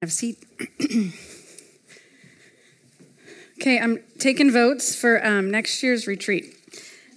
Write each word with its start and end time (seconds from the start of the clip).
Have 0.00 0.10
a 0.10 0.12
seat. 0.12 0.38
okay, 3.58 3.80
I'm 3.80 3.98
taking 4.18 4.52
votes 4.52 4.94
for 4.94 5.24
um, 5.26 5.50
next 5.50 5.82
year's 5.82 6.06
retreat. 6.06 6.54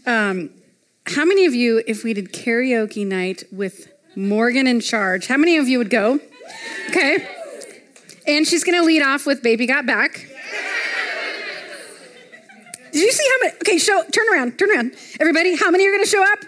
Um, 0.08 0.50
how 1.06 1.24
many 1.24 1.46
of 1.46 1.54
you, 1.54 1.84
if 1.86 2.04
we 2.04 2.16
did 2.16 2.34
karaoke 2.34 3.06
night 3.06 3.44
with 3.52 3.92
Morgan 4.16 4.66
in 4.66 4.80
charge, 4.80 5.28
how 5.28 5.38
many 5.38 5.58
of 5.58 5.68
you 5.68 5.78
would 5.78 5.92
go? 5.92 6.20
Okay. 6.90 7.28
And 8.26 8.48
she's 8.48 8.64
going 8.64 8.80
to 8.80 8.84
lead 8.84 9.04
off 9.04 9.28
with 9.28 9.44
Baby 9.44 9.68
Got 9.68 9.86
Back. 9.86 10.28
Did 12.92 13.00
you 13.00 13.12
see 13.12 13.26
how 13.30 13.46
many? 13.46 13.58
Okay, 13.58 13.78
show, 13.78 14.04
turn 14.12 14.26
around, 14.34 14.58
turn 14.58 14.72
around. 14.72 14.96
Everybody, 15.20 15.56
how 15.56 15.70
many 15.70 15.88
are 15.88 15.92
going 15.92 16.04
to 16.04 16.10
show 16.10 16.24
up? 16.24 16.40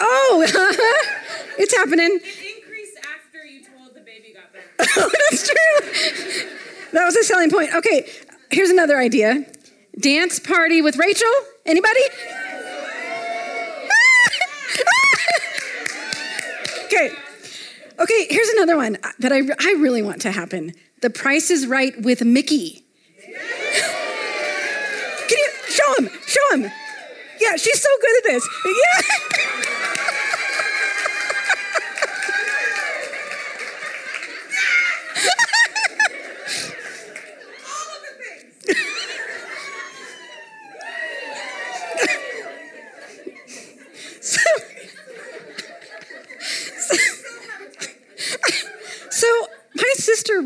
Oh, 0.00 0.44
it's 1.58 1.74
happening. 1.76 2.20
That's 4.78 5.48
true. 5.48 6.50
That 6.92 7.04
was 7.04 7.16
a 7.16 7.24
selling 7.24 7.50
point. 7.50 7.74
Okay, 7.74 8.08
here's 8.50 8.70
another 8.70 8.98
idea. 8.98 9.44
Dance 9.98 10.38
party 10.40 10.82
with 10.82 10.96
Rachel. 10.96 11.30
Anybody? 11.66 12.00
okay. 16.84 17.10
Okay, 17.98 18.26
here's 18.28 18.48
another 18.50 18.76
one 18.76 18.98
that 19.20 19.32
I, 19.32 19.38
I 19.38 19.76
really 19.78 20.02
want 20.02 20.20
to 20.22 20.32
happen. 20.32 20.74
The 21.00 21.10
Price 21.10 21.50
is 21.50 21.66
Right 21.66 22.00
with 22.00 22.24
Mickey. 22.24 22.84
Can 23.22 23.32
you 25.30 25.50
show 25.68 25.94
him? 25.98 26.10
Show 26.26 26.56
him. 26.56 26.70
Yeah, 27.40 27.56
she's 27.56 27.80
so 27.80 27.88
good 28.00 28.16
at 28.18 28.24
this. 28.24 28.48
Yeah. 28.64 29.00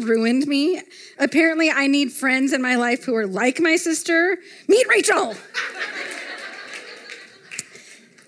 ruined 0.09 0.47
me. 0.47 0.81
Apparently, 1.29 1.71
I 1.71 1.89
need 1.89 2.11
friends 2.11 2.55
in 2.55 2.63
my 2.63 2.77
life 2.77 3.05
who 3.05 3.15
are 3.15 3.27
like 3.27 3.61
my 3.61 3.77
sister. 3.77 4.39
Meet 4.67 4.89
Rachel. 4.89 5.35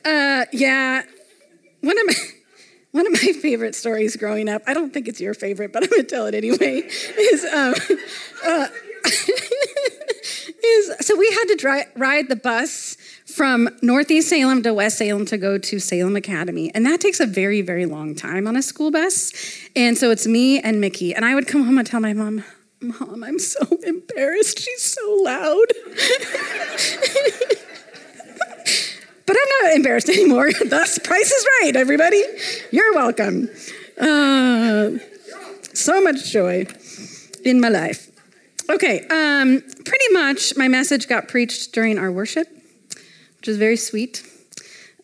uh, 0.05 0.45
yeah, 0.53 1.01
one 1.81 1.99
of 1.99 2.07
my 2.07 2.15
one 2.91 3.07
of 3.07 3.13
my 3.15 3.33
favorite 3.41 3.75
stories 3.75 4.17
growing 4.17 4.51
up. 4.51 4.61
I 4.67 4.75
don't 4.75 4.93
think 4.93 5.09
it's 5.09 5.19
your 5.19 5.33
favorite, 5.33 5.73
but 5.73 5.83
I'm 5.83 5.89
gonna 5.89 6.03
tell 6.03 6.27
it 6.27 6.35
anyway. 6.35 6.83
Is 7.19 7.45
um, 7.47 7.75
uh, 8.45 8.69
is 10.63 10.93
so 11.01 11.17
we 11.17 11.31
had 11.31 11.45
to 11.47 11.57
dry, 11.57 11.87
ride 11.97 12.29
the 12.29 12.37
bus 12.37 12.99
from 13.25 13.71
Northeast 13.81 14.29
Salem 14.29 14.63
to 14.65 14.75
West 14.75 14.99
Salem 14.99 15.25
to 15.25 15.39
go 15.39 15.57
to 15.57 15.79
Salem 15.79 16.17
Academy. 16.17 16.71
And 16.75 16.85
that 16.85 17.01
takes 17.01 17.19
a 17.19 17.25
very, 17.25 17.63
very 17.63 17.87
long 17.87 18.15
time 18.15 18.47
on 18.47 18.57
a 18.57 18.63
school 18.63 18.91
bus. 18.91 19.33
And 19.75 19.97
so 19.97 20.11
it's 20.11 20.27
me 20.27 20.61
and 20.61 20.83
Mickey. 20.83 21.15
And 21.15 21.25
I 21.25 21.35
would 21.35 21.47
come 21.47 21.65
home 21.65 21.79
and 21.79 21.87
tell 21.87 22.01
my 22.01 22.13
mom, 22.13 22.45
Mom, 22.81 23.25
I'm 23.25 23.39
so 23.39 23.61
embarrassed. 23.85 24.59
She's 24.59 24.83
so 24.83 25.21
loud. 25.23 25.67
but 29.27 29.37
I'm 29.37 29.65
not 29.65 29.77
embarrassed 29.77 30.09
anymore. 30.09 30.51
Thus, 30.67 30.99
price 30.99 31.31
is 31.31 31.47
right, 31.63 31.77
everybody. 31.77 32.23
You're 32.71 32.95
welcome. 32.95 33.49
Uh, 34.01 34.93
so 35.75 36.01
much 36.01 36.31
joy 36.31 36.67
in 37.45 37.61
my 37.61 37.69
life. 37.69 38.11
Okay, 38.71 39.01
um, 39.11 39.61
pretty 39.85 40.13
much 40.13 40.57
my 40.57 40.69
message 40.69 41.09
got 41.09 41.29
preached 41.29 41.73
during 41.73 41.99
our 41.99 42.11
worship 42.11 42.49
which 43.41 43.49
is 43.49 43.57
very 43.57 43.77
sweet. 43.77 44.23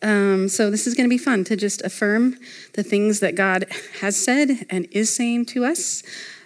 Um, 0.03 0.47
so, 0.47 0.69
this 0.69 0.85
is 0.85 0.93
going 0.93 1.05
to 1.05 1.09
be 1.09 1.17
fun 1.17 1.43
to 1.45 1.55
just 1.55 1.81
affirm 1.81 2.37
the 2.73 2.83
things 2.83 3.19
that 3.21 3.33
God 3.33 3.65
has 3.99 4.15
said 4.15 4.67
and 4.69 4.87
is 4.91 5.13
saying 5.13 5.47
to 5.47 5.65
us. 5.65 6.03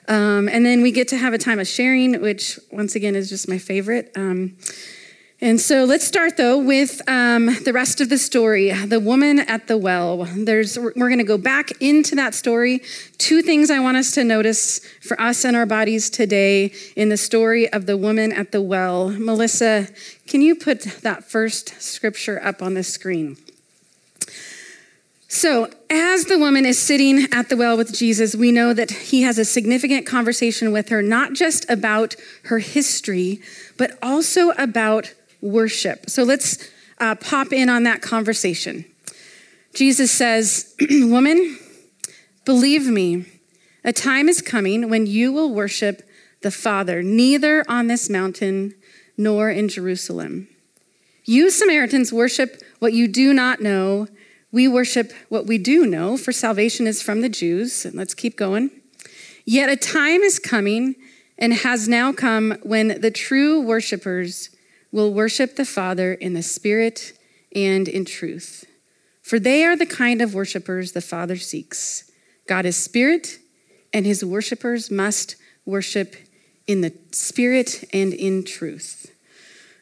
Um, 0.08 0.50
and 0.50 0.66
then 0.66 0.82
we 0.82 0.92
get 0.92 1.08
to 1.10 1.18
have 1.18 1.34
a 1.34 1.38
time 1.38 1.60
of 1.60 1.68
sharing, 1.68 2.20
which 2.22 2.60
once 2.72 2.96
again 2.96 3.16
is 3.16 3.30
just 3.30 3.48
my 3.48 3.58
favorite. 3.58 4.12
Um, 4.16 4.58
and 5.44 5.60
so 5.60 5.86
let's 5.86 6.06
start 6.06 6.38
though 6.38 6.60
with 6.60 7.02
um, 7.10 7.48
the 7.64 7.74
rest 7.74 8.00
of 8.00 8.10
the 8.10 8.20
story 8.20 8.72
the 8.86 9.00
woman 9.00 9.40
at 9.40 9.68
the 9.68 9.76
well. 9.76 10.26
There's, 10.26 10.78
we're 10.78 10.94
going 10.94 11.18
to 11.18 11.24
go 11.24 11.40
back 11.40 11.72
into 11.82 12.16
that 12.16 12.36
story. 12.36 12.84
Two 13.18 13.42
things 13.42 13.72
I 13.72 13.80
want 13.80 13.98
us 13.98 14.12
to 14.12 14.24
notice 14.24 14.80
for 15.02 15.20
us 15.20 15.44
and 15.44 15.56
our 15.56 15.66
bodies 15.66 16.12
today 16.12 16.74
in 16.96 17.10
the 17.10 17.18
story 17.18 17.72
of 17.74 17.88
the 17.88 17.98
woman 17.98 18.32
at 18.32 18.52
the 18.52 18.62
well. 18.62 19.10
Melissa, 19.10 19.88
can 20.28 20.44
you 20.44 20.54
put 20.54 20.84
that 21.02 21.24
first 21.24 21.82
scripture 21.82 22.40
up 22.44 22.62
on 22.62 22.76
the 22.76 22.84
screen? 22.84 23.36
So, 25.34 25.70
as 25.90 26.26
the 26.26 26.38
woman 26.38 26.66
is 26.66 26.78
sitting 26.78 27.26
at 27.32 27.48
the 27.48 27.56
well 27.56 27.78
with 27.78 27.94
Jesus, 27.94 28.36
we 28.36 28.52
know 28.52 28.74
that 28.74 28.92
he 28.92 29.22
has 29.22 29.38
a 29.38 29.46
significant 29.46 30.06
conversation 30.06 30.74
with 30.74 30.90
her, 30.90 31.02
not 31.02 31.32
just 31.32 31.68
about 31.70 32.18
her 32.44 32.60
history, 32.60 33.40
but 33.78 33.98
also 34.04 34.50
about 34.52 35.14
worship. 35.40 36.10
So 36.10 36.24
let's 36.24 36.70
uh, 37.00 37.16
pop 37.16 37.54
in 37.54 37.70
on 37.70 37.84
that 37.84 38.02
conversation. 38.02 38.84
Jesus 39.74 40.12
says, 40.12 40.76
Woman, 40.92 41.58
believe 42.44 42.88
me, 42.88 43.26
a 43.86 43.94
time 43.94 44.28
is 44.28 44.42
coming 44.42 44.90
when 44.90 45.06
you 45.06 45.32
will 45.32 45.54
worship 45.54 46.02
the 46.42 46.52
Father, 46.52 47.02
neither 47.02 47.64
on 47.70 47.88
this 47.88 48.10
mountain 48.10 48.76
nor 49.16 49.50
in 49.50 49.70
Jerusalem. 49.70 50.50
You 51.24 51.50
Samaritans 51.50 52.12
worship 52.12 52.62
what 52.80 52.92
you 52.92 53.08
do 53.08 53.34
not 53.34 53.62
know. 53.62 54.10
We 54.52 54.68
worship 54.68 55.14
what 55.30 55.46
we 55.46 55.58
do 55.58 55.86
know, 55.86 56.18
for 56.18 56.32
salvation 56.32 56.88
is 56.88 57.02
from 57.02 57.22
the 57.22 57.30
Jews. 57.30 57.86
And 57.86 57.96
let's 57.96 58.14
keep 58.14 58.36
going. 58.36 58.72
Yet 59.46 59.70
a 59.70 59.76
time 59.76 60.22
is 60.22 60.40
coming 60.40 60.96
and 61.38 61.54
has 61.54 61.88
now 61.88 62.14
come 62.14 62.58
when 62.62 63.02
the 63.02 63.12
true 63.12 63.62
worshipers 63.62 64.50
will 64.92 65.14
worship 65.14 65.56
the 65.56 65.66
Father 65.66 66.14
in 66.14 66.34
the 66.34 66.44
Spirit 66.44 67.14
and 67.56 67.88
in 67.88 68.06
truth. 68.06 68.66
For 69.22 69.40
they 69.40 69.64
are 69.66 69.76
the 69.76 69.86
kind 69.86 70.22
of 70.22 70.34
worshipers 70.34 70.92
the 70.92 71.02
Father 71.02 71.38
seeks. 71.38 72.12
God 72.48 72.66
is 72.66 72.76
Spirit, 72.76 73.40
and 73.94 74.06
his 74.06 74.26
worshipers 74.26 74.92
must 74.92 75.36
worship 75.66 76.16
in 76.68 76.82
the 76.82 76.94
Spirit 77.12 77.84
and 77.94 78.14
in 78.14 78.44
truth. 78.44 79.11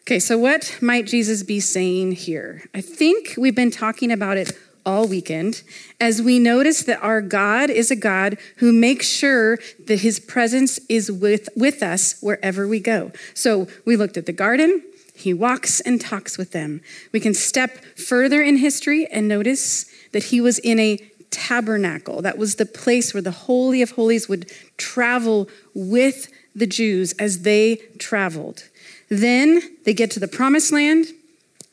Okay, 0.09 0.17
so 0.17 0.39
what 0.39 0.75
might 0.81 1.05
Jesus 1.05 1.43
be 1.43 1.59
saying 1.59 2.13
here? 2.13 2.67
I 2.73 2.81
think 2.81 3.35
we've 3.37 3.53
been 3.53 3.69
talking 3.69 4.11
about 4.11 4.37
it 4.37 4.57
all 4.83 5.07
weekend 5.07 5.61
as 6.01 6.19
we 6.19 6.39
notice 6.39 6.81
that 6.85 6.99
our 7.03 7.21
God 7.21 7.69
is 7.69 7.91
a 7.91 7.95
God 7.95 8.39
who 8.55 8.73
makes 8.73 9.07
sure 9.07 9.59
that 9.85 9.99
his 9.99 10.19
presence 10.19 10.79
is 10.89 11.11
with, 11.11 11.47
with 11.55 11.83
us 11.83 12.19
wherever 12.21 12.67
we 12.67 12.79
go. 12.79 13.11
So 13.35 13.67
we 13.85 13.95
looked 13.95 14.17
at 14.17 14.25
the 14.25 14.33
garden, 14.33 14.81
he 15.13 15.31
walks 15.31 15.79
and 15.79 16.01
talks 16.01 16.39
with 16.39 16.53
them. 16.53 16.81
We 17.11 17.19
can 17.19 17.35
step 17.35 17.77
further 17.95 18.41
in 18.41 18.57
history 18.57 19.05
and 19.11 19.27
notice 19.27 19.85
that 20.11 20.23
he 20.23 20.41
was 20.41 20.57
in 20.57 20.79
a 20.79 20.97
tabernacle. 21.29 22.23
That 22.23 22.39
was 22.39 22.55
the 22.55 22.65
place 22.65 23.13
where 23.13 23.21
the 23.21 23.29
Holy 23.29 23.83
of 23.83 23.91
Holies 23.91 24.27
would 24.27 24.51
travel 24.75 25.47
with 25.75 26.31
the 26.55 26.65
Jews 26.65 27.13
as 27.19 27.43
they 27.43 27.75
traveled. 27.99 28.69
Then 29.09 29.61
they 29.85 29.93
get 29.93 30.11
to 30.11 30.19
the 30.19 30.27
promised 30.27 30.71
land. 30.71 31.07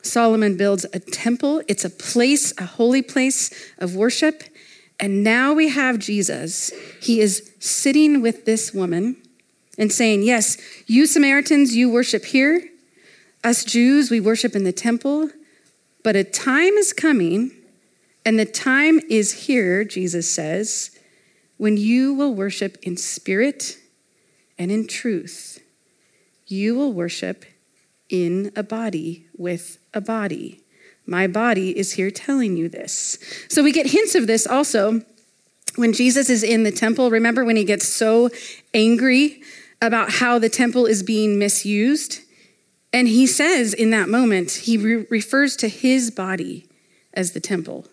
Solomon 0.01 0.57
builds 0.57 0.85
a 0.93 0.99
temple. 0.99 1.61
It's 1.67 1.85
a 1.85 1.89
place, 1.89 2.53
a 2.57 2.65
holy 2.65 3.01
place 3.01 3.51
of 3.77 3.95
worship. 3.95 4.43
And 4.99 5.23
now 5.23 5.53
we 5.53 5.69
have 5.69 5.99
Jesus. 5.99 6.71
He 7.01 7.21
is 7.21 7.51
sitting 7.59 8.21
with 8.21 8.45
this 8.45 8.73
woman 8.73 9.17
and 9.77 9.91
saying, 9.91 10.23
Yes, 10.23 10.57
you 10.87 11.05
Samaritans, 11.05 11.75
you 11.75 11.89
worship 11.89 12.25
here. 12.25 12.67
Us 13.43 13.63
Jews, 13.63 14.09
we 14.09 14.19
worship 14.19 14.55
in 14.55 14.63
the 14.63 14.71
temple, 14.71 15.29
but 16.03 16.15
a 16.15 16.23
time 16.23 16.73
is 16.73 16.91
coming, 16.91 17.51
and 18.25 18.39
the 18.39 18.45
time 18.45 18.99
is 19.09 19.45
here, 19.45 19.83
Jesus 19.83 20.29
says, 20.29 20.91
when 21.57 21.77
you 21.77 22.13
will 22.13 22.33
worship 22.33 22.77
in 22.83 22.97
spirit 22.97 23.77
and 24.57 24.71
in 24.71 24.87
truth. 24.87 25.59
You 26.47 26.75
will 26.75 26.93
worship 26.93 27.45
in 28.09 28.51
a 28.55 28.63
body 28.63 29.27
with 29.37 29.77
a 29.93 30.01
body. 30.01 30.63
My 31.05 31.27
body 31.27 31.77
is 31.77 31.93
here 31.93 32.11
telling 32.11 32.57
you 32.57 32.69
this. 32.69 33.17
So 33.49 33.63
we 33.63 33.71
get 33.71 33.87
hints 33.87 34.15
of 34.15 34.27
this 34.27 34.47
also 34.47 35.01
when 35.75 35.93
Jesus 35.93 36.29
is 36.29 36.43
in 36.43 36.63
the 36.63 36.71
temple. 36.71 37.11
Remember 37.11 37.45
when 37.45 37.55
he 37.55 37.63
gets 37.63 37.87
so 37.87 38.29
angry 38.73 39.41
about 39.81 40.11
how 40.13 40.39
the 40.39 40.49
temple 40.49 40.85
is 40.85 41.03
being 41.03 41.37
misused? 41.37 42.21
And 42.93 43.07
he 43.07 43.27
says 43.27 43.73
in 43.73 43.89
that 43.91 44.09
moment, 44.09 44.51
he 44.51 44.77
re- 44.77 45.05
refers 45.09 45.55
to 45.57 45.67
his 45.67 46.11
body 46.11 46.67
as 47.13 47.33
the 47.33 47.39
temple. 47.39 47.87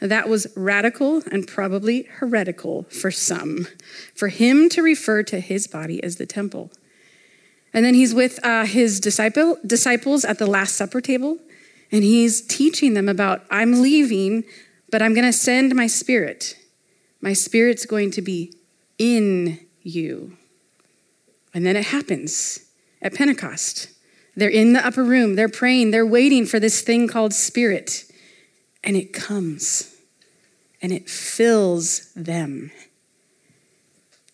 That 0.00 0.28
was 0.28 0.46
radical 0.56 1.22
and 1.30 1.46
probably 1.46 2.04
heretical 2.04 2.84
for 2.84 3.10
some, 3.10 3.66
for 4.14 4.28
him 4.28 4.68
to 4.70 4.82
refer 4.82 5.22
to 5.24 5.40
his 5.40 5.66
body 5.66 6.02
as 6.02 6.16
the 6.16 6.26
temple. 6.26 6.70
And 7.72 7.84
then 7.84 7.94
he's 7.94 8.14
with 8.14 8.44
uh, 8.44 8.64
his 8.64 9.00
disciple, 9.00 9.58
disciples 9.64 10.24
at 10.24 10.38
the 10.38 10.46
Last 10.46 10.74
Supper 10.76 11.00
table, 11.00 11.38
and 11.92 12.02
he's 12.02 12.40
teaching 12.40 12.94
them 12.94 13.08
about 13.08 13.44
I'm 13.50 13.80
leaving, 13.80 14.44
but 14.90 15.02
I'm 15.02 15.14
going 15.14 15.26
to 15.26 15.32
send 15.32 15.74
my 15.74 15.86
spirit. 15.86 16.56
My 17.20 17.32
spirit's 17.32 17.86
going 17.86 18.10
to 18.12 18.22
be 18.22 18.54
in 18.98 19.60
you. 19.82 20.36
And 21.52 21.66
then 21.66 21.76
it 21.76 21.86
happens 21.86 22.66
at 23.02 23.14
Pentecost. 23.14 23.88
They're 24.36 24.48
in 24.48 24.72
the 24.72 24.84
upper 24.84 25.02
room, 25.02 25.34
they're 25.34 25.48
praying, 25.48 25.90
they're 25.90 26.06
waiting 26.06 26.46
for 26.46 26.60
this 26.60 26.82
thing 26.82 27.08
called 27.08 27.34
spirit. 27.34 28.04
And 28.82 28.96
it 28.96 29.12
comes 29.12 29.96
and 30.80 30.92
it 30.92 31.08
fills 31.08 32.12
them. 32.14 32.70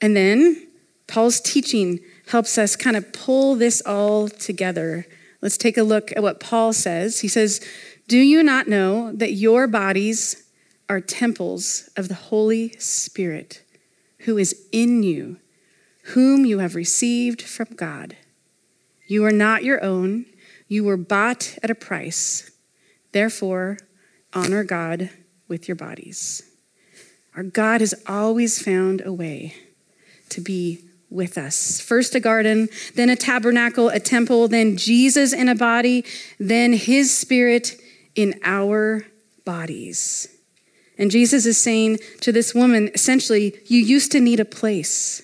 And 0.00 0.16
then 0.16 0.68
Paul's 1.06 1.40
teaching 1.40 2.00
helps 2.26 2.58
us 2.58 2.76
kind 2.76 2.96
of 2.96 3.12
pull 3.12 3.55
this 3.55 3.81
all 3.87 4.28
together. 4.28 5.06
Let's 5.40 5.56
take 5.56 5.76
a 5.76 5.82
look 5.82 6.12
at 6.12 6.23
what 6.23 6.40
Paul 6.40 6.73
says. 6.73 7.20
He 7.20 7.28
says, 7.28 7.61
Do 8.08 8.19
you 8.19 8.43
not 8.43 8.69
know 8.69 9.12
that 9.12 9.32
your 9.32 9.67
bodies 9.67 10.44
are 10.88 11.00
temples 11.00 11.88
of 11.96 12.08
the 12.08 12.14
Holy 12.14 12.70
Spirit 12.78 13.62
who 14.20 14.38
is 14.38 14.67
in 14.73 15.02
you, 15.02 15.38
whom 16.14 16.44
you 16.44 16.58
have 16.58 16.75
received 16.75 17.43
from 17.43 17.69
God? 17.76 18.17
You 19.06 19.25
are 19.25 19.32
not 19.32 19.62
your 19.62 19.82
own, 19.84 20.26
you 20.69 20.82
were 20.82 20.96
bought 20.96 21.56
at 21.62 21.70
a 21.70 21.76
price. 21.76 22.50
Therefore, 23.12 23.78
honor 24.34 24.64
God 24.64 25.11
with 25.46 25.69
your 25.69 25.76
bodies. 25.76 26.43
Our 27.37 27.44
God 27.44 27.81
has 27.81 27.94
always 28.08 28.61
found 28.61 29.00
a 29.05 29.12
way 29.12 29.55
to 30.31 30.40
be 30.40 30.87
with 31.10 31.38
us. 31.38 31.80
First 31.80 32.14
a 32.14 32.20
garden, 32.20 32.68
then 32.94 33.10
a 33.10 33.16
tabernacle, 33.16 33.88
a 33.88 34.00
temple, 34.00 34.48
then 34.48 34.76
Jesus 34.76 35.32
in 35.32 35.48
a 35.48 35.54
body, 35.54 36.04
then 36.38 36.72
his 36.72 37.16
spirit 37.16 37.80
in 38.14 38.38
our 38.42 39.06
bodies. 39.44 40.28
And 40.98 41.10
Jesus 41.10 41.46
is 41.46 41.62
saying 41.62 41.98
to 42.20 42.32
this 42.32 42.54
woman 42.54 42.90
essentially, 42.94 43.54
you 43.66 43.78
used 43.78 44.12
to 44.12 44.20
need 44.20 44.40
a 44.40 44.44
place. 44.44 45.22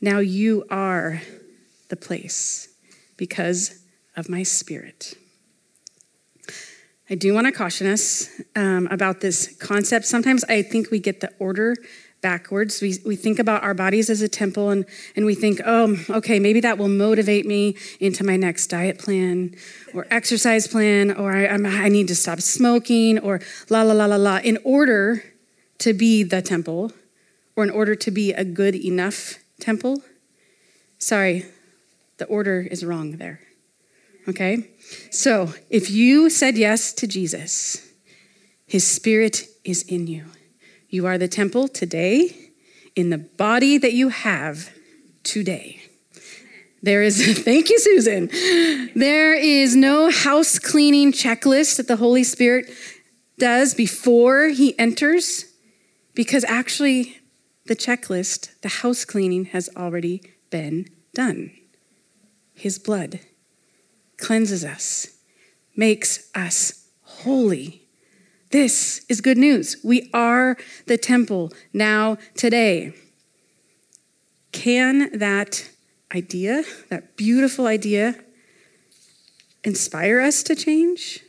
Now 0.00 0.18
you 0.18 0.64
are 0.70 1.20
the 1.88 1.96
place 1.96 2.68
because 3.16 3.84
of 4.16 4.28
my 4.28 4.42
spirit. 4.42 5.14
I 7.10 7.16
do 7.16 7.34
want 7.34 7.48
to 7.48 7.52
caution 7.52 7.88
us 7.88 8.30
um, 8.54 8.86
about 8.88 9.20
this 9.20 9.56
concept. 9.56 10.06
Sometimes 10.06 10.44
I 10.44 10.62
think 10.62 10.92
we 10.92 11.00
get 11.00 11.20
the 11.20 11.32
order 11.40 11.74
backwards. 12.20 12.80
We, 12.80 12.98
we 13.04 13.16
think 13.16 13.38
about 13.38 13.62
our 13.62 13.74
bodies 13.74 14.10
as 14.10 14.22
a 14.22 14.28
temple 14.28 14.70
and, 14.70 14.84
and 15.16 15.24
we 15.24 15.34
think, 15.34 15.60
oh, 15.64 15.96
okay, 16.10 16.38
maybe 16.38 16.60
that 16.60 16.78
will 16.78 16.88
motivate 16.88 17.46
me 17.46 17.76
into 17.98 18.24
my 18.24 18.36
next 18.36 18.66
diet 18.68 18.98
plan 18.98 19.54
or 19.94 20.06
exercise 20.10 20.66
plan, 20.66 21.12
or 21.12 21.32
I, 21.32 21.46
I 21.46 21.88
need 21.88 22.08
to 22.08 22.14
stop 22.14 22.40
smoking, 22.40 23.18
or 23.18 23.40
la, 23.68 23.82
la, 23.82 23.92
la, 23.92 24.06
la, 24.06 24.16
la, 24.16 24.36
in 24.38 24.58
order 24.64 25.24
to 25.78 25.92
be 25.92 26.22
the 26.22 26.42
temple 26.42 26.92
or 27.56 27.64
in 27.64 27.70
order 27.70 27.94
to 27.94 28.10
be 28.10 28.32
a 28.32 28.44
good 28.44 28.74
enough 28.74 29.36
temple. 29.58 30.02
Sorry, 30.98 31.46
the 32.18 32.26
order 32.26 32.60
is 32.60 32.84
wrong 32.84 33.12
there. 33.16 33.40
Okay? 34.28 34.70
So 35.10 35.54
if 35.70 35.90
you 35.90 36.30
said 36.30 36.56
yes 36.56 36.92
to 36.94 37.06
Jesus, 37.06 37.88
his 38.66 38.86
spirit 38.86 39.46
is 39.64 39.82
in 39.82 40.06
you. 40.06 40.26
You 40.90 41.06
are 41.06 41.18
the 41.18 41.28
temple 41.28 41.68
today 41.68 42.50
in 42.96 43.10
the 43.10 43.18
body 43.18 43.78
that 43.78 43.92
you 43.92 44.08
have 44.08 44.70
today. 45.22 45.80
There 46.82 47.04
is, 47.04 47.38
thank 47.44 47.70
you, 47.70 47.78
Susan. 47.78 48.28
There 48.96 49.32
is 49.32 49.76
no 49.76 50.10
house 50.10 50.58
cleaning 50.58 51.12
checklist 51.12 51.76
that 51.76 51.86
the 51.86 51.94
Holy 51.94 52.24
Spirit 52.24 52.68
does 53.38 53.72
before 53.72 54.48
he 54.48 54.76
enters, 54.80 55.44
because 56.14 56.44
actually, 56.46 57.18
the 57.66 57.76
checklist, 57.76 58.60
the 58.62 58.68
house 58.68 59.04
cleaning, 59.04 59.44
has 59.46 59.70
already 59.76 60.22
been 60.50 60.88
done. 61.14 61.52
His 62.52 62.80
blood 62.80 63.20
cleanses 64.16 64.64
us, 64.64 65.06
makes 65.76 66.28
us 66.34 66.88
holy. 67.02 67.79
This 68.50 69.04
is 69.08 69.20
good 69.20 69.38
news. 69.38 69.76
We 69.84 70.10
are 70.12 70.56
the 70.86 70.98
temple 70.98 71.52
now, 71.72 72.18
today. 72.34 72.92
Can 74.50 75.16
that 75.16 75.70
idea, 76.12 76.64
that 76.88 77.16
beautiful 77.16 77.68
idea, 77.68 78.16
inspire 79.62 80.20
us 80.20 80.42
to 80.42 80.56
change? 80.56 81.20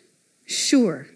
Sure. 0.45 1.07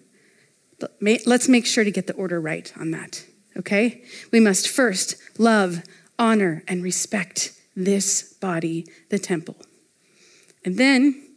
Let's 1.02 1.50
make 1.50 1.66
sure 1.66 1.84
to 1.84 1.90
get 1.90 2.06
the 2.06 2.14
order 2.14 2.40
right 2.40 2.72
on 2.78 2.92
that, 2.92 3.26
okay? 3.58 4.04
We 4.32 4.40
must 4.40 4.70
first 4.70 5.16
love, 5.40 5.82
honor, 6.20 6.64
and 6.68 6.84
respect 6.84 7.60
this 7.76 8.34
body, 8.34 8.86
the 9.10 9.18
temple. 9.18 9.56
And 10.64 10.78
then, 10.78 11.30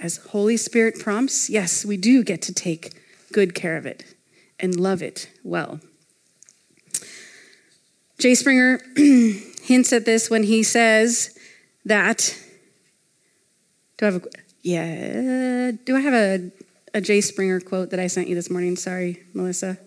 as 0.00 0.16
Holy 0.16 0.56
Spirit 0.56 0.98
prompts, 0.98 1.48
yes, 1.48 1.84
we 1.84 1.96
do 1.96 2.24
get 2.24 2.42
to 2.42 2.52
take 2.52 2.92
good 3.32 3.54
care 3.54 3.76
of 3.76 3.86
it 3.86 4.14
and 4.58 4.78
love 4.78 5.02
it 5.02 5.30
well. 5.42 5.80
Jay 8.18 8.34
Stringer 8.34 8.80
hints 8.96 9.92
at 9.92 10.04
this 10.04 10.28
when 10.28 10.42
he 10.42 10.62
says 10.62 11.38
that. 11.84 12.36
Do 13.96 14.06
I 14.06 14.10
have 14.10 14.24
a 14.24 14.28
yeah? 14.62 15.70
Do 15.84 15.96
I 15.96 16.00
have 16.00 16.14
a 16.14 16.50
a 16.94 17.00
Jay 17.00 17.20
Stringer 17.20 17.60
quote 17.60 17.90
that 17.90 18.00
I 18.00 18.08
sent 18.08 18.28
you 18.28 18.34
this 18.34 18.50
morning? 18.50 18.76
Sorry, 18.76 19.22
Melissa. 19.34 19.78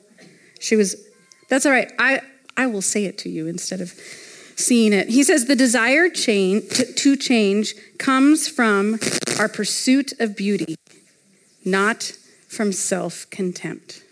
She 0.60 0.76
was. 0.76 0.96
That's 1.50 1.66
all 1.66 1.72
right. 1.72 1.92
I 2.00 2.22
I 2.56 2.68
will 2.68 2.82
say 2.82 3.06
it 3.06 3.18
to 3.20 3.30
you 3.30 3.48
instead 3.48 3.82
of 3.82 3.92
seeing 4.56 4.94
it. 4.94 5.10
He 5.10 5.24
says 5.24 5.46
the 5.46 5.56
desire 5.56 6.10
change 6.10 6.70
to, 6.70 6.94
to 6.94 7.16
change 7.18 7.74
comes 7.98 8.48
from 8.48 9.00
our 9.40 9.50
pursuit 9.50 10.14
of 10.20 10.38
beauty, 10.38 10.76
not 11.66 12.14
from 12.52 12.74
self 12.74 13.30
contempt. 13.30 14.04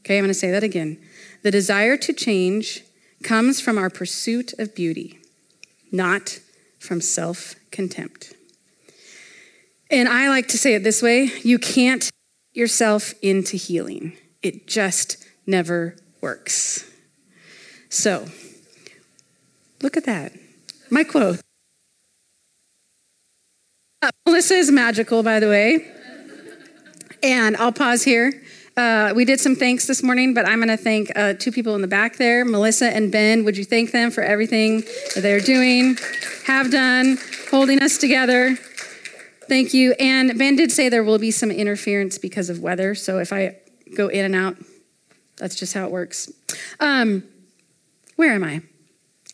Okay, 0.00 0.16
I'm 0.16 0.24
going 0.24 0.30
to 0.30 0.34
say 0.34 0.50
that 0.50 0.64
again. 0.64 0.98
The 1.42 1.50
desire 1.50 1.96
to 1.98 2.12
change 2.12 2.82
comes 3.22 3.60
from 3.60 3.76
our 3.76 3.90
pursuit 3.90 4.54
of 4.58 4.74
beauty, 4.74 5.20
not 5.92 6.40
from 6.78 7.00
self 7.00 7.54
contempt. 7.70 8.32
And 9.90 10.08
I 10.08 10.30
like 10.30 10.48
to 10.48 10.58
say 10.58 10.74
it 10.74 10.84
this 10.84 11.02
way 11.02 11.30
you 11.42 11.58
can't 11.58 12.10
yourself 12.54 13.14
into 13.22 13.56
healing, 13.56 14.16
it 14.42 14.66
just 14.66 15.18
never 15.46 15.96
works. 16.20 16.90
So, 17.90 18.26
look 19.82 19.98
at 19.98 20.06
that. 20.06 20.32
My 20.90 21.04
quote. 21.04 21.40
Uh, 24.00 24.10
Melissa 24.26 24.54
is 24.54 24.70
magical, 24.70 25.22
by 25.22 25.38
the 25.38 25.48
way. 25.48 26.01
And 27.22 27.56
I'll 27.56 27.72
pause 27.72 28.02
here. 28.02 28.32
Uh, 28.76 29.12
we 29.14 29.24
did 29.24 29.38
some 29.38 29.54
thanks 29.54 29.86
this 29.86 30.02
morning, 30.02 30.32
but 30.32 30.46
I'm 30.46 30.58
going 30.58 30.68
to 30.68 30.82
thank 30.82 31.12
uh, 31.14 31.34
two 31.34 31.52
people 31.52 31.74
in 31.74 31.82
the 31.82 31.88
back 31.88 32.16
there, 32.16 32.44
Melissa 32.44 32.86
and 32.86 33.12
Ben. 33.12 33.44
Would 33.44 33.56
you 33.56 33.64
thank 33.64 33.92
them 33.92 34.10
for 34.10 34.22
everything 34.22 34.80
that 35.14 35.20
they're 35.20 35.40
doing, 35.40 35.98
have 36.46 36.70
done, 36.70 37.18
holding 37.50 37.82
us 37.82 37.98
together? 37.98 38.56
Thank 39.48 39.74
you. 39.74 39.92
And 40.00 40.38
Ben 40.38 40.56
did 40.56 40.72
say 40.72 40.88
there 40.88 41.04
will 41.04 41.18
be 41.18 41.30
some 41.30 41.50
interference 41.50 42.16
because 42.16 42.48
of 42.48 42.60
weather. 42.60 42.94
So 42.94 43.18
if 43.18 43.32
I 43.32 43.58
go 43.94 44.08
in 44.08 44.24
and 44.24 44.34
out, 44.34 44.56
that's 45.36 45.54
just 45.54 45.74
how 45.74 45.84
it 45.84 45.90
works. 45.90 46.32
Um, 46.80 47.24
where 48.16 48.32
am 48.32 48.42
I? 48.42 48.62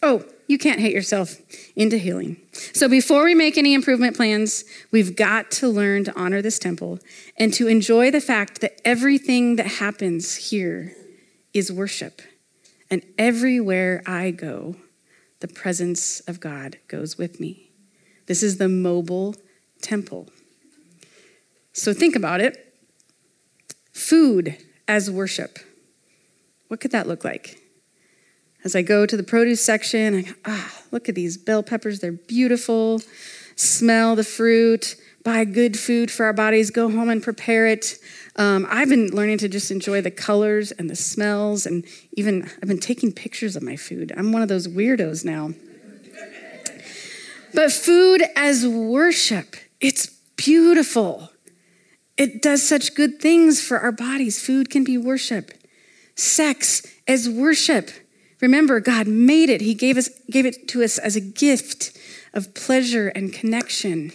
Oh, 0.02 0.24
you 0.48 0.56
can't 0.58 0.80
hate 0.80 0.94
yourself 0.94 1.36
into 1.76 1.98
healing. 1.98 2.38
So 2.72 2.88
before 2.88 3.22
we 3.24 3.34
make 3.34 3.56
any 3.58 3.74
improvement 3.74 4.16
plans, 4.16 4.64
we've 4.90 5.14
got 5.14 5.50
to 5.52 5.68
learn 5.68 6.04
to 6.04 6.18
honor 6.18 6.42
this 6.42 6.58
temple 6.58 6.98
and 7.36 7.52
to 7.54 7.68
enjoy 7.68 8.10
the 8.10 8.20
fact 8.20 8.62
that 8.62 8.80
everything 8.84 9.56
that 9.56 9.66
happens 9.66 10.34
here 10.50 10.94
is 11.52 11.70
worship. 11.70 12.22
And 12.90 13.02
everywhere 13.18 14.02
I 14.06 14.30
go, 14.30 14.76
the 15.40 15.48
presence 15.48 16.20
of 16.20 16.40
God 16.40 16.78
goes 16.88 17.18
with 17.18 17.38
me. 17.38 17.70
This 18.26 18.42
is 18.42 18.56
the 18.56 18.68
mobile 18.68 19.36
temple. 19.82 20.28
So 21.74 21.92
think 21.92 22.16
about 22.16 22.40
it. 22.40 22.74
Food 23.92 24.56
as 24.88 25.10
worship. 25.10 25.58
What 26.68 26.80
could 26.80 26.92
that 26.92 27.06
look 27.06 27.22
like? 27.22 27.67
As 28.64 28.74
I 28.74 28.82
go 28.82 29.06
to 29.06 29.16
the 29.16 29.22
produce 29.22 29.60
section, 29.60 30.14
I 30.16 30.22
go, 30.22 30.32
ah, 30.44 30.82
look 30.90 31.08
at 31.08 31.14
these 31.14 31.36
bell 31.36 31.62
peppers. 31.62 32.00
They're 32.00 32.12
beautiful. 32.12 33.00
Smell 33.56 34.16
the 34.16 34.24
fruit. 34.24 34.96
buy 35.24 35.44
good 35.44 35.78
food 35.78 36.10
for 36.10 36.24
our 36.24 36.32
bodies, 36.32 36.70
go 36.70 36.90
home 36.90 37.10
and 37.10 37.22
prepare 37.22 37.66
it. 37.66 37.98
Um, 38.36 38.66
I've 38.70 38.88
been 38.88 39.08
learning 39.08 39.38
to 39.38 39.48
just 39.48 39.70
enjoy 39.70 40.00
the 40.00 40.10
colors 40.10 40.70
and 40.72 40.88
the 40.88 40.96
smells, 40.96 41.66
and 41.66 41.84
even 42.12 42.44
I've 42.62 42.68
been 42.68 42.78
taking 42.78 43.12
pictures 43.12 43.56
of 43.56 43.62
my 43.62 43.76
food. 43.76 44.12
I'm 44.16 44.32
one 44.32 44.42
of 44.42 44.48
those 44.48 44.68
weirdos 44.68 45.24
now. 45.24 45.50
But 47.52 47.72
food 47.72 48.22
as 48.36 48.66
worship, 48.66 49.56
it's 49.80 50.06
beautiful. 50.36 51.30
It 52.16 52.40
does 52.40 52.66
such 52.66 52.94
good 52.94 53.20
things 53.20 53.60
for 53.60 53.80
our 53.80 53.92
bodies. 53.92 54.40
Food 54.40 54.70
can 54.70 54.84
be 54.84 54.96
worship. 54.96 55.52
Sex 56.14 56.86
as 57.06 57.28
worship. 57.28 57.90
Remember, 58.40 58.80
God 58.80 59.06
made 59.06 59.50
it. 59.50 59.60
He 59.60 59.74
gave, 59.74 59.96
us, 59.96 60.08
gave 60.30 60.46
it 60.46 60.68
to 60.68 60.82
us 60.82 60.98
as 60.98 61.16
a 61.16 61.20
gift 61.20 61.96
of 62.32 62.54
pleasure 62.54 63.08
and 63.08 63.32
connection. 63.32 64.12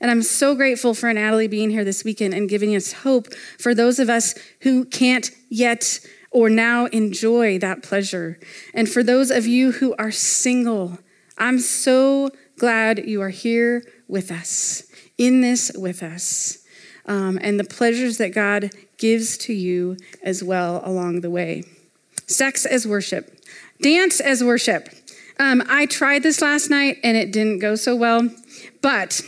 And 0.00 0.10
I'm 0.10 0.22
so 0.22 0.56
grateful 0.56 0.94
for 0.94 1.12
Natalie 1.12 1.46
being 1.46 1.70
here 1.70 1.84
this 1.84 2.02
weekend 2.02 2.34
and 2.34 2.48
giving 2.48 2.74
us 2.74 2.92
hope 2.92 3.32
for 3.58 3.72
those 3.72 4.00
of 4.00 4.10
us 4.10 4.34
who 4.62 4.84
can't 4.84 5.30
yet 5.48 6.00
or 6.32 6.50
now 6.50 6.86
enjoy 6.86 7.58
that 7.60 7.82
pleasure. 7.84 8.40
And 8.74 8.88
for 8.88 9.04
those 9.04 9.30
of 9.30 9.46
you 9.46 9.72
who 9.72 9.94
are 9.98 10.10
single, 10.10 10.98
I'm 11.38 11.60
so 11.60 12.30
glad 12.58 13.06
you 13.06 13.22
are 13.22 13.28
here 13.28 13.84
with 14.08 14.30
us, 14.30 14.84
in 15.18 15.40
this 15.40 15.70
with 15.76 16.02
us, 16.02 16.58
um, 17.06 17.38
and 17.40 17.60
the 17.60 17.64
pleasures 17.64 18.18
that 18.18 18.34
God 18.34 18.70
gives 18.98 19.36
to 19.38 19.52
you 19.52 19.96
as 20.22 20.42
well 20.42 20.82
along 20.84 21.20
the 21.20 21.30
way. 21.30 21.64
Sex 22.26 22.64
as 22.64 22.86
worship, 22.86 23.41
dance 23.82 24.20
as 24.20 24.42
worship. 24.42 24.88
Um, 25.38 25.62
I 25.68 25.86
tried 25.86 26.22
this 26.22 26.40
last 26.40 26.70
night 26.70 26.98
and 27.02 27.16
it 27.16 27.32
didn't 27.32 27.58
go 27.58 27.74
so 27.74 27.96
well, 27.96 28.28
but 28.80 29.20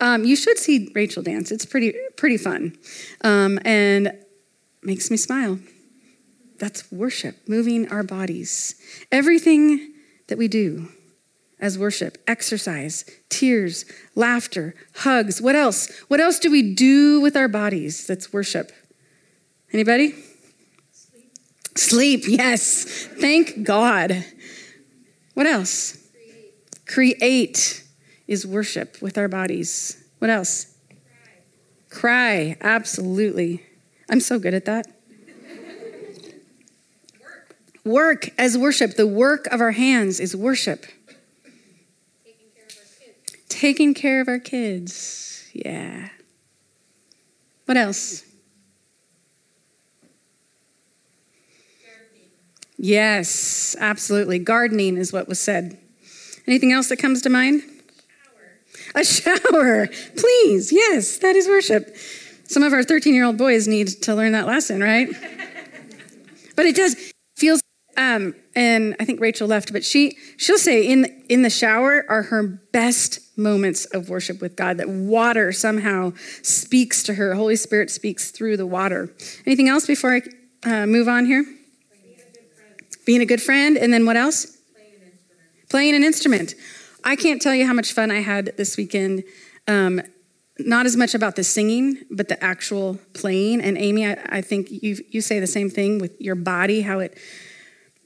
um, 0.00 0.24
you 0.24 0.36
should 0.36 0.58
see 0.58 0.90
Rachel 0.94 1.22
dance. 1.22 1.50
It's 1.50 1.66
pretty 1.66 1.94
pretty 2.16 2.36
fun, 2.36 2.76
um, 3.22 3.58
and 3.64 4.16
makes 4.82 5.10
me 5.10 5.16
smile. 5.16 5.58
That's 6.58 6.90
worship, 6.92 7.36
moving 7.48 7.88
our 7.88 8.02
bodies. 8.02 8.74
Everything 9.10 9.94
that 10.28 10.38
we 10.38 10.46
do 10.46 10.88
as 11.58 11.78
worship, 11.78 12.18
exercise, 12.26 13.04
tears, 13.28 13.84
laughter, 14.14 14.74
hugs. 14.96 15.40
What 15.42 15.54
else? 15.54 15.90
What 16.08 16.20
else 16.20 16.38
do 16.38 16.50
we 16.50 16.74
do 16.74 17.20
with 17.20 17.36
our 17.36 17.48
bodies 17.48 18.06
that's 18.06 18.32
worship? 18.32 18.72
Anybody? 19.72 20.14
Sleep. 21.76 22.24
Yes. 22.26 22.84
Thank 22.84 23.64
God. 23.64 24.24
What 25.34 25.46
else? 25.46 25.98
Create. 26.86 27.84
Is 28.26 28.46
worship 28.46 29.02
with 29.02 29.18
our 29.18 29.26
bodies. 29.26 30.04
What 30.20 30.30
else? 30.30 30.72
Cry. 31.88 32.54
Cry, 32.54 32.56
absolutely. 32.60 33.64
I'm 34.08 34.20
so 34.20 34.38
good 34.38 34.54
at 34.54 34.66
that. 34.66 34.86
work. 37.20 37.56
work 37.84 38.30
as 38.38 38.56
worship. 38.56 38.94
The 38.94 39.06
work 39.06 39.46
of 39.48 39.60
our 39.60 39.72
hands 39.72 40.20
is 40.20 40.36
worship. 40.36 40.86
Taking 43.48 43.92
care 43.92 44.20
of 44.20 44.28
our 44.28 44.38
kids. 44.38 45.50
Yeah. 45.52 46.10
What 47.66 47.76
else? 47.76 48.24
Yes, 52.82 53.76
absolutely. 53.78 54.38
Gardening 54.38 54.96
is 54.96 55.12
what 55.12 55.28
was 55.28 55.38
said. 55.38 55.78
Anything 56.46 56.72
else 56.72 56.88
that 56.88 56.96
comes 56.96 57.20
to 57.22 57.28
mind? 57.28 57.62
A 58.94 59.04
shower. 59.04 59.36
A 59.36 59.46
shower. 59.52 59.86
Please. 60.16 60.72
Yes, 60.72 61.18
that 61.18 61.36
is 61.36 61.46
worship. 61.46 61.94
Some 62.44 62.62
of 62.62 62.72
our 62.72 62.82
13 62.82 63.14
year 63.14 63.24
old 63.24 63.36
boys 63.36 63.68
need 63.68 63.88
to 64.02 64.14
learn 64.14 64.32
that 64.32 64.46
lesson, 64.46 64.82
right? 64.82 65.10
but 66.56 66.64
it 66.64 66.74
does 66.74 67.12
feels 67.36 67.60
um, 67.98 68.34
and 68.56 68.96
I 68.98 69.04
think 69.04 69.20
Rachel 69.20 69.46
left, 69.46 69.74
but 69.74 69.84
she 69.84 70.16
she'll 70.38 70.56
say 70.56 70.82
in 70.82 71.22
in 71.28 71.42
the 71.42 71.50
shower 71.50 72.06
are 72.08 72.22
her 72.22 72.42
best 72.72 73.20
moments 73.36 73.84
of 73.84 74.08
worship 74.08 74.40
with 74.40 74.56
God. 74.56 74.78
That 74.78 74.88
water 74.88 75.52
somehow 75.52 76.14
speaks 76.40 77.02
to 77.02 77.14
her. 77.14 77.34
Holy 77.34 77.56
Spirit 77.56 77.90
speaks 77.90 78.30
through 78.30 78.56
the 78.56 78.66
water. 78.66 79.14
Anything 79.44 79.68
else 79.68 79.86
before 79.86 80.14
I 80.14 80.22
uh, 80.64 80.86
move 80.86 81.08
on 81.08 81.26
here? 81.26 81.44
Being 83.10 83.22
a 83.22 83.26
good 83.26 83.42
friend, 83.42 83.76
and 83.76 83.92
then 83.92 84.06
what 84.06 84.16
else? 84.16 84.46
Playing 84.72 84.94
an 84.94 85.02
instrument. 85.02 85.68
Playing 85.68 85.94
an 85.96 86.04
instrument. 86.04 86.54
I 87.02 87.16
can't 87.16 87.42
tell 87.42 87.56
you 87.56 87.66
how 87.66 87.72
much 87.72 87.92
fun 87.92 88.12
I 88.12 88.20
had 88.20 88.56
this 88.56 88.76
weekend. 88.76 89.24
Um, 89.66 90.00
not 90.60 90.86
as 90.86 90.96
much 90.96 91.16
about 91.16 91.34
the 91.34 91.42
singing, 91.42 92.04
but 92.12 92.28
the 92.28 92.40
actual 92.40 93.00
playing. 93.12 93.62
And 93.62 93.76
Amy, 93.76 94.06
I, 94.06 94.16
I 94.26 94.40
think 94.42 94.68
you 94.70 94.96
you 95.08 95.22
say 95.22 95.40
the 95.40 95.48
same 95.48 95.70
thing 95.70 95.98
with 95.98 96.20
your 96.20 96.36
body, 96.36 96.82
how 96.82 97.00
it 97.00 97.18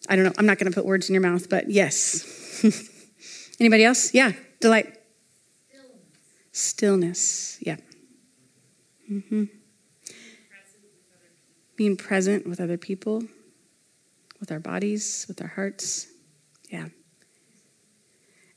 I 0.09 0.17
don't 0.17 0.25
know. 0.25 0.33
I'm 0.39 0.47
not 0.47 0.57
going 0.59 0.73
to 0.73 0.75
put 0.75 0.87
words 0.87 1.11
in 1.11 1.13
your 1.13 1.21
mouth, 1.21 1.51
but 1.51 1.69
yes. 1.69 2.65
Anybody 3.61 3.85
else? 3.85 4.15
Yeah, 4.15 4.33
delight. 4.61 4.87
Stillness. 6.51 7.21
Stillness. 7.21 7.59
Yeah. 7.61 7.77
Mm-hmm. 9.13 9.45
Being 11.77 11.99
present 11.99 12.47
with 12.47 12.59
other 12.59 12.79
people, 12.79 13.25
with 14.45 14.53
our 14.53 14.61
bodies, 14.61 15.25
with 15.27 15.41
our 15.41 15.49
hearts. 15.49 16.07
Yeah. 16.69 16.89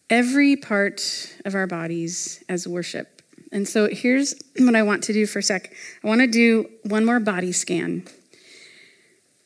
Every 0.09 0.57
part 0.57 1.33
of 1.45 1.55
our 1.55 1.65
bodies 1.65 2.43
as 2.49 2.67
worship. 2.67 3.21
And 3.53 3.65
so 3.65 3.87
here's 3.89 4.35
what 4.59 4.75
I 4.75 4.83
want 4.83 5.01
to 5.05 5.13
do 5.13 5.25
for 5.25 5.39
a 5.39 5.43
sec. 5.43 5.73
I 6.03 6.07
want 6.07 6.19
to 6.19 6.27
do 6.27 6.69
one 6.83 7.05
more 7.05 7.21
body 7.21 7.53
scan. 7.53 8.05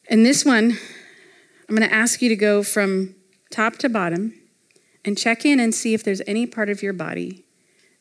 And 0.10 0.26
this 0.26 0.44
one, 0.44 0.80
I'm 1.70 1.76
going 1.76 1.88
to 1.88 1.96
ask 1.96 2.24
you 2.24 2.30
to 2.30 2.36
go 2.36 2.64
from 2.64 3.14
top 3.52 3.76
to 3.78 3.90
bottom 3.90 4.34
and 5.06 5.16
check 5.16 5.46
in 5.46 5.60
and 5.60 5.76
see 5.76 5.94
if 5.94 6.04
there's 6.04 6.24
any 6.26 6.48
part 6.48 6.72
of 6.72 6.82
your 6.82 6.94
body 6.94 7.46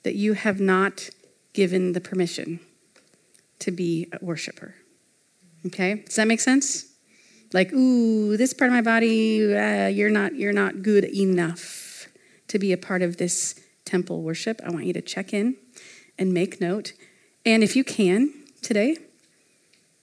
that 0.03 0.15
you 0.15 0.33
have 0.33 0.61
not 0.61 1.11
given 1.53 1.93
the 1.93 2.01
permission 2.01 2.59
to 3.59 3.71
be 3.71 4.09
a 4.15 4.25
worshiper. 4.25 4.77
Okay? 5.67 5.97
Does 6.07 6.17
that 6.17 6.27
make 6.27 6.41
sense? 6.41 6.90
Like, 7.53 7.73
ooh, 7.73 8.37
this 8.37 8.53
part 8.53 8.69
of 8.69 8.75
my 8.75 8.83
body, 8.83 9.55
uh, 9.55 9.89
you're 9.89 10.11
not 10.11 10.37
you're 10.37 10.53
not 10.53 10.83
good 10.83 11.05
enough 11.05 12.07
to 12.49 12.59
be 12.59 12.73
a 12.73 12.77
part 12.77 13.03
of 13.03 13.17
this 13.17 13.59
temple 13.85 14.23
worship. 14.23 14.61
I 14.65 14.71
want 14.71 14.87
you 14.87 14.93
to 14.93 15.01
check 15.01 15.33
in 15.33 15.57
and 16.19 16.33
make 16.33 16.61
note. 16.61 16.93
And 17.45 17.63
if 17.63 17.75
you 17.75 17.83
can 17.83 18.33
today, 18.63 18.97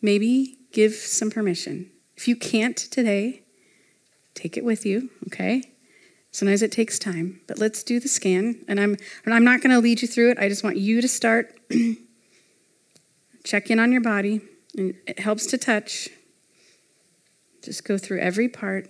maybe 0.02 0.58
give 0.72 0.94
some 0.94 1.30
permission. 1.30 1.92
If 2.16 2.28
you 2.28 2.36
can't 2.36 2.76
today, 2.76 3.44
take 4.34 4.58
it 4.58 4.66
with 4.66 4.86
you, 4.86 5.10
okay? 5.28 5.64
Sometimes 6.32 6.62
it 6.62 6.72
takes 6.72 7.00
time, 7.00 7.42
but 7.48 7.60
let's 7.60 7.84
do 7.84 8.00
the 8.00 8.08
scan. 8.08 8.64
And 8.68 8.80
I'm, 8.80 8.98
and 9.26 9.34
I'm 9.34 9.44
not 9.44 9.62
going 9.62 9.72
to 9.72 9.80
lead 9.80 10.02
you 10.02 10.08
through 10.08 10.32
it. 10.32 10.40
I 10.40 10.50
just 10.50 10.64
want 10.64 10.78
you 10.78 11.02
to 11.02 11.08
start. 11.08 11.58
Check 13.44 13.70
in 13.70 13.80
on 13.80 13.92
your 13.92 14.02
body, 14.02 14.42
and 14.76 14.96
it 15.08 15.20
helps 15.20 15.46
to 15.48 15.58
touch. 15.58 16.10
Just 17.68 17.84
go 17.84 17.98
through 17.98 18.20
every 18.20 18.48
part. 18.48 18.88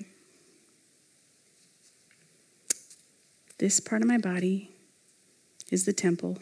This 3.57 3.79
part 3.79 4.03
of 4.03 4.07
my 4.07 4.19
body 4.19 4.69
is 5.71 5.85
the 5.85 5.93
temple. 5.93 6.37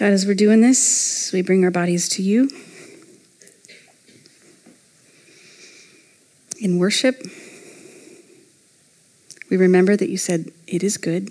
God, 0.00 0.14
as 0.14 0.24
we're 0.24 0.32
doing 0.32 0.62
this, 0.62 1.30
we 1.30 1.42
bring 1.42 1.62
our 1.62 1.70
bodies 1.70 2.08
to 2.08 2.22
you 2.22 2.48
in 6.58 6.78
worship. 6.78 7.22
We 9.50 9.58
remember 9.58 9.96
that 9.96 10.08
you 10.08 10.16
said, 10.16 10.52
It 10.66 10.82
is 10.82 10.96
good. 10.96 11.30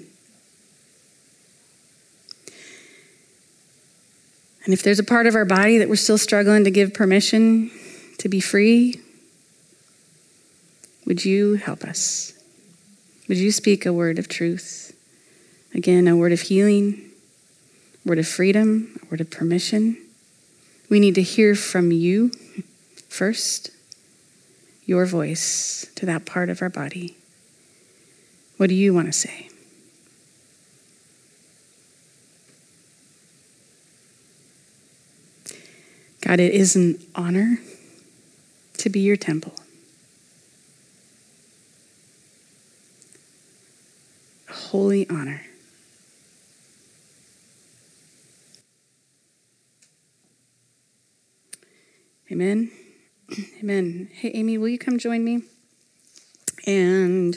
And 4.65 4.71
if 4.71 4.83
there's 4.83 4.99
a 4.99 5.03
part 5.03 5.25
of 5.25 5.33
our 5.33 5.45
body 5.45 5.79
that 5.79 5.89
we're 5.89 5.95
still 5.95 6.19
struggling 6.19 6.63
to 6.63 6.69
give 6.69 6.93
permission 6.93 7.71
to 8.19 8.29
be 8.29 8.39
free, 8.39 9.01
would 11.07 11.25
you 11.25 11.55
help 11.55 11.83
us? 11.83 12.33
Would 13.27 13.39
you 13.39 13.51
speak 13.51 13.88
a 13.88 13.91
word 13.91 14.19
of 14.19 14.27
truth? 14.27 14.95
Again, 15.73 16.07
a 16.07 16.15
word 16.15 16.33
of 16.33 16.41
healing 16.41 17.08
word 18.05 18.19
of 18.19 18.27
freedom, 18.27 18.99
a 19.03 19.05
word 19.07 19.21
of 19.21 19.29
permission. 19.29 19.97
We 20.89 20.99
need 20.99 21.15
to 21.15 21.21
hear 21.21 21.55
from 21.55 21.91
you 21.91 22.31
First, 23.09 23.71
your 24.85 25.05
voice 25.05 25.87
to 25.95 26.05
that 26.05 26.25
part 26.25 26.49
of 26.49 26.61
our 26.61 26.69
body. 26.69 27.17
What 28.57 28.69
do 28.69 28.75
you 28.75 28.93
want 28.93 29.07
to 29.07 29.11
say? 29.11 29.49
God, 36.21 36.39
it 36.39 36.53
is 36.53 36.75
an 36.75 36.99
honor 37.15 37.57
to 38.77 38.89
be 38.89 38.99
your 38.99 39.17
temple. 39.17 39.55
Holy 44.49 45.09
honor. 45.09 45.48
Amen. 52.31 52.69
Amen. 53.59 54.07
Hey, 54.13 54.29
Amy, 54.36 54.59
will 54.59 54.67
you 54.67 54.77
come 54.77 55.00
join 55.00 55.24
me? 55.24 55.41
And 56.67 57.36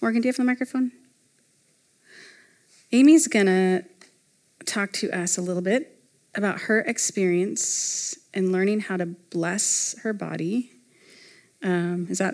Morgan, 0.00 0.22
do 0.22 0.28
you 0.28 0.30
have 0.30 0.38
the 0.38 0.44
microphone? 0.44 0.92
Amy's 2.90 3.28
going 3.28 3.44
to 3.44 3.84
talk 4.64 4.92
to 4.92 5.10
us 5.10 5.36
a 5.36 5.42
little 5.42 5.60
bit 5.60 6.00
about 6.34 6.62
her 6.62 6.80
experience 6.80 8.16
in 8.32 8.50
learning 8.50 8.80
how 8.80 8.96
to 8.96 9.04
bless 9.04 9.94
her 9.98 10.14
body. 10.14 10.70
Um, 11.62 12.06
is 12.08 12.16
that 12.16 12.32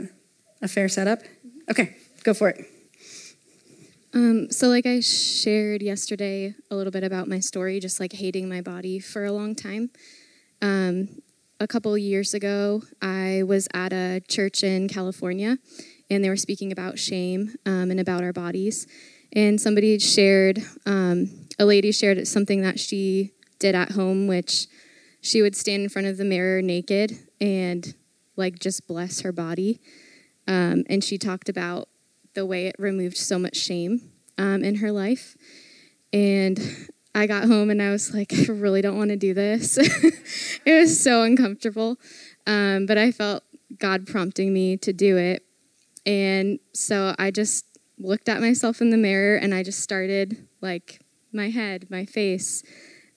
a 0.62 0.68
fair 0.68 0.88
setup? 0.88 1.22
Okay, 1.68 1.96
go 2.22 2.34
for 2.34 2.50
it. 2.50 2.66
Um, 4.14 4.48
so, 4.52 4.68
like 4.68 4.86
I 4.86 5.00
shared 5.00 5.82
yesterday 5.82 6.54
a 6.70 6.76
little 6.76 6.92
bit 6.92 7.02
about 7.02 7.26
my 7.26 7.40
story, 7.40 7.80
just 7.80 7.98
like 7.98 8.12
hating 8.12 8.48
my 8.48 8.60
body 8.60 9.00
for 9.00 9.24
a 9.24 9.32
long 9.32 9.56
time. 9.56 9.90
Um, 10.62 11.08
a 11.60 11.66
couple 11.66 11.96
years 11.98 12.32
ago, 12.32 12.82
I 13.02 13.42
was 13.46 13.68
at 13.74 13.92
a 13.92 14.22
church 14.26 14.64
in 14.64 14.88
California, 14.88 15.58
and 16.08 16.24
they 16.24 16.30
were 16.30 16.36
speaking 16.36 16.72
about 16.72 16.98
shame 16.98 17.54
um, 17.66 17.90
and 17.90 18.00
about 18.00 18.24
our 18.24 18.32
bodies. 18.32 18.86
And 19.34 19.60
somebody 19.60 19.98
shared, 19.98 20.60
um, 20.86 21.46
a 21.58 21.66
lady 21.66 21.92
shared 21.92 22.26
something 22.26 22.62
that 22.62 22.80
she 22.80 23.32
did 23.58 23.74
at 23.74 23.92
home, 23.92 24.26
which 24.26 24.66
she 25.20 25.42
would 25.42 25.54
stand 25.54 25.82
in 25.82 25.88
front 25.90 26.08
of 26.08 26.16
the 26.16 26.24
mirror 26.24 26.62
naked 26.62 27.18
and 27.40 27.94
like 28.36 28.58
just 28.58 28.88
bless 28.88 29.20
her 29.20 29.30
body. 29.30 29.80
Um, 30.48 30.84
and 30.88 31.04
she 31.04 31.18
talked 31.18 31.50
about 31.50 31.88
the 32.34 32.46
way 32.46 32.68
it 32.68 32.76
removed 32.78 33.18
so 33.18 33.38
much 33.38 33.56
shame 33.56 34.10
um, 34.38 34.64
in 34.64 34.76
her 34.76 34.90
life. 34.90 35.36
And 36.12 36.58
I 37.14 37.26
got 37.26 37.44
home 37.44 37.70
and 37.70 37.82
I 37.82 37.90
was 37.90 38.14
like, 38.14 38.32
I 38.32 38.52
really 38.52 38.82
don't 38.82 38.96
want 38.96 39.10
to 39.10 39.16
do 39.16 39.34
this. 39.34 39.78
it 40.64 40.72
was 40.72 41.02
so 41.02 41.22
uncomfortable. 41.22 41.98
Um, 42.46 42.86
but 42.86 42.98
I 42.98 43.10
felt 43.10 43.42
God 43.78 44.06
prompting 44.06 44.52
me 44.52 44.76
to 44.78 44.92
do 44.92 45.16
it. 45.16 45.44
And 46.06 46.60
so 46.72 47.14
I 47.18 47.30
just 47.30 47.66
looked 47.98 48.28
at 48.28 48.40
myself 48.40 48.80
in 48.80 48.90
the 48.90 48.96
mirror 48.96 49.36
and 49.36 49.54
I 49.54 49.62
just 49.62 49.80
started 49.80 50.46
like 50.60 51.00
my 51.32 51.50
head, 51.50 51.86
my 51.90 52.04
face. 52.04 52.62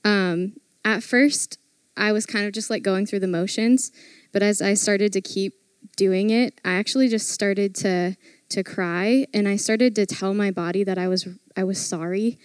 Um, 0.03 0.53
at 0.83 1.03
first, 1.03 1.57
I 1.95 2.11
was 2.11 2.25
kind 2.25 2.45
of 2.45 2.53
just 2.53 2.69
like 2.69 2.83
going 2.83 3.05
through 3.05 3.19
the 3.19 3.27
motions, 3.27 3.91
but 4.31 4.43
as 4.43 4.61
I 4.61 4.73
started 4.73 5.13
to 5.13 5.21
keep 5.21 5.53
doing 5.95 6.29
it, 6.29 6.59
I 6.65 6.73
actually 6.73 7.07
just 7.07 7.29
started 7.29 7.75
to 7.75 8.17
to 8.49 8.63
cry 8.63 9.25
and 9.33 9.47
I 9.47 9.55
started 9.55 9.95
to 9.95 10.05
tell 10.05 10.33
my 10.33 10.51
body 10.51 10.83
that 10.83 10.97
I 10.97 11.07
was 11.07 11.27
I 11.57 11.63
was 11.63 11.83
sorry 11.83 12.37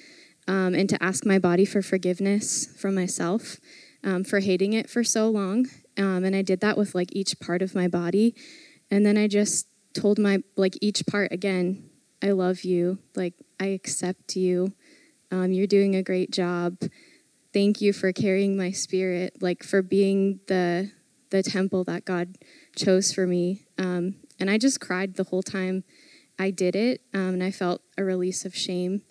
um, 0.48 0.74
and 0.74 0.88
to 0.88 1.02
ask 1.02 1.24
my 1.24 1.38
body 1.38 1.64
for 1.64 1.82
forgiveness 1.82 2.66
from 2.76 2.94
myself 2.94 3.58
um, 4.02 4.24
for 4.24 4.40
hating 4.40 4.72
it 4.72 4.90
for 4.90 5.04
so 5.04 5.28
long. 5.28 5.66
Um, 5.96 6.24
and 6.24 6.34
I 6.34 6.42
did 6.42 6.60
that 6.60 6.76
with 6.76 6.94
like 6.94 7.14
each 7.14 7.38
part 7.38 7.62
of 7.62 7.74
my 7.74 7.86
body, 7.86 8.34
and 8.90 9.06
then 9.06 9.16
I 9.16 9.28
just 9.28 9.68
told 9.94 10.18
my 10.18 10.38
like 10.56 10.76
each 10.80 11.06
part 11.06 11.30
again, 11.32 11.90
I 12.22 12.32
love 12.32 12.62
you, 12.64 12.98
like 13.14 13.34
I 13.60 13.66
accept 13.66 14.34
you, 14.34 14.72
um, 15.30 15.52
you're 15.52 15.66
doing 15.68 15.94
a 15.94 16.02
great 16.02 16.32
job 16.32 16.78
thank 17.52 17.80
you 17.80 17.92
for 17.92 18.12
carrying 18.12 18.56
my 18.56 18.70
spirit, 18.70 19.40
like 19.40 19.62
for 19.62 19.82
being 19.82 20.40
the 20.46 20.90
the 21.30 21.42
temple 21.42 21.84
that 21.84 22.06
God 22.06 22.36
chose 22.74 23.12
for 23.12 23.26
me. 23.26 23.66
Um, 23.76 24.14
and 24.40 24.50
I 24.50 24.56
just 24.56 24.80
cried 24.80 25.16
the 25.16 25.24
whole 25.24 25.42
time 25.42 25.84
I 26.38 26.50
did 26.50 26.74
it, 26.74 27.02
um, 27.12 27.34
and 27.34 27.42
I 27.42 27.50
felt 27.50 27.82
a 27.98 28.04
release 28.04 28.44
of 28.44 28.54
shame. 28.54 29.02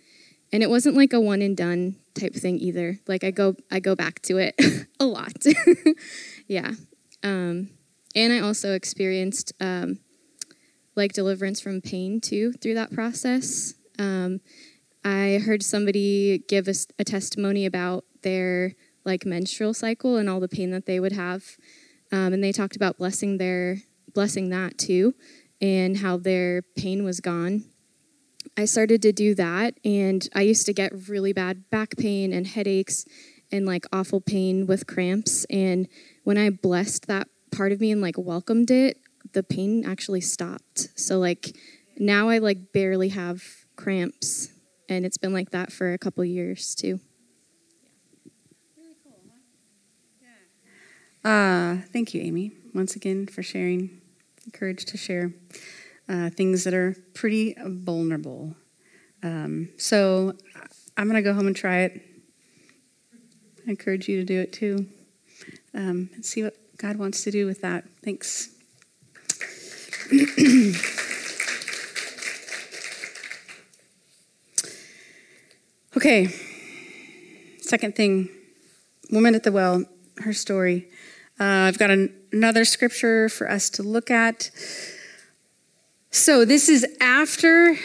And 0.51 0.63
it 0.63 0.69
wasn't 0.69 0.95
like 0.95 1.13
a 1.13 1.19
one 1.19 1.41
and 1.41 1.57
done 1.57 1.97
type 2.13 2.33
thing 2.33 2.57
either. 2.59 2.99
Like 3.07 3.23
I 3.23 3.31
go 3.31 3.55
I 3.69 3.79
go 3.79 3.95
back 3.95 4.21
to 4.23 4.37
it 4.37 4.55
a 4.99 5.05
lot. 5.05 5.45
yeah. 6.47 6.71
Um, 7.23 7.69
and 8.15 8.33
I 8.33 8.39
also 8.39 8.73
experienced 8.73 9.53
um, 9.59 9.99
like 10.95 11.13
deliverance 11.13 11.59
from 11.59 11.81
pain 11.81 12.19
too 12.19 12.53
through 12.53 12.75
that 12.75 12.91
process. 12.91 13.73
Um, 13.99 14.41
I 15.03 15.39
heard 15.45 15.63
somebody 15.63 16.39
give 16.47 16.67
a, 16.67 16.73
a 16.99 17.03
testimony 17.03 17.65
about 17.65 18.05
their 18.23 18.73
like 19.05 19.25
menstrual 19.25 19.73
cycle 19.73 20.17
and 20.17 20.29
all 20.29 20.39
the 20.39 20.49
pain 20.49 20.71
that 20.71 20.85
they 20.85 20.99
would 20.99 21.13
have. 21.13 21.57
Um, 22.11 22.33
and 22.33 22.43
they 22.43 22.51
talked 22.51 22.75
about 22.75 22.97
blessing 22.97 23.37
their 23.37 23.77
blessing 24.13 24.49
that 24.49 24.77
too, 24.77 25.13
and 25.61 25.97
how 25.97 26.17
their 26.17 26.63
pain 26.75 27.03
was 27.03 27.19
gone. 27.19 27.65
I 28.55 28.65
started 28.65 29.01
to 29.03 29.11
do 29.11 29.35
that, 29.35 29.79
and 29.83 30.27
I 30.33 30.41
used 30.41 30.65
to 30.67 30.73
get 30.73 31.09
really 31.09 31.33
bad 31.33 31.69
back 31.69 31.97
pain 31.97 32.33
and 32.33 32.45
headaches 32.47 33.05
and 33.51 33.65
like 33.65 33.85
awful 33.91 34.21
pain 34.21 34.67
with 34.67 34.87
cramps. 34.87 35.45
And 35.45 35.87
when 36.23 36.37
I 36.37 36.49
blessed 36.49 37.07
that 37.07 37.27
part 37.51 37.71
of 37.71 37.79
me 37.79 37.91
and 37.91 38.01
like 38.01 38.15
welcomed 38.17 38.71
it, 38.71 38.97
the 39.33 39.43
pain 39.43 39.83
actually 39.85 40.21
stopped. 40.21 40.89
So 40.95 41.19
like 41.19 41.55
now 41.97 42.29
I 42.29 42.37
like 42.37 42.71
barely 42.73 43.09
have 43.09 43.43
cramps, 43.75 44.49
and 44.89 45.05
it's 45.05 45.17
been 45.17 45.33
like 45.33 45.51
that 45.51 45.71
for 45.71 45.93
a 45.93 45.97
couple 45.97 46.23
years 46.23 46.75
too. 46.75 46.99
Uh, 51.23 51.77
thank 51.91 52.13
you, 52.13 52.21
Amy, 52.21 52.53
once 52.73 52.95
again 52.95 53.27
for 53.27 53.43
sharing, 53.43 54.01
the 54.45 54.51
courage 54.51 54.85
to 54.85 54.97
share 54.97 55.33
uh, 56.09 56.29
things 56.29 56.63
that 56.63 56.73
are 56.73 56.95
pretty 57.13 57.55
vulnerable. 57.59 58.55
Um, 59.23 59.69
so 59.77 60.33
I'm 60.95 61.09
going 61.09 61.15
to 61.15 61.21
go 61.21 61.33
home 61.33 61.47
and 61.47 61.55
try 61.55 61.79
it. 61.79 62.01
I 63.65 63.71
encourage 63.71 64.07
you 64.07 64.17
to 64.17 64.23
do 64.23 64.39
it 64.39 64.53
too. 64.53 64.87
Um, 65.73 66.09
and 66.13 66.25
see 66.25 66.43
what 66.43 66.55
God 66.77 66.97
wants 66.97 67.23
to 67.23 67.31
do 67.31 67.45
with 67.45 67.61
that. 67.61 67.85
Thanks. 68.03 68.49
okay, 75.97 76.27
second 77.59 77.95
thing 77.95 78.29
woman 79.11 79.35
at 79.35 79.43
the 79.43 79.51
well, 79.51 79.83
her 80.17 80.33
story. 80.33 80.87
Uh, 81.39 81.43
I've 81.43 81.77
got 81.77 81.91
an, 81.91 82.13
another 82.31 82.65
scripture 82.65 83.29
for 83.29 83.49
us 83.49 83.69
to 83.71 83.83
look 83.83 84.09
at. 84.09 84.49
So, 86.17 86.45
this 86.45 86.67
is 86.67 86.83
after 86.99 87.77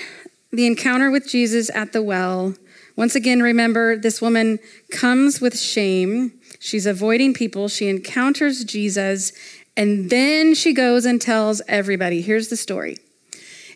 the 0.51 0.67
encounter 0.67 1.11
with 1.11 1.29
Jesus 1.29 1.71
at 1.75 1.93
the 1.93 2.03
well. 2.03 2.55
Once 2.97 3.15
again, 3.15 3.43
remember 3.43 3.95
this 3.95 4.23
woman 4.23 4.59
comes 4.91 5.41
with 5.43 5.57
shame. 5.57 6.33
She's 6.59 6.87
avoiding 6.87 7.35
people. 7.35 7.69
She 7.69 7.89
encounters 7.89 8.65
Jesus, 8.65 9.33
and 9.77 10.09
then 10.09 10.55
she 10.55 10.73
goes 10.73 11.05
and 11.05 11.21
tells 11.21 11.61
everybody. 11.69 12.23
Here's 12.23 12.49
the 12.49 12.57
story 12.57 12.97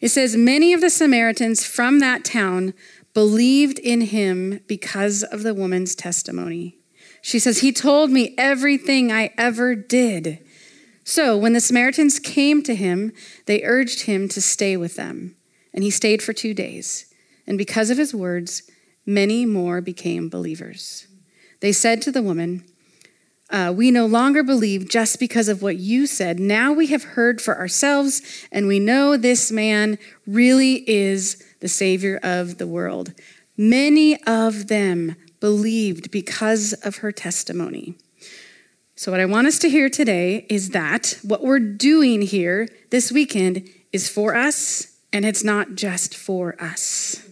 it 0.01 0.09
says, 0.09 0.37
Many 0.37 0.73
of 0.73 0.81
the 0.81 0.91
Samaritans 0.91 1.65
from 1.65 2.01
that 2.01 2.25
town 2.25 2.73
believed 3.13 3.79
in 3.79 4.01
him 4.01 4.61
because 4.67 5.23
of 5.23 5.43
the 5.43 5.55
woman's 5.55 5.95
testimony. 5.95 6.79
She 7.21 7.39
says, 7.39 7.59
He 7.59 7.73
told 7.73 8.11
me 8.11 8.35
everything 8.39 9.13
I 9.13 9.35
ever 9.37 9.75
did. 9.75 10.46
So 11.09 11.37
when 11.37 11.53
the 11.53 11.61
Samaritans 11.61 12.19
came 12.19 12.65
to 12.65 12.75
him, 12.75 13.13
they 13.47 13.63
urged 13.63 14.03
him 14.03 14.29
to 14.29 14.43
stay 14.43 14.77
with 14.77 14.97
them. 14.97 15.37
And 15.73 15.85
he 15.85 15.91
stayed 15.91 16.21
for 16.21 16.33
two 16.33 16.53
days. 16.53 17.15
And 17.47 17.57
because 17.57 17.91
of 17.91 17.97
his 17.97 18.13
words, 18.13 18.69
many 19.07 19.47
more 19.47 19.81
became 19.81 20.29
believers. 20.29 21.07
They 21.61 21.71
said 21.71 22.03
to 22.03 22.11
the 22.11 22.25
woman, 22.25 22.65
uh, 23.51 23.73
We 23.75 23.93
no 23.93 24.05
longer 24.05 24.43
believe 24.43 24.89
just 24.89 25.21
because 25.21 25.49
of 25.49 25.63
what 25.63 25.77
you 25.77 26.09
said. 26.09 26.41
Now 26.41 26.73
we 26.73 26.89
have 26.89 27.05
heard 27.05 27.41
for 27.41 27.57
ourselves, 27.57 28.21
and 28.51 28.67
we 28.67 28.81
know 28.81 29.17
this 29.17 29.53
man 29.53 29.99
really 30.27 30.83
is 30.91 31.41
the 31.61 31.69
Savior 31.69 32.19
of 32.25 32.59
the 32.59 32.67
world. 32.67 33.13
Many 33.57 34.21
of 34.25 34.67
them 34.67 35.15
believed 35.39 36.11
because 36.11 36.73
of 36.73 36.97
her 36.97 37.13
testimony. 37.13 37.97
So, 38.99 39.13
what 39.13 39.21
I 39.21 39.27
want 39.27 39.47
us 39.47 39.59
to 39.59 39.69
hear 39.69 39.91
today 39.91 40.47
is 40.49 40.71
that 40.71 41.19
what 41.23 41.43
we're 41.43 41.59
doing 41.59 42.23
here 42.23 42.67
this 42.89 43.13
weekend 43.13 43.69
is 43.93 44.09
for 44.09 44.35
us, 44.35 44.97
and 45.13 45.27
it's 45.27 45.45
not 45.45 45.75
just 45.75 46.17
for 46.17 46.57
us. 46.59 47.23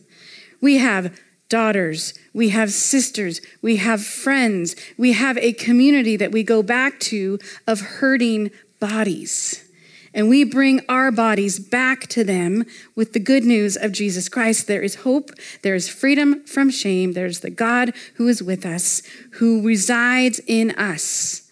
We 0.61 0.77
have 0.77 1.18
daughters, 1.48 2.12
we 2.35 2.50
have 2.50 2.70
sisters, 2.70 3.40
we 3.62 3.77
have 3.77 4.05
friends, 4.05 4.77
we 4.98 5.12
have 5.12 5.38
a 5.38 5.55
community 5.55 6.18
that 6.18 6.33
we 6.33 6.42
go 6.42 6.62
back 6.62 7.00
to 7.00 7.38
of 7.66 7.81
hurting 7.81 8.50
bodies. 8.79 9.64
And 10.12 10.29
we 10.29 10.44
bring 10.44 10.83
our 10.87 11.11
bodies 11.11 11.59
back 11.59 12.09
to 12.09 12.24
them 12.24 12.66
with 12.94 13.14
the 13.14 13.18
good 13.18 13.42
news 13.42 13.79
of 13.79 13.90
Jesus 13.90 14.29
Christ. 14.29 14.66
There 14.66 14.83
is 14.83 14.96
hope, 14.96 15.31
there 15.62 15.74
is 15.74 15.88
freedom 15.88 16.44
from 16.44 16.68
shame, 16.68 17.14
there's 17.14 17.40
the 17.40 17.48
God 17.48 17.94
who 18.16 18.29
is 18.29 18.42
with 18.42 18.66
us, 18.66 19.00
who 19.33 19.62
resides 19.62 20.42
in 20.46 20.70
us. 20.72 21.43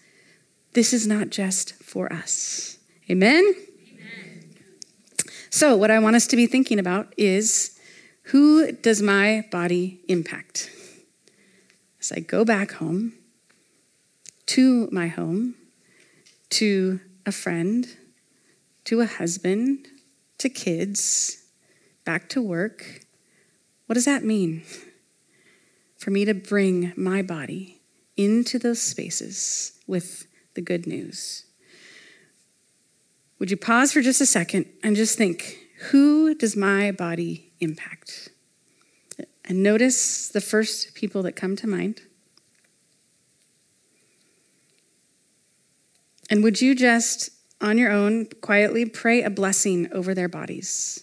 This 0.73 0.91
is 0.91 1.05
not 1.05 1.29
just 1.29 1.73
for 1.75 2.11
us. 2.11 2.77
Amen? 3.09 3.53
Amen? 3.93 4.55
So, 5.49 5.75
what 5.75 5.91
I 5.91 5.99
want 5.99 6.15
us 6.15 6.25
to 6.27 6.35
be 6.35 6.47
thinking 6.47 6.79
about 6.79 7.13
is 7.15 7.79
who 8.27 8.71
does 8.71 9.01
my 9.01 9.45
body 9.51 10.01
impact? 10.07 10.71
As 11.99 12.11
I 12.11 12.19
go 12.19 12.43
back 12.43 12.73
home, 12.73 13.13
to 14.47 14.89
my 14.91 15.07
home, 15.07 15.55
to 16.49 16.99
a 17.25 17.31
friend, 17.31 17.87
to 18.85 19.01
a 19.01 19.05
husband, 19.05 19.87
to 20.39 20.49
kids, 20.49 21.43
back 22.03 22.29
to 22.29 22.41
work. 22.41 23.01
What 23.85 23.93
does 23.93 24.05
that 24.05 24.23
mean? 24.23 24.63
For 25.97 26.11
me 26.11 26.25
to 26.25 26.33
bring 26.33 26.93
my 26.97 27.21
body 27.21 27.81
into 28.17 28.59
those 28.59 28.81
spaces 28.81 29.79
with 29.87 30.27
the 30.53 30.61
good 30.61 30.87
news. 30.87 31.45
Would 33.39 33.51
you 33.51 33.57
pause 33.57 33.91
for 33.91 34.01
just 34.01 34.21
a 34.21 34.25
second 34.25 34.65
and 34.83 34.95
just 34.95 35.17
think 35.17 35.57
who 35.89 36.33
does 36.35 36.55
my 36.55 36.91
body 36.91 37.51
impact? 37.59 38.29
And 39.45 39.61
notice 39.61 40.29
the 40.29 40.41
first 40.41 40.95
people 40.95 41.23
that 41.23 41.33
come 41.33 41.55
to 41.57 41.67
mind. 41.67 42.01
And 46.29 46.43
would 46.43 46.61
you 46.61 46.73
just 46.73 47.31
on 47.63 47.77
your 47.77 47.89
own, 47.89 48.25
quietly 48.41 48.85
pray 48.85 49.23
a 49.23 49.29
blessing 49.29 49.91
over 49.93 50.13
their 50.13 50.27
bodies. 50.27 51.02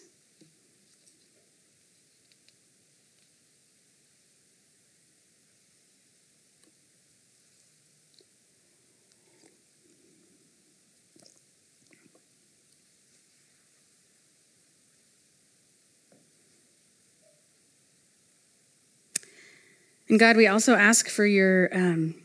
And 20.11 20.18
God, 20.18 20.37
we 20.37 20.49
also 20.49 20.75
ask 20.75 21.09
for 21.09 21.25
your 21.25 21.70
um, 21.73 22.16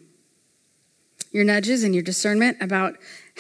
your 1.32 1.44
nudges 1.44 1.84
and 1.84 1.94
your 1.94 2.04
discernment 2.04 2.58
about 2.60 2.96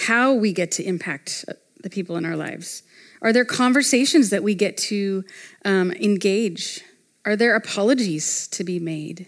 how 0.05 0.34
we 0.34 0.53
get 0.53 0.69
to 0.73 0.84
impact 0.84 1.45
the 1.81 1.89
people 1.89 2.15
in 2.15 2.25
our 2.25 2.36
lives. 2.36 2.84
Are 3.23 3.34
there 3.34 3.43
conversations 3.43 4.29
that 4.29 4.43
we 4.43 4.53
get 4.53 4.77
to 4.77 5.23
um, 5.63 5.91
engage? 5.93 6.81
Are 7.25 7.36
there 7.36 7.55
apologies 7.55 8.47
to 8.49 8.63
be 8.63 8.77
made? 8.77 9.27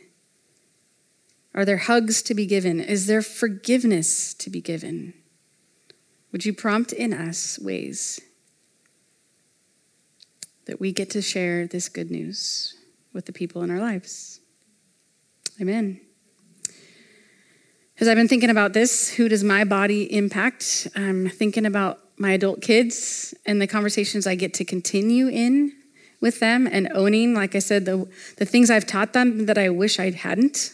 Are 1.55 1.65
there 1.65 1.77
hugs 1.77 2.21
to 2.21 2.35
be 2.35 2.45
given? 2.45 2.79
Is 2.79 3.07
there 3.07 3.23
forgiveness 3.23 4.35
to 4.35 4.51
be 4.51 4.61
given? 4.61 5.15
Would 6.31 6.45
you 6.45 6.53
prompt 6.53 6.93
in 6.93 7.11
us 7.11 7.57
ways 7.57 8.21
that 10.65 10.79
we 10.79 10.91
get 10.91 11.09
to 11.11 11.23
share 11.23 11.65
this 11.65 11.89
good 11.89 12.11
news 12.11 12.75
with 13.13 13.25
the 13.25 13.33
people 13.33 13.63
in 13.63 13.71
our 13.71 13.79
lives? 13.79 14.41
Amen. 15.59 15.99
As 17.99 18.07
I've 18.07 18.15
been 18.15 18.27
thinking 18.27 18.51
about 18.51 18.73
this, 18.73 19.09
who 19.09 19.27
does 19.27 19.43
my 19.43 19.63
body 19.63 20.03
impact? 20.13 20.87
I'm 20.95 21.29
thinking 21.29 21.65
about 21.65 21.99
my 22.19 22.33
adult 22.33 22.61
kids 22.61 23.33
and 23.43 23.59
the 23.59 23.65
conversations 23.65 24.27
I 24.27 24.35
get 24.35 24.53
to 24.55 24.65
continue 24.65 25.27
in 25.29 25.73
with 26.21 26.39
them 26.39 26.67
and 26.71 26.91
owning, 26.93 27.33
like 27.33 27.55
I 27.55 27.59
said, 27.59 27.85
the, 27.85 28.07
the 28.37 28.45
things 28.45 28.69
I've 28.69 28.85
taught 28.85 29.13
them 29.13 29.47
that 29.47 29.57
I 29.57 29.69
wish 29.69 29.99
I 29.99 30.11
hadn't. 30.11 30.73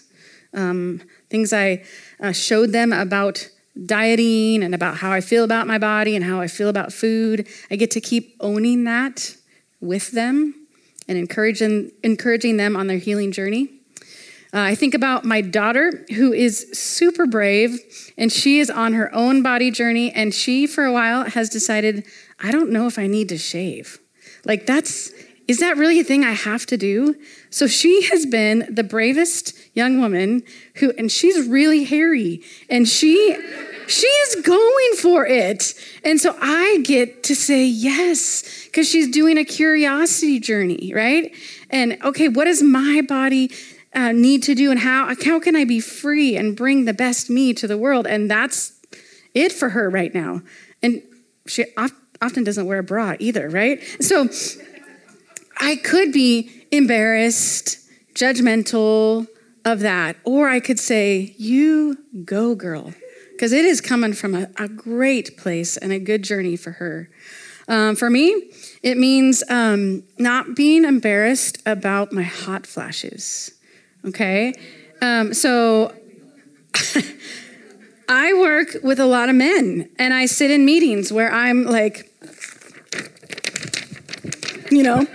Um, 0.53 1.01
things 1.29 1.53
I 1.53 1.85
uh, 2.19 2.33
showed 2.33 2.73
them 2.73 2.91
about 2.91 3.47
dieting 3.85 4.63
and 4.63 4.75
about 4.75 4.97
how 4.97 5.13
I 5.13 5.21
feel 5.21 5.45
about 5.45 5.65
my 5.65 5.77
body 5.77 6.17
and 6.17 6.25
how 6.25 6.41
I 6.41 6.47
feel 6.47 6.67
about 6.67 6.91
food. 6.91 7.47
I 7.71 7.77
get 7.77 7.89
to 7.91 8.01
keep 8.01 8.35
owning 8.41 8.83
that 8.83 9.37
with 9.79 10.11
them 10.11 10.67
and 11.07 11.17
encouraging, 11.17 11.91
encouraging 12.03 12.57
them 12.57 12.75
on 12.75 12.87
their 12.87 12.97
healing 12.97 13.31
journey. 13.31 13.79
Uh, 14.53 14.59
I 14.59 14.75
think 14.75 14.93
about 14.93 15.25
my 15.25 15.41
daughter, 15.41 16.05
who 16.15 16.31
is 16.31 16.67
super 16.73 17.25
brave, 17.25 17.79
and 18.19 18.31
she 18.31 18.59
is 18.59 18.69
on 18.69 18.93
her 18.93 19.13
own 19.13 19.41
body 19.41 19.71
journey, 19.71 20.11
and 20.11 20.31
she, 20.31 20.67
for 20.67 20.85
a 20.85 20.93
while, 20.93 21.23
has 21.23 21.49
decided, 21.49 22.05
I 22.39 22.51
don't 22.51 22.69
know 22.69 22.85
if 22.85 22.99
I 22.99 23.07
need 23.07 23.29
to 23.29 23.37
shave. 23.37 23.97
Like, 24.45 24.67
that's, 24.67 25.11
is 25.47 25.59
that 25.59 25.77
really 25.77 25.99
a 25.99 26.03
thing 26.03 26.23
I 26.23 26.33
have 26.33 26.67
to 26.67 26.77
do? 26.77 27.15
So 27.49 27.65
she 27.65 28.03
has 28.11 28.27
been 28.27 28.67
the 28.69 28.83
bravest 28.83 29.57
young 29.73 29.99
woman 29.99 30.43
who, 30.75 30.91
and 30.99 31.11
she's 31.11 31.47
really 31.47 31.83
hairy, 31.83 32.43
and 32.69 32.87
she, 32.87 33.35
she 33.87 34.05
is 34.07 34.35
going 34.45 34.93
for 34.99 35.25
it. 35.25 35.73
And 36.03 36.19
so 36.19 36.37
I 36.39 36.83
get 36.83 37.23
to 37.23 37.35
say 37.35 37.65
yes, 37.65 38.65
because 38.65 38.87
she's 38.87 39.09
doing 39.09 39.39
a 39.39 39.45
curiosity 39.45 40.39
journey, 40.39 40.91
right? 40.93 41.33
And 41.71 41.97
okay, 42.03 42.27
what 42.27 42.45
does 42.45 42.61
my 42.61 43.01
body 43.01 43.49
uh, 43.95 44.11
need 44.11 44.43
to 44.43 44.55
do 44.55 44.71
and 44.71 44.79
how, 44.79 45.13
how 45.23 45.39
can 45.39 45.55
I 45.55 45.65
be 45.65 45.79
free 45.79 46.35
and 46.35 46.55
bring 46.55 46.85
the 46.85 46.93
best 46.93 47.29
me 47.29 47.53
to 47.53 47.67
the 47.67 47.77
world? 47.77 48.07
And 48.07 48.29
that's 48.29 48.73
it 49.33 49.51
for 49.51 49.69
her 49.69 49.89
right 49.89 50.13
now. 50.13 50.41
And 50.81 51.01
she 51.45 51.65
often 52.21 52.43
doesn't 52.43 52.65
wear 52.65 52.79
a 52.79 52.83
bra 52.83 53.15
either, 53.19 53.49
right? 53.49 53.81
So 53.99 54.29
I 55.59 55.75
could 55.77 56.11
be 56.11 56.65
embarrassed, 56.71 57.79
judgmental 58.15 59.27
of 59.65 59.79
that, 59.81 60.17
or 60.23 60.49
I 60.49 60.59
could 60.59 60.79
say, 60.79 61.35
You 61.37 61.97
go, 62.25 62.55
girl, 62.55 62.93
because 63.31 63.53
it 63.53 63.65
is 63.65 63.81
coming 63.81 64.13
from 64.13 64.35
a, 64.35 64.49
a, 64.57 64.67
great 64.67 65.37
place 65.37 65.77
and 65.77 65.91
a 65.91 65.99
good 65.99 66.23
journey 66.23 66.55
for 66.55 66.71
her. 66.71 67.09
Um, 67.67 67.95
for 67.95 68.09
me, 68.09 68.51
it 68.81 68.97
means 68.97 69.43
um, 69.49 70.03
not 70.17 70.55
being 70.55 70.83
embarrassed 70.83 71.61
about 71.65 72.11
my 72.11 72.23
hot 72.23 72.67
flashes. 72.67 73.51
Okay? 74.05 74.53
Um, 75.01 75.33
so 75.33 75.93
I 78.09 78.33
work 78.33 78.77
with 78.83 78.99
a 78.99 79.05
lot 79.05 79.29
of 79.29 79.35
men 79.35 79.89
and 79.97 80.13
I 80.13 80.25
sit 80.25 80.51
in 80.51 80.65
meetings 80.65 81.11
where 81.11 81.31
I'm 81.31 81.65
like, 81.65 82.09
you 84.71 84.83
know, 84.83 85.05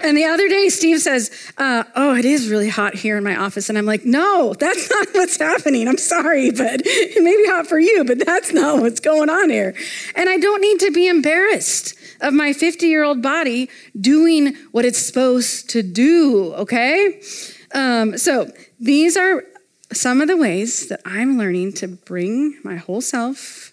and 0.00 0.16
the 0.16 0.24
other 0.26 0.48
day, 0.48 0.68
Steve 0.68 1.00
says, 1.00 1.30
uh, 1.58 1.82
Oh, 1.96 2.14
it 2.14 2.24
is 2.24 2.48
really 2.48 2.68
hot 2.68 2.94
here 2.94 3.16
in 3.16 3.24
my 3.24 3.36
office. 3.36 3.68
And 3.68 3.76
I'm 3.76 3.86
like, 3.86 4.04
No, 4.04 4.54
that's 4.54 4.88
not 4.94 5.08
what's 5.12 5.38
happening. 5.38 5.88
I'm 5.88 5.98
sorry, 5.98 6.50
but 6.50 6.82
it 6.84 7.22
may 7.22 7.36
be 7.36 7.48
hot 7.48 7.66
for 7.66 7.78
you, 7.78 8.04
but 8.04 8.24
that's 8.24 8.52
not 8.52 8.80
what's 8.80 9.00
going 9.00 9.28
on 9.28 9.50
here. 9.50 9.74
And 10.14 10.28
I 10.28 10.36
don't 10.36 10.60
need 10.60 10.78
to 10.80 10.90
be 10.92 11.08
embarrassed 11.08 11.94
of 12.20 12.32
my 12.32 12.52
50 12.52 12.86
year 12.86 13.04
old 13.04 13.22
body 13.22 13.68
doing 14.00 14.54
what 14.70 14.84
it's 14.84 14.98
supposed 14.98 15.68
to 15.70 15.82
do, 15.82 16.52
okay? 16.54 17.20
Um, 17.72 18.16
so 18.16 18.50
these 18.80 19.16
are 19.16 19.44
some 19.92 20.20
of 20.20 20.28
the 20.28 20.36
ways 20.36 20.88
that 20.88 21.00
I'm 21.04 21.38
learning 21.38 21.72
to 21.74 21.88
bring 21.88 22.58
my 22.62 22.76
whole 22.76 23.00
self 23.00 23.72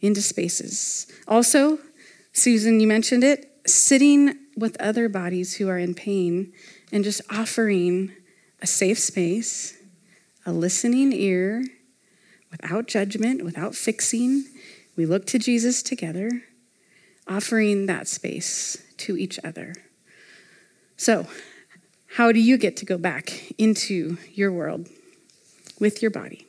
into 0.00 0.22
spaces. 0.22 1.06
Also, 1.26 1.78
Susan, 2.32 2.80
you 2.80 2.86
mentioned 2.86 3.24
it, 3.24 3.50
sitting 3.66 4.36
with 4.56 4.80
other 4.80 5.08
bodies 5.08 5.56
who 5.56 5.68
are 5.68 5.78
in 5.78 5.94
pain 5.94 6.52
and 6.92 7.02
just 7.02 7.20
offering 7.30 8.12
a 8.62 8.66
safe 8.66 8.98
space, 8.98 9.76
a 10.44 10.52
listening 10.52 11.12
ear, 11.12 11.64
without 12.50 12.86
judgment, 12.86 13.44
without 13.44 13.74
fixing. 13.74 14.44
We 14.96 15.04
look 15.04 15.26
to 15.26 15.38
Jesus 15.38 15.82
together, 15.82 16.42
offering 17.28 17.86
that 17.86 18.08
space 18.08 18.82
to 18.98 19.16
each 19.16 19.38
other. 19.44 19.74
So, 20.96 21.26
how 22.14 22.32
do 22.32 22.40
you 22.40 22.56
get 22.56 22.76
to 22.78 22.84
go 22.84 22.96
back 22.96 23.52
into 23.58 24.18
your 24.32 24.52
world 24.52 24.88
with 25.78 26.02
your 26.02 26.10
body 26.10 26.46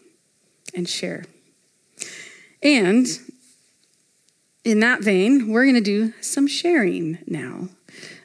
and 0.74 0.88
share? 0.88 1.26
And 2.62 3.08
in 4.64 4.80
that 4.82 5.02
vein, 5.02 5.52
we're 5.52 5.64
going 5.64 5.76
to 5.76 5.82
do 5.82 6.14
some 6.22 6.48
sharing 6.48 7.20
now. 7.28 7.70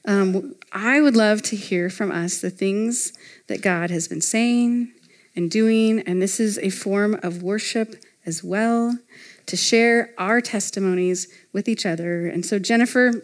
Um, 0.05 0.57
I 0.73 1.01
would 1.01 1.17
love 1.17 1.43
to 1.43 1.57
hear 1.57 1.89
from 1.89 2.11
us 2.11 2.41
the 2.41 2.51
things 2.51 3.13
that 3.47 3.63
God 3.63 3.91
has 3.91 4.09
been 4.09 4.21
saying 4.21 4.93
and 5.37 5.51
doing, 5.51 6.01
and 6.01 6.21
this 6.21 6.41
is 6.41 6.59
a 6.59 6.71
form 6.71 7.19
of 7.23 7.43
worship 7.43 7.95
as 8.27 8.43
well 8.43 8.99
to 9.47 9.57
share 9.57 10.11
our 10.19 10.41
testimonies 10.41 11.29
with 11.53 11.69
each 11.69 11.87
other. 11.87 12.27
And 12.27 12.45
so, 12.45 12.59
Jennifer 12.59 13.23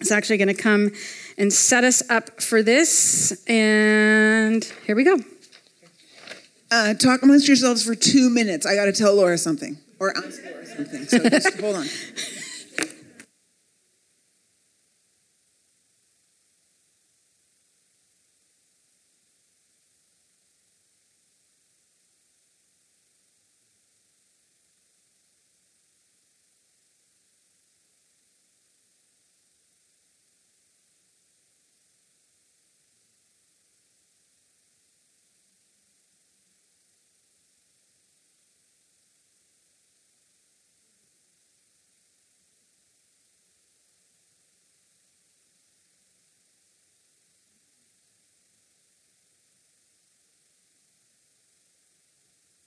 is 0.00 0.12
actually 0.12 0.36
going 0.36 0.54
to 0.54 0.62
come 0.62 0.90
and 1.36 1.52
set 1.52 1.84
us 1.84 2.08
up 2.10 2.40
for 2.40 2.62
this. 2.62 3.44
And 3.48 4.64
here 4.86 4.96
we 4.96 5.04
go. 5.04 5.18
Uh, 6.70 6.94
talk 6.94 7.22
amongst 7.22 7.46
yourselves 7.46 7.84
for 7.84 7.94
two 7.94 8.30
minutes. 8.30 8.66
I 8.66 8.74
got 8.74 8.86
to 8.86 8.92
tell 8.92 9.14
Laura 9.14 9.38
something. 9.38 9.78
Or 10.00 10.16
ask 10.16 10.42
Laura 10.44 10.66
something. 10.66 11.06
So 11.06 11.18
just 11.28 11.60
hold 11.60 11.76
on. 11.76 11.86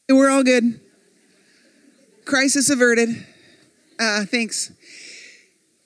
We're 0.09 0.29
all 0.29 0.43
good. 0.43 0.79
Crisis 2.23 2.69
averted. 2.69 3.25
Uh, 3.99 4.23
thanks. 4.23 4.71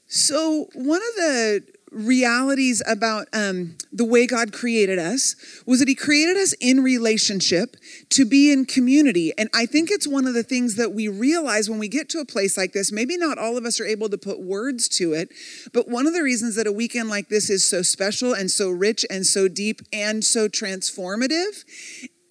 So, 0.05 0.67
one 0.75 1.01
of 1.01 1.15
the 1.15 1.63
realities 1.91 2.83
about 2.87 3.27
um, 3.33 3.77
the 3.91 4.05
way 4.05 4.27
God 4.27 4.53
created 4.53 4.99
us 4.99 5.35
was 5.65 5.79
that 5.79 5.87
He 5.87 5.95
created 5.95 6.37
us 6.37 6.53
in 6.61 6.83
relationship 6.83 7.75
to 8.09 8.23
be 8.23 8.51
in 8.51 8.65
community. 8.65 9.33
And 9.39 9.49
I 9.55 9.65
think 9.65 9.89
it's 9.89 10.07
one 10.07 10.27
of 10.27 10.35
the 10.35 10.43
things 10.43 10.75
that 10.75 10.93
we 10.93 11.07
realize 11.07 11.67
when 11.67 11.79
we 11.79 11.87
get 11.87 12.07
to 12.09 12.19
a 12.19 12.25
place 12.25 12.57
like 12.57 12.73
this. 12.73 12.91
Maybe 12.91 13.17
not 13.17 13.39
all 13.39 13.57
of 13.57 13.65
us 13.65 13.79
are 13.79 13.85
able 13.85 14.09
to 14.09 14.19
put 14.19 14.39
words 14.39 14.87
to 14.89 15.13
it, 15.13 15.29
but 15.73 15.87
one 15.87 16.05
of 16.05 16.13
the 16.13 16.21
reasons 16.21 16.55
that 16.57 16.67
a 16.67 16.71
weekend 16.71 17.09
like 17.09 17.29
this 17.29 17.49
is 17.49 17.67
so 17.67 17.81
special 17.81 18.33
and 18.33 18.51
so 18.51 18.69
rich 18.69 19.03
and 19.09 19.25
so 19.25 19.47
deep 19.47 19.81
and 19.91 20.23
so 20.23 20.47
transformative 20.47 21.63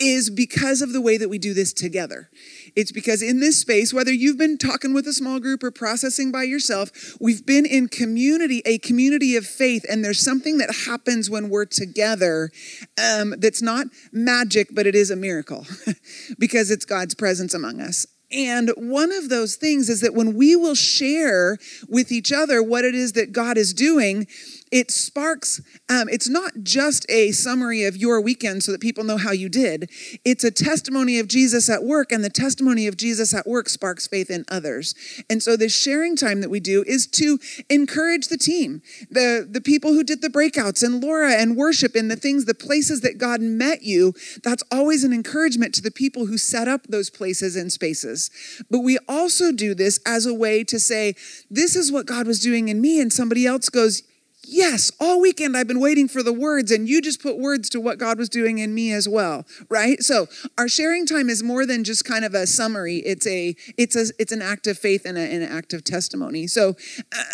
is 0.00 0.30
because 0.30 0.80
of 0.80 0.92
the 0.92 1.00
way 1.00 1.18
that 1.18 1.28
we 1.28 1.38
do 1.38 1.52
this 1.52 1.72
together. 1.72 2.30
It's 2.74 2.90
because 2.90 3.22
in 3.22 3.40
this 3.40 3.58
space, 3.58 3.92
whether 3.92 4.12
you've 4.12 4.38
been 4.38 4.56
talking 4.56 4.94
with 4.94 5.06
a 5.06 5.12
small 5.12 5.38
group 5.38 5.62
or 5.62 5.70
processing 5.70 6.32
by 6.32 6.44
yourself, 6.44 6.90
we've 7.20 7.44
been 7.44 7.66
in 7.66 7.88
community, 7.88 8.62
a 8.64 8.78
community 8.78 9.36
of 9.36 9.46
faith, 9.46 9.84
and 9.88 10.04
there's 10.04 10.20
something 10.20 10.58
that 10.58 10.74
happens 10.86 11.28
when 11.28 11.50
we're 11.50 11.66
together 11.66 12.50
um, 12.98 13.34
that's 13.38 13.60
not 13.60 13.88
magic, 14.12 14.68
but 14.72 14.86
it 14.86 14.94
is 14.94 15.10
a 15.10 15.16
miracle 15.16 15.66
because 16.38 16.70
it's 16.70 16.84
God's 16.86 17.14
presence 17.14 17.52
among 17.52 17.80
us. 17.80 18.06
And 18.32 18.70
one 18.76 19.10
of 19.10 19.28
those 19.28 19.56
things 19.56 19.88
is 19.88 20.00
that 20.02 20.14
when 20.14 20.34
we 20.34 20.54
will 20.54 20.76
share 20.76 21.58
with 21.88 22.12
each 22.12 22.32
other 22.32 22.62
what 22.62 22.84
it 22.84 22.94
is 22.94 23.12
that 23.12 23.32
God 23.32 23.58
is 23.58 23.74
doing, 23.74 24.28
it 24.70 24.90
sparks, 24.90 25.60
um, 25.88 26.08
it's 26.08 26.28
not 26.28 26.52
just 26.62 27.04
a 27.10 27.32
summary 27.32 27.84
of 27.84 27.96
your 27.96 28.20
weekend 28.20 28.62
so 28.62 28.70
that 28.70 28.80
people 28.80 29.02
know 29.02 29.16
how 29.16 29.32
you 29.32 29.48
did. 29.48 29.90
It's 30.24 30.44
a 30.44 30.50
testimony 30.52 31.18
of 31.18 31.26
Jesus 31.26 31.68
at 31.68 31.82
work, 31.82 32.12
and 32.12 32.22
the 32.22 32.30
testimony 32.30 32.86
of 32.86 32.96
Jesus 32.96 33.34
at 33.34 33.46
work 33.46 33.68
sparks 33.68 34.06
faith 34.06 34.30
in 34.30 34.44
others. 34.48 34.94
And 35.28 35.42
so, 35.42 35.56
this 35.56 35.74
sharing 35.74 36.14
time 36.14 36.40
that 36.40 36.50
we 36.50 36.60
do 36.60 36.84
is 36.86 37.08
to 37.08 37.38
encourage 37.68 38.28
the 38.28 38.38
team, 38.38 38.82
the, 39.10 39.46
the 39.48 39.60
people 39.60 39.92
who 39.92 40.04
did 40.04 40.22
the 40.22 40.28
breakouts, 40.28 40.84
and 40.84 41.02
Laura, 41.02 41.32
and 41.32 41.56
worship, 41.56 41.96
and 41.96 42.08
the 42.08 42.16
things, 42.16 42.44
the 42.44 42.54
places 42.54 43.00
that 43.00 43.18
God 43.18 43.40
met 43.40 43.82
you. 43.82 44.14
That's 44.44 44.62
always 44.70 45.02
an 45.02 45.12
encouragement 45.12 45.74
to 45.74 45.82
the 45.82 45.90
people 45.90 46.26
who 46.26 46.38
set 46.38 46.68
up 46.68 46.86
those 46.86 47.10
places 47.10 47.56
and 47.56 47.72
spaces. 47.72 48.30
But 48.70 48.80
we 48.80 48.98
also 49.08 49.50
do 49.50 49.74
this 49.74 49.98
as 50.06 50.26
a 50.26 50.34
way 50.34 50.62
to 50.64 50.78
say, 50.78 51.16
This 51.50 51.74
is 51.74 51.90
what 51.90 52.06
God 52.06 52.28
was 52.28 52.38
doing 52.38 52.68
in 52.68 52.80
me, 52.80 53.00
and 53.00 53.12
somebody 53.12 53.46
else 53.46 53.68
goes, 53.68 54.04
Yes, 54.42 54.90
all 54.98 55.20
weekend 55.20 55.56
I've 55.56 55.68
been 55.68 55.80
waiting 55.80 56.08
for 56.08 56.22
the 56.22 56.32
words, 56.32 56.70
and 56.70 56.88
you 56.88 57.02
just 57.02 57.22
put 57.22 57.38
words 57.38 57.68
to 57.70 57.80
what 57.80 57.98
God 57.98 58.18
was 58.18 58.28
doing 58.28 58.58
in 58.58 58.74
me 58.74 58.92
as 58.92 59.08
well, 59.08 59.44
right? 59.68 60.02
So 60.02 60.28
our 60.56 60.66
sharing 60.66 61.06
time 61.06 61.28
is 61.28 61.42
more 61.42 61.66
than 61.66 61.84
just 61.84 62.04
kind 62.04 62.24
of 62.24 62.34
a 62.34 62.46
summary. 62.46 62.96
It's 62.98 63.26
a 63.26 63.54
it's 63.76 63.96
a 63.96 64.06
it's 64.18 64.32
an 64.32 64.40
act 64.40 64.66
of 64.66 64.78
faith 64.78 65.04
and, 65.04 65.18
a, 65.18 65.20
an 65.20 65.42
act 65.42 65.74
of 65.74 65.84
testimony. 65.84 66.46
So 66.46 66.70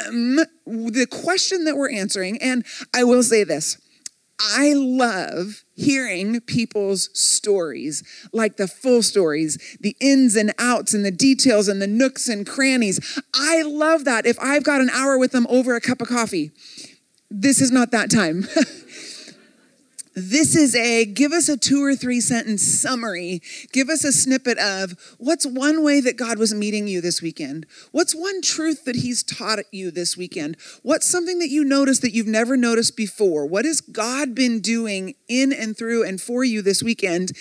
um, 0.07 0.40
the 0.66 1.07
question 1.11 1.64
that 1.64 1.77
we're 1.77 1.90
answering, 1.90 2.42
and 2.42 2.66
I 2.92 3.05
will 3.05 3.23
say 3.23 3.45
this. 3.45 3.81
I 4.38 4.75
love 4.75 5.64
hearing 5.75 6.40
people's 6.42 7.09
stories, 7.19 8.03
like 8.35 8.59
the 8.59 8.69
full 8.69 9.03
stories, 9.03 9.79
the 9.81 9.97
ins 9.99 10.37
and 10.37 10.53
outs 10.59 10.92
and 10.92 11.07
the 11.07 11.11
details 11.11 11.69
and 11.69 11.81
the 11.81 11.87
nooks 11.87 12.29
and 12.29 12.47
crannies. 12.47 13.19
I 13.35 13.62
love 13.62 14.05
that 14.05 14.27
if 14.27 14.38
I've 14.38 14.62
got 14.62 14.83
an 14.83 14.90
hour 14.90 15.16
with 15.16 15.33
them 15.33 15.47
over 15.49 15.75
a 15.75 15.81
cup 15.81 16.03
of 16.03 16.09
coffee 16.09 16.51
this 17.30 17.60
is 17.60 17.70
not 17.70 17.90
that 17.90 18.10
time. 18.10 18.42
this 20.14 20.56
is 20.56 20.74
a 20.74 21.04
give 21.04 21.32
us 21.32 21.48
a 21.48 21.56
two 21.56 21.84
or 21.84 21.94
three 21.94 22.20
sentence 22.20 22.62
summary. 22.62 23.42
Give 23.72 23.88
us 23.88 24.02
a 24.04 24.12
snippet 24.12 24.58
of 24.58 24.94
what's 25.18 25.46
one 25.46 25.84
way 25.84 26.00
that 26.00 26.16
God 26.16 26.38
was 26.38 26.54
meeting 26.54 26.88
you 26.88 27.00
this 27.00 27.20
weekend? 27.20 27.66
What's 27.92 28.14
one 28.14 28.40
truth 28.40 28.84
that 28.84 28.96
He's 28.96 29.22
taught 29.22 29.58
you 29.72 29.90
this 29.90 30.16
weekend? 30.16 30.56
What's 30.82 31.06
something 31.06 31.38
that 31.40 31.50
you 31.50 31.64
noticed 31.64 32.02
that 32.02 32.14
you've 32.14 32.26
never 32.26 32.56
noticed 32.56 32.96
before? 32.96 33.46
What 33.46 33.64
has 33.64 33.80
God 33.80 34.34
been 34.34 34.60
doing 34.60 35.14
in 35.28 35.52
and 35.52 35.76
through 35.76 36.04
and 36.04 36.20
for 36.20 36.44
you 36.44 36.62
this 36.62 36.82
weekend? 36.82 37.32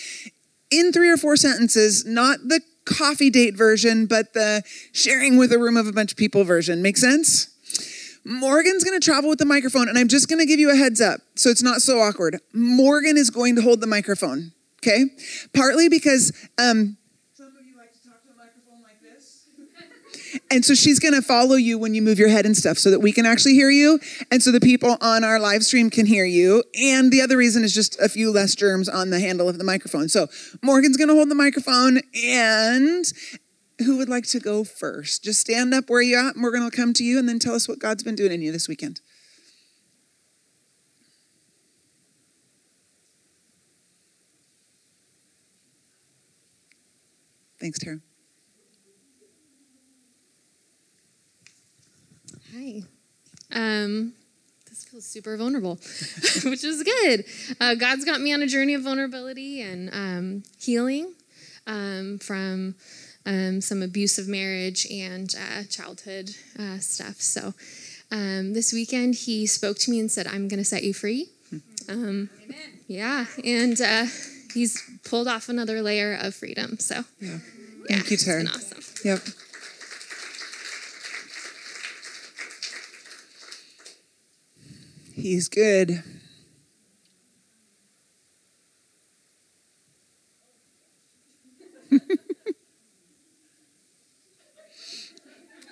In 0.72 0.92
three 0.92 1.10
or 1.10 1.18
four 1.18 1.38
sentences, 1.38 2.06
not 2.06 2.40
the 2.44 2.60
coffee 2.86 3.30
date 3.30 3.56
version, 3.56 4.06
but 4.06 4.34
the 4.34 4.64
sharing 4.92 5.38
with 5.38 5.52
a 5.52 5.60
room 5.60 5.78
of 5.78 5.88
a 5.88 5.94
bunch 5.94 6.12
of 6.12 6.18
people 6.18 6.44
version. 6.44 6.82
Make 6.82 6.98
sense? 6.98 7.55
Morgan's 8.26 8.84
going 8.84 9.00
to 9.00 9.06
travel 9.06 9.30
with 9.30 9.38
the 9.38 9.46
microphone, 9.46 9.88
and 9.88 10.00
I'm 10.00 10.08
just 10.08 10.28
going 10.28 10.40
to 10.40 10.48
give 10.48 10.60
you 10.60 10.72
a 10.72 10.76
heads 10.76 11.00
up 11.00 11.22
so 11.36 11.52
it's 11.52 11.62
not 11.62 11.82
so 11.82 12.00
awkward. 12.00 12.40
Morgan 12.54 13.18
is 13.18 13.30
going 13.30 13.56
to 13.56 13.62
hold 13.62 13.82
the 13.82 13.88
microphone, 13.88 14.52
okay? 14.82 15.06
Partly 15.54 15.90
because 15.90 16.32
um, 16.58 16.98
some 17.34 17.48
of 17.48 17.64
you 17.64 17.78
like 17.78 17.94
to 17.94 18.10
talk 18.10 18.24
to 18.24 18.32
a 18.32 18.36
microphone 18.36 18.82
like 18.82 19.00
this. 19.04 19.48
and 20.52 20.66
so 20.66 20.74
she's 20.74 20.98
going 20.98 21.14
to 21.14 21.22
follow 21.22 21.56
you 21.56 21.78
when 21.78 21.94
you 21.94 22.02
move 22.02 22.18
your 22.18 22.30
head 22.30 22.48
and 22.48 22.58
stuff 22.58 22.80
so 22.80 22.90
that 22.90 23.00
we 23.00 23.12
can 23.12 23.28
actually 23.28 23.54
hear 23.54 23.70
you, 23.70 24.00
and 24.32 24.42
so 24.42 24.52
the 24.52 24.60
people 24.60 24.98
on 25.02 25.24
our 25.24 25.40
live 25.40 25.64
stream 25.64 25.92
can 25.92 26.08
hear 26.08 26.26
you. 26.26 26.64
And 26.82 27.12
the 27.12 27.22
other 27.22 27.38
reason 27.38 27.64
is 27.64 27.76
just 27.76 28.00
a 28.02 28.10
few 28.10 28.32
less 28.32 28.56
germs 28.56 28.90
on 28.90 29.12
the 29.12 29.20
handle 29.20 29.48
of 29.48 29.60
the 29.60 29.64
microphone. 29.64 30.10
So 30.10 30.30
Morgan's 30.64 30.98
going 30.98 31.10
to 31.10 31.16
hold 31.16 31.30
the 31.30 31.36
microphone, 31.36 32.02
and 32.24 33.06
who 33.80 33.98
would 33.98 34.10
like 34.10 34.26
to 34.28 34.40
go 34.40 34.64
first? 34.64 35.24
Just 35.24 35.42
stand 35.42 35.74
up 35.74 35.90
where 35.90 36.02
you're 36.02 36.20
at, 36.20 36.36
and 36.36 36.44
we're 36.44 36.52
going 36.52 36.70
to 36.70 36.76
come 36.76 36.94
to 36.94 37.04
you 37.04 37.20
and 37.20 37.28
then 37.28 37.40
tell 37.40 37.54
us 37.54 37.68
what 37.68 37.80
God's 37.80 38.04
been 38.04 38.16
doing 38.16 38.32
in 38.32 38.42
you 38.42 38.52
this 38.52 38.68
weekend. 38.68 39.02
Thanks, 47.60 47.80
Tara. 47.80 48.00
Hi. 52.54 52.84
Um, 53.54 54.14
this 54.70 54.84
feels 54.86 55.06
super 55.06 55.36
vulnerable, 55.36 55.76
which 56.46 56.64
is 56.64 56.84
good. 56.84 57.26
Uh, 57.60 57.76
God's 57.76 58.06
got 58.06 58.22
me 58.22 58.34
on 58.34 58.42
a 58.42 58.48
journey 58.48 58.74
of 58.74 58.84
vulnerability 58.84 59.62
and 59.62 59.90
um, 59.94 60.44
healing 60.60 61.16
um, 61.66 62.20
from 62.20 62.76
um, 63.26 63.62
some 63.62 63.82
abusive 63.82 64.28
marriage 64.28 64.86
and 64.92 65.34
uh, 65.36 65.64
childhood 65.70 66.32
uh, 66.60 66.80
stuff. 66.80 67.22
So 67.22 67.54
um, 68.12 68.54
this 68.54 68.72
weekend, 68.72 69.16
he 69.16 69.46
spoke 69.48 69.78
to 69.80 69.92
me 69.92 70.00
and 70.00 70.12
said, 70.12 70.28
I'm 70.28 70.48
going 70.48 70.60
to 70.60 70.66
set 70.66 70.84
you 70.84 70.94
free. 70.94 71.30
Um, 71.88 72.32
Amen. 72.44 72.80
Yeah. 72.88 73.26
And 73.44 73.80
uh, 73.80 74.08
he's 74.56 74.82
pulled 75.04 75.28
off 75.28 75.50
another 75.50 75.84
layer 75.84 76.18
of 76.20 76.34
freedom. 76.34 76.80
So, 76.80 77.04
yeah. 77.20 77.38
yeah 77.88 77.98
Thank 77.98 78.10
you, 78.10 78.18
Tara. 78.18 78.46
awesome. 78.46 78.82
Yep. 79.04 79.20
He's 85.14 85.48
good. 85.48 86.04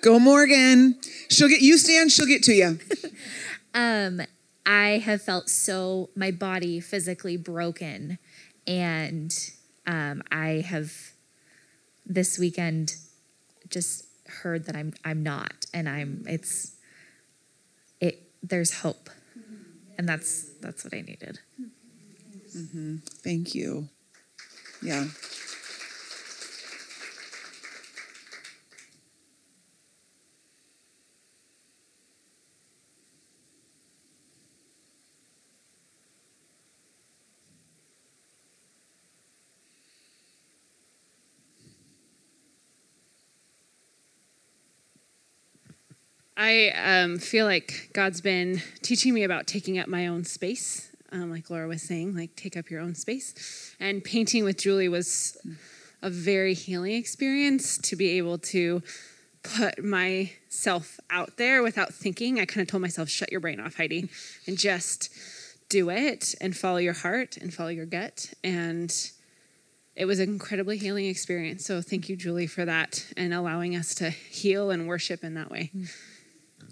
Go 0.04 0.18
Morgan. 0.18 1.00
She'll 1.30 1.48
get 1.48 1.62
you 1.62 1.78
stand, 1.78 2.12
she'll 2.12 2.26
get 2.26 2.42
to 2.42 2.52
you. 2.52 2.78
um, 3.74 4.20
I 4.66 4.98
have 5.02 5.22
felt 5.22 5.48
so 5.48 6.10
my 6.14 6.30
body 6.30 6.78
physically 6.78 7.38
broken 7.38 8.18
and 8.66 9.34
um, 9.86 10.22
I 10.30 10.62
have 10.68 10.92
this 12.04 12.38
weekend 12.38 12.96
just 13.70 14.04
heard 14.26 14.66
that 14.66 14.76
I'm 14.76 14.92
I'm 15.06 15.22
not 15.22 15.64
and 15.72 15.88
I'm 15.88 16.26
it's 16.28 16.72
it 17.98 18.28
there's 18.42 18.80
hope 18.80 19.08
and 19.96 20.06
that's 20.06 20.50
that's 20.60 20.84
what 20.84 20.92
I 20.92 21.00
needed. 21.00 21.38
Mm-hmm. 22.54 22.96
Thank 23.22 23.54
you. 23.54 23.88
Yeah. 24.82 25.06
I 46.46 46.72
um, 46.72 47.18
feel 47.18 47.46
like 47.46 47.88
God's 47.94 48.20
been 48.20 48.60
teaching 48.82 49.14
me 49.14 49.24
about 49.24 49.46
taking 49.46 49.78
up 49.78 49.88
my 49.88 50.08
own 50.08 50.24
space, 50.24 50.90
um, 51.10 51.30
like 51.30 51.48
Laura 51.48 51.66
was 51.66 51.80
saying, 51.80 52.14
like 52.14 52.36
take 52.36 52.54
up 52.54 52.68
your 52.68 52.82
own 52.82 52.94
space. 52.94 53.74
And 53.80 54.04
painting 54.04 54.44
with 54.44 54.58
Julie 54.58 54.90
was 54.90 55.38
a 56.02 56.10
very 56.10 56.52
healing 56.52 56.96
experience 56.96 57.78
to 57.78 57.96
be 57.96 58.18
able 58.18 58.36
to 58.38 58.82
put 59.42 59.82
myself 59.82 61.00
out 61.08 61.38
there 61.38 61.62
without 61.62 61.94
thinking. 61.94 62.38
I 62.38 62.44
kind 62.44 62.60
of 62.60 62.68
told 62.68 62.82
myself, 62.82 63.08
shut 63.08 63.32
your 63.32 63.40
brain 63.40 63.58
off, 63.58 63.76
Heidi, 63.76 64.10
and 64.46 64.58
just 64.58 65.08
do 65.70 65.88
it 65.88 66.34
and 66.42 66.54
follow 66.54 66.76
your 66.76 66.92
heart 66.92 67.38
and 67.38 67.54
follow 67.54 67.70
your 67.70 67.86
gut. 67.86 68.34
And 68.44 68.94
it 69.96 70.04
was 70.04 70.20
an 70.20 70.28
incredibly 70.28 70.76
healing 70.76 71.06
experience. 71.06 71.64
So 71.64 71.80
thank 71.80 72.10
you, 72.10 72.16
Julie, 72.16 72.48
for 72.48 72.66
that 72.66 73.06
and 73.16 73.32
allowing 73.32 73.74
us 73.74 73.94
to 73.94 74.10
heal 74.10 74.70
and 74.70 74.86
worship 74.86 75.24
in 75.24 75.32
that 75.34 75.50
way. 75.50 75.70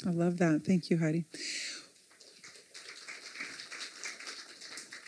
I 0.06 0.10
love 0.10 0.38
that. 0.38 0.64
Thank 0.64 0.90
you, 0.90 0.98
Heidi. 0.98 1.26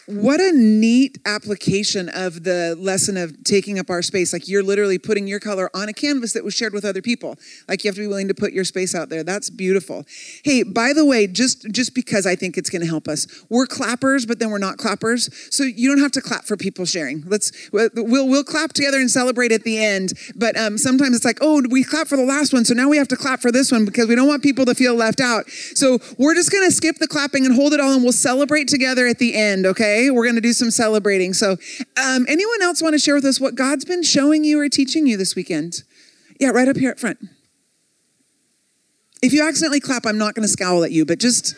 What 0.07 0.39
a 0.39 0.53
neat 0.53 1.19
application 1.25 2.11
of 2.11 2.45
the 2.45 2.77
lesson 2.79 3.17
of 3.17 3.43
taking 3.43 3.79
up 3.79 3.89
our 3.89 4.03
space. 4.03 4.35
Like 4.35 4.47
you're 4.47 4.63
literally 4.63 4.99
putting 4.99 5.27
your 5.27 5.41
color 5.41 5.71
on 5.75 5.89
a 5.89 5.95
canvas 5.95 6.35
that 6.35 6.45
was 6.45 6.53
shared 6.53 6.75
with 6.75 6.85
other 6.85 7.01
people. 7.01 7.39
Like 7.69 7.85
you 7.85 7.89
have 7.89 7.95
to 7.95 8.03
be 8.03 8.07
willing 8.07 8.29
to 8.29 8.35
put 8.35 8.53
your 8.53 8.65
space 8.65 8.95
out 8.95 9.09
there. 9.09 9.23
That's 9.23 9.49
beautiful. 9.49 10.05
Hey, 10.45 10.63
by 10.63 10.93
the 10.93 11.07
way, 11.07 11.27
just 11.27 11.71
just 11.73 11.95
because 11.95 12.27
I 12.27 12.37
think 12.37 12.59
it's 12.59 12.69
going 12.69 12.83
to 12.83 12.89
help 12.89 13.09
us, 13.09 13.27
we're 13.49 13.67
clappers, 13.67 14.27
but 14.27 14.39
then 14.39 14.51
we're 14.51 14.59
not 14.59 14.77
clappers. 14.77 15.31
So 15.51 15.65
you 15.65 15.89
don't 15.89 16.03
have 16.03 16.13
to 16.13 16.21
clap 16.21 16.45
for 16.45 16.59
people 16.59 16.85
sharing. 16.85 17.23
Let's 17.27 17.71
we'll 17.73 17.89
we'll 17.95 18.45
clap 18.45 18.75
together 18.75 18.99
and 18.99 19.11
celebrate 19.11 19.53
at 19.53 19.63
the 19.63 19.83
end. 19.83 20.13
But 20.37 20.55
um, 20.59 20.77
sometimes 20.77 21.17
it's 21.17 21.25
like, 21.25 21.39
oh, 21.41 21.63
we 21.71 21.83
clap 21.83 22.09
for 22.09 22.17
the 22.17 22.27
last 22.27 22.53
one, 22.53 22.67
so 22.67 22.75
now 22.75 22.91
we 22.91 22.99
have 22.99 23.09
to 23.09 23.17
clap 23.17 23.41
for 23.41 23.51
this 23.51 23.73
one 23.73 23.87
because 23.87 24.07
we 24.09 24.15
don't 24.17 24.29
want 24.29 24.43
people 24.43 24.67
to 24.67 24.75
feel 24.75 24.95
left 24.95 25.21
out. 25.21 25.49
So 25.49 25.99
we're 26.19 26.35
just 26.35 26.53
going 26.53 26.69
to 26.69 26.75
skip 26.75 26.97
the 26.97 27.09
clapping 27.09 27.47
and 27.47 27.55
hold 27.55 27.73
it 27.73 27.81
all, 27.81 27.95
and 27.95 28.03
we'll 28.03 28.13
celebrate 28.13 28.69
together 28.69 29.07
at 29.07 29.19
the 29.19 29.35
end. 29.35 29.65
Okay 29.65 29.94
okay? 29.95 30.11
We're 30.11 30.25
going 30.25 30.35
to 30.35 30.41
do 30.41 30.53
some 30.53 30.71
celebrating. 30.71 31.33
So, 31.35 31.57
um, 32.03 32.27
anyone 32.29 32.63
else 32.63 32.83
want 32.83 32.95
to 32.95 32.99
share 32.99 33.15
with 33.15 33.25
us 33.25 33.41
what 33.41 33.55
God's 33.55 33.85
been 33.85 34.03
showing 34.03 34.45
you 34.45 34.61
or 34.61 34.69
teaching 34.69 35.07
you 35.07 35.17
this 35.17 35.35
weekend? 35.35 35.83
Yeah, 36.41 36.51
right 36.51 36.69
up 36.69 36.77
here 36.77 36.91
at 36.91 36.99
front. 36.99 37.19
If 39.23 39.33
you 39.33 39.47
accidentally 39.47 39.81
clap, 39.81 40.05
I'm 40.07 40.19
not 40.19 40.35
going 40.35 40.43
to 40.43 40.49
scowl 40.49 40.85
at 40.85 40.91
you, 40.91 41.05
but 41.05 41.19
just. 41.19 41.55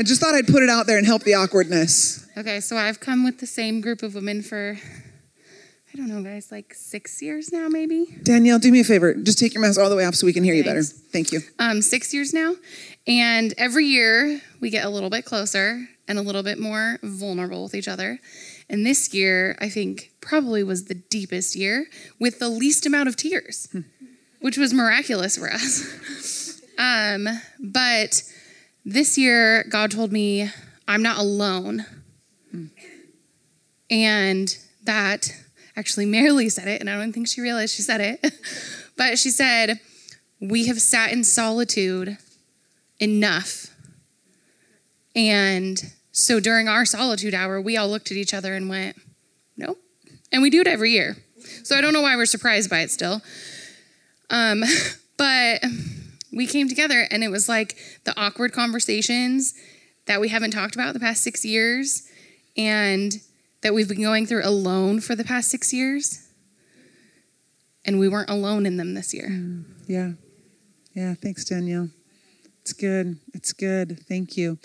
I 0.00 0.04
just 0.04 0.20
thought 0.20 0.32
I'd 0.32 0.46
put 0.46 0.62
it 0.62 0.70
out 0.70 0.86
there 0.86 0.96
and 0.96 1.04
help 1.04 1.24
the 1.24 1.34
awkwardness. 1.34 2.24
Okay, 2.36 2.60
so 2.60 2.76
I've 2.76 3.00
come 3.00 3.24
with 3.24 3.40
the 3.40 3.48
same 3.48 3.80
group 3.80 4.04
of 4.04 4.14
women 4.14 4.42
for, 4.42 4.78
I 5.92 5.96
don't 5.96 6.08
know, 6.08 6.22
guys, 6.22 6.52
like 6.52 6.72
six 6.72 7.20
years 7.20 7.52
now, 7.52 7.66
maybe. 7.68 8.06
Danielle, 8.22 8.60
do 8.60 8.70
me 8.70 8.78
a 8.78 8.84
favor. 8.84 9.12
Just 9.14 9.40
take 9.40 9.54
your 9.54 9.60
mask 9.60 9.80
all 9.80 9.90
the 9.90 9.96
way 9.96 10.04
up 10.04 10.14
so 10.14 10.24
we 10.24 10.32
can 10.32 10.44
hear 10.44 10.54
Thanks. 10.54 10.66
you 10.66 10.72
better. 10.72 10.84
Thank 11.10 11.32
you. 11.32 11.40
Um, 11.58 11.82
six 11.82 12.14
years 12.14 12.32
now. 12.32 12.54
And 13.08 13.54
every 13.56 13.86
year 13.86 14.42
we 14.60 14.68
get 14.68 14.84
a 14.84 14.90
little 14.90 15.08
bit 15.08 15.24
closer 15.24 15.88
and 16.06 16.18
a 16.18 16.22
little 16.22 16.42
bit 16.42 16.58
more 16.58 16.98
vulnerable 17.02 17.62
with 17.62 17.74
each 17.74 17.88
other. 17.88 18.20
And 18.68 18.84
this 18.84 19.14
year, 19.14 19.56
I 19.60 19.70
think, 19.70 20.12
probably 20.20 20.62
was 20.62 20.84
the 20.84 20.94
deepest 20.94 21.56
year 21.56 21.86
with 22.20 22.38
the 22.38 22.50
least 22.50 22.84
amount 22.84 23.08
of 23.08 23.16
tears, 23.16 23.66
hmm. 23.72 23.80
which 24.40 24.58
was 24.58 24.74
miraculous 24.74 25.38
for 25.38 25.50
us. 25.50 26.60
um, 26.78 27.28
but 27.58 28.22
this 28.84 29.16
year, 29.16 29.64
God 29.70 29.90
told 29.90 30.12
me, 30.12 30.50
I'm 30.86 31.02
not 31.02 31.16
alone. 31.16 31.86
Hmm. 32.50 32.66
And 33.90 34.54
that 34.84 35.34
actually, 35.76 36.04
Marilee 36.04 36.52
said 36.52 36.68
it, 36.68 36.82
and 36.82 36.90
I 36.90 36.98
don't 36.98 37.12
think 37.14 37.26
she 37.26 37.40
realized 37.40 37.74
she 37.74 37.82
said 37.82 38.02
it. 38.02 38.34
but 38.98 39.18
she 39.18 39.30
said, 39.30 39.80
We 40.40 40.66
have 40.66 40.78
sat 40.78 41.10
in 41.10 41.24
solitude 41.24 42.18
enough. 43.00 43.74
And 45.14 45.80
so 46.12 46.40
during 46.40 46.68
our 46.68 46.84
solitude 46.84 47.34
hour, 47.34 47.60
we 47.60 47.76
all 47.76 47.88
looked 47.88 48.10
at 48.10 48.16
each 48.16 48.34
other 48.34 48.54
and 48.54 48.68
went, 48.68 48.96
nope. 49.56 49.78
And 50.32 50.42
we 50.42 50.50
do 50.50 50.60
it 50.60 50.66
every 50.66 50.92
year. 50.92 51.16
So 51.62 51.76
I 51.76 51.80
don't 51.80 51.92
know 51.92 52.02
why 52.02 52.16
we're 52.16 52.26
surprised 52.26 52.70
by 52.70 52.80
it 52.80 52.90
still. 52.90 53.22
Um, 54.30 54.62
but 55.16 55.64
we 56.32 56.46
came 56.46 56.68
together 56.68 57.06
and 57.10 57.24
it 57.24 57.28
was 57.28 57.48
like 57.48 57.76
the 58.04 58.18
awkward 58.20 58.52
conversations 58.52 59.54
that 60.06 60.20
we 60.20 60.28
haven't 60.28 60.50
talked 60.50 60.74
about 60.74 60.94
the 60.94 61.00
past 61.00 61.22
six 61.22 61.44
years 61.44 62.08
and 62.56 63.20
that 63.62 63.74
we've 63.74 63.88
been 63.88 64.02
going 64.02 64.26
through 64.26 64.44
alone 64.44 65.00
for 65.00 65.14
the 65.14 65.24
past 65.24 65.48
six 65.48 65.72
years. 65.72 66.28
And 67.84 67.98
we 67.98 68.08
weren't 68.08 68.30
alone 68.30 68.66
in 68.66 68.76
them 68.76 68.94
this 68.94 69.14
year. 69.14 69.28
Mm, 69.30 69.64
yeah. 69.86 70.10
Yeah. 70.94 71.14
Thanks, 71.14 71.44
Danielle. 71.44 71.88
It's 72.68 72.74
good. 72.74 73.16
It's 73.32 73.54
good. 73.54 73.98
Thank 74.08 74.36
you. 74.36 74.58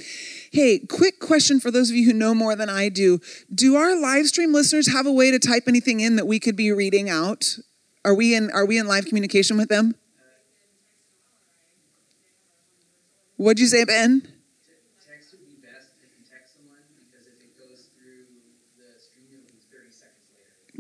Hey, 0.51 0.79
quick 0.79 1.21
question 1.21 1.61
for 1.61 1.71
those 1.71 1.89
of 1.89 1.95
you 1.95 2.03
who 2.05 2.11
know 2.11 2.35
more 2.35 2.53
than 2.53 2.67
I 2.67 2.89
do. 2.89 3.21
Do 3.55 3.77
our 3.77 3.95
live 3.97 4.27
stream 4.27 4.51
listeners 4.51 4.91
have 4.91 5.05
a 5.05 5.11
way 5.13 5.31
to 5.31 5.39
type 5.39 5.69
anything 5.69 6.01
in 6.01 6.17
that 6.17 6.27
we 6.27 6.37
could 6.37 6.57
be 6.57 6.69
reading 6.73 7.09
out? 7.09 7.59
Are 8.03 8.13
we 8.13 8.35
in 8.35 8.51
are 8.51 8.65
we 8.65 8.77
in 8.77 8.87
live 8.87 9.05
communication 9.05 9.55
with 9.55 9.69
them? 9.69 9.95
What'd 13.37 13.61
you 13.61 13.67
say, 13.67 13.85
Ben? 13.85 14.27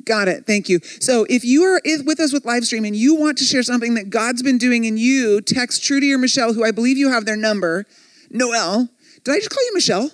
Got 0.05 0.27
it. 0.27 0.45
Thank 0.45 0.69
you. 0.69 0.79
So 0.99 1.25
if 1.29 1.45
you 1.45 1.63
are 1.63 1.81
with 2.05 2.19
us 2.19 2.33
with 2.33 2.45
live 2.45 2.65
stream 2.65 2.83
and 2.83 2.95
you 2.95 3.15
want 3.15 3.37
to 3.37 3.43
share 3.43 3.63
something 3.63 3.93
that 3.93 4.09
God's 4.09 4.43
been 4.43 4.57
doing 4.57 4.83
in 4.83 4.97
you, 4.97 5.39
text 5.41 5.83
Trudy 5.83 6.11
or 6.11 6.17
Michelle, 6.17 6.53
who 6.53 6.63
I 6.63 6.71
believe 6.71 6.97
you 6.97 7.09
have 7.09 7.25
their 7.25 7.37
number. 7.37 7.85
Noel. 8.29 8.89
Did 9.23 9.31
I 9.31 9.37
just 9.37 9.49
call 9.49 9.63
you 9.65 9.73
Michelle? 9.73 10.11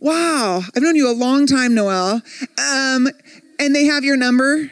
Wow. 0.00 0.62
I've 0.74 0.82
known 0.82 0.96
you 0.96 1.10
a 1.10 1.14
long 1.14 1.46
time, 1.46 1.74
Noel. 1.74 2.22
Um, 2.58 3.08
and 3.58 3.74
they 3.74 3.84
have 3.84 4.04
your 4.04 4.16
number. 4.16 4.70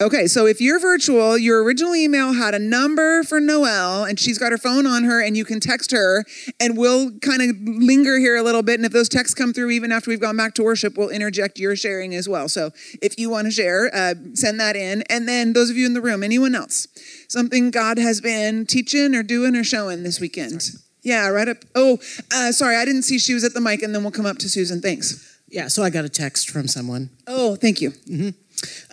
Okay, 0.00 0.28
so 0.28 0.46
if 0.46 0.60
you're 0.60 0.78
virtual, 0.78 1.36
your 1.36 1.64
original 1.64 1.92
email 1.96 2.32
had 2.32 2.54
a 2.54 2.58
number 2.60 3.24
for 3.24 3.40
Noelle, 3.40 4.04
and 4.04 4.16
she's 4.18 4.38
got 4.38 4.52
her 4.52 4.58
phone 4.58 4.86
on 4.86 5.02
her, 5.02 5.20
and 5.20 5.36
you 5.36 5.44
can 5.44 5.58
text 5.58 5.90
her, 5.90 6.24
and 6.60 6.78
we'll 6.78 7.18
kind 7.18 7.42
of 7.42 7.56
linger 7.60 8.16
here 8.16 8.36
a 8.36 8.42
little 8.44 8.62
bit. 8.62 8.78
And 8.78 8.86
if 8.86 8.92
those 8.92 9.08
texts 9.08 9.34
come 9.34 9.52
through, 9.52 9.70
even 9.70 9.90
after 9.90 10.08
we've 10.08 10.20
gone 10.20 10.36
back 10.36 10.54
to 10.54 10.62
worship, 10.62 10.96
we'll 10.96 11.08
interject 11.08 11.58
your 11.58 11.74
sharing 11.74 12.14
as 12.14 12.28
well. 12.28 12.48
So 12.48 12.70
if 13.02 13.18
you 13.18 13.28
want 13.28 13.48
to 13.48 13.50
share, 13.50 13.90
uh, 13.92 14.14
send 14.34 14.60
that 14.60 14.76
in. 14.76 15.02
And 15.10 15.26
then 15.26 15.52
those 15.52 15.68
of 15.68 15.76
you 15.76 15.84
in 15.84 15.94
the 15.94 16.00
room, 16.00 16.22
anyone 16.22 16.54
else, 16.54 16.86
something 17.26 17.72
God 17.72 17.98
has 17.98 18.20
been 18.20 18.66
teaching 18.66 19.16
or 19.16 19.24
doing 19.24 19.56
or 19.56 19.64
showing 19.64 20.04
this 20.04 20.20
weekend? 20.20 20.62
Yeah, 21.02 21.26
right 21.26 21.48
up. 21.48 21.56
Oh, 21.74 21.98
uh, 22.32 22.52
sorry, 22.52 22.76
I 22.76 22.84
didn't 22.84 23.02
see 23.02 23.18
she 23.18 23.34
was 23.34 23.42
at 23.42 23.52
the 23.52 23.60
mic, 23.60 23.82
and 23.82 23.92
then 23.92 24.04
we'll 24.04 24.12
come 24.12 24.26
up 24.26 24.38
to 24.38 24.48
Susan. 24.48 24.80
Thanks. 24.80 25.40
Yeah, 25.48 25.66
so 25.66 25.82
I 25.82 25.90
got 25.90 26.04
a 26.04 26.08
text 26.08 26.50
from 26.50 26.68
someone. 26.68 27.10
Oh, 27.26 27.56
thank 27.56 27.80
you. 27.80 27.90
Mm-hmm. 27.90 28.28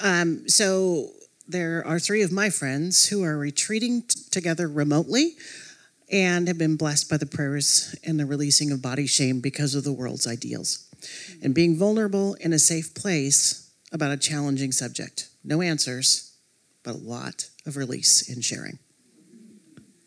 Um, 0.01 0.47
so 0.47 1.11
there 1.47 1.85
are 1.85 1.99
three 1.99 2.21
of 2.21 2.31
my 2.31 2.49
friends 2.49 3.07
who 3.07 3.23
are 3.23 3.37
retreating 3.37 4.03
t- 4.03 4.19
together 4.31 4.67
remotely 4.67 5.35
and 6.11 6.47
have 6.47 6.57
been 6.57 6.75
blessed 6.75 7.09
by 7.09 7.17
the 7.17 7.25
prayers 7.25 7.95
and 8.03 8.19
the 8.19 8.25
releasing 8.25 8.71
of 8.71 8.81
body 8.81 9.07
shame 9.07 9.41
because 9.41 9.75
of 9.75 9.83
the 9.83 9.93
world's 9.93 10.27
ideals 10.27 10.87
and 11.41 11.53
being 11.53 11.77
vulnerable 11.77 12.35
in 12.35 12.53
a 12.53 12.59
safe 12.59 12.93
place 12.93 13.71
about 13.91 14.11
a 14.11 14.17
challenging 14.17 14.71
subject. 14.71 15.29
No 15.43 15.61
answers, 15.61 16.33
but 16.83 16.95
a 16.95 16.97
lot 16.97 17.49
of 17.65 17.77
release 17.77 18.29
in 18.29 18.41
sharing. 18.41 18.79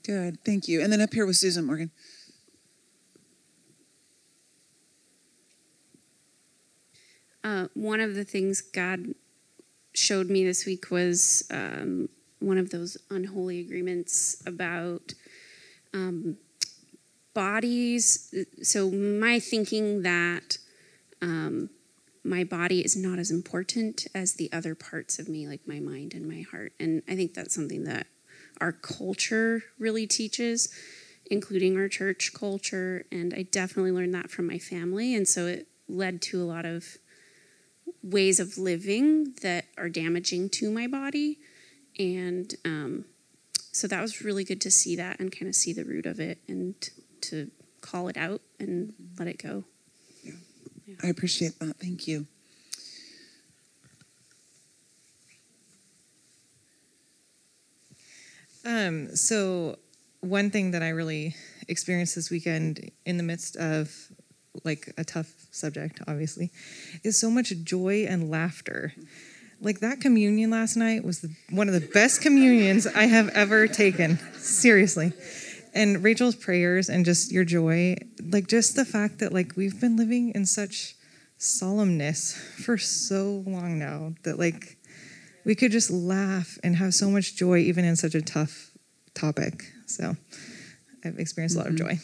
Good, 0.05 0.43
thank 0.45 0.69
you. 0.69 0.81
And 0.81 0.93
then 0.93 1.01
up 1.01 1.13
here 1.13 1.27
with 1.27 1.37
Susan 1.37 1.65
Morgan. 1.65 1.91
Uh, 7.45 7.69
one 7.75 8.01
of 8.01 8.15
the 8.15 8.25
things 8.25 8.61
God 8.61 9.15
showed 9.99 10.31
me 10.31 10.45
this 10.45 10.65
week 10.67 10.91
was 10.91 11.47
um, 11.51 12.09
one 12.41 12.59
of 12.59 12.71
those 12.71 12.97
unholy 13.11 13.61
agreements 13.61 14.43
about 14.47 15.15
um, 15.93 16.37
bodies. 17.35 18.35
So, 18.63 18.91
my 18.91 19.39
thinking 19.39 20.03
that 20.03 20.59
um, 21.21 21.71
my 22.25 22.45
body 22.45 22.81
is 22.81 22.97
not 22.97 23.19
as 23.19 23.31
important 23.31 24.07
as 24.15 24.35
the 24.35 24.51
other 24.53 24.75
parts 24.75 25.19
of 25.19 25.29
me, 25.29 25.47
like 25.47 25.67
my 25.67 25.81
mind 25.81 26.15
and 26.15 26.29
my 26.29 26.45
heart. 26.51 26.73
And 26.79 27.03
I 27.09 27.17
think 27.17 27.35
that's 27.35 27.55
something 27.55 27.85
that 27.85 28.07
our 28.61 28.73
culture 28.73 29.63
really 29.79 30.07
teaches, 30.07 30.69
including 31.31 31.77
our 31.77 31.89
church 31.89 32.33
culture. 32.35 33.05
And 33.11 33.33
I 33.33 33.43
definitely 33.43 33.93
learned 33.93 34.15
that 34.15 34.31
from 34.31 34.47
my 34.47 34.59
family. 34.59 35.15
And 35.15 35.27
so 35.27 35.47
it 35.47 35.69
led 35.89 36.21
to 36.23 36.43
a 36.43 36.45
lot 36.45 36.65
of 36.65 36.99
ways 38.11 38.41
of 38.41 38.59
living 38.59 39.35
that 39.43 39.67
are 39.77 39.89
damaging 39.89 40.49
to 40.51 40.71
my 40.71 40.87
body. 40.87 41.39
And 41.99 42.55
um, 42.65 43.05
so 43.73 43.87
that 43.89 44.01
was 44.01 44.23
really 44.23 44.45
good 44.45 44.61
to 44.63 44.71
see 44.71 44.97
that 44.97 45.21
and 45.21 45.31
kind 45.33 45.49
of 45.49 45.55
see 45.55 45.73
the 45.73 45.85
root 45.85 46.07
of 46.07 46.21
it 46.21 46.39
and 46.49 46.75
to 47.23 47.51
call 47.81 48.09
it 48.09 48.17
out 48.17 48.41
and 48.59 48.93
let 49.19 49.29
it 49.29 49.43
go. 49.43 49.65
Yeah. 50.23 50.33
yeah. 50.87 50.95
I 51.03 51.09
appreciate 51.09 51.59
that. 51.59 51.77
Thank 51.79 52.07
you. 52.07 52.27
Um, 58.65 59.17
so 59.17 59.79
one 60.21 60.51
thing 60.51 60.73
that 60.73 60.83
I 60.83 60.91
really 60.91 61.35
experienced 61.69 62.15
this 62.15 62.31
weekend 62.31 62.91
in 63.07 63.17
the 63.17 63.23
midst 63.23 63.57
of 63.57 64.11
like 64.65 64.93
a 64.97 65.05
tough 65.05 65.33
subject, 65.51 66.01
obviously, 66.07 66.51
is 67.05 67.19
so 67.19 67.31
much 67.31 67.53
joy 67.65 68.07
and 68.09 68.31
laughter. 68.31 68.93
Like 69.61 69.81
that 69.81 70.01
communion 70.01 70.51
last 70.51 70.77
night 70.77 71.05
was 71.05 71.21
the, 71.21 71.35
one 71.51 71.69
of 71.69 71.75
the 71.75 71.87
best 71.93 72.23
communions 72.23 72.87
I 72.87 73.05
have 73.05 73.29
ever 73.31 73.67
taken. 73.67 74.19
Seriously. 74.37 75.13
And 75.75 76.03
Rachel's 76.03 76.37
prayers 76.37 76.89
and 76.89 77.05
just 77.05 77.33
your 77.33 77.45
joy, 77.45 77.97
like 78.23 78.47
just 78.47 78.77
the 78.77 78.85
fact 78.85 79.19
that 79.19 79.33
like 79.33 79.57
we've 79.57 79.81
been 79.81 79.97
living 79.97 80.33
in 80.35 80.47
such 80.47 80.95
solemnness 81.39 82.35
for 82.35 82.79
so 82.79 83.45
long 83.47 83.79
now 83.79 84.15
that 84.25 84.39
like 84.39 84.77
we 85.45 85.55
could 85.55 85.73
just 85.73 85.91
laugh 85.91 86.59
and 86.63 86.77
have 86.77 86.95
so 86.95 87.11
much 87.11 87.37
joy 87.37 87.59
even 87.59 87.85
in 87.85 87.97
such 87.97 88.15
a 88.15 88.23
tough 88.23 88.71
topic. 89.15 89.73
So 89.87 90.17
I've 91.05 91.19
experienced 91.19 91.57
a 91.57 91.59
lot 91.59 91.69
of 91.69 91.75
mm-hmm. 91.75 91.89
joy. 91.89 91.99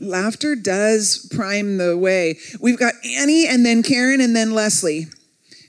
Laughter 0.00 0.54
does 0.54 1.28
prime 1.34 1.78
the 1.78 1.96
way. 1.96 2.38
We've 2.60 2.78
got 2.78 2.94
Annie 3.04 3.46
and 3.46 3.64
then 3.64 3.82
Karen 3.82 4.20
and 4.20 4.34
then 4.34 4.52
Leslie. 4.52 5.06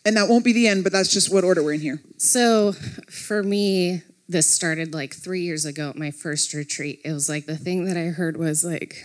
And 0.06 0.18
that 0.18 0.28
won't 0.28 0.44
be 0.44 0.54
the 0.54 0.68
end, 0.68 0.84
but 0.84 0.92
that's 0.92 1.12
just 1.12 1.34
what 1.34 1.44
order 1.44 1.64
we're 1.64 1.74
in 1.74 1.80
here. 1.80 2.02
So 2.18 2.74
for 3.10 3.42
me, 3.42 4.02
this 4.28 4.50
started 4.50 4.94
like 4.94 5.14
three 5.14 5.42
years 5.42 5.66
ago 5.66 5.90
at 5.90 5.98
my 5.98 6.12
first 6.12 6.54
retreat. 6.54 7.02
It 7.06 7.14
was 7.14 7.30
like 7.30 7.46
the 7.46 7.58
thing 7.58 7.86
that 7.86 7.98
I 7.98 8.08
heard 8.08 8.38
was 8.38 8.66
like 8.66 9.04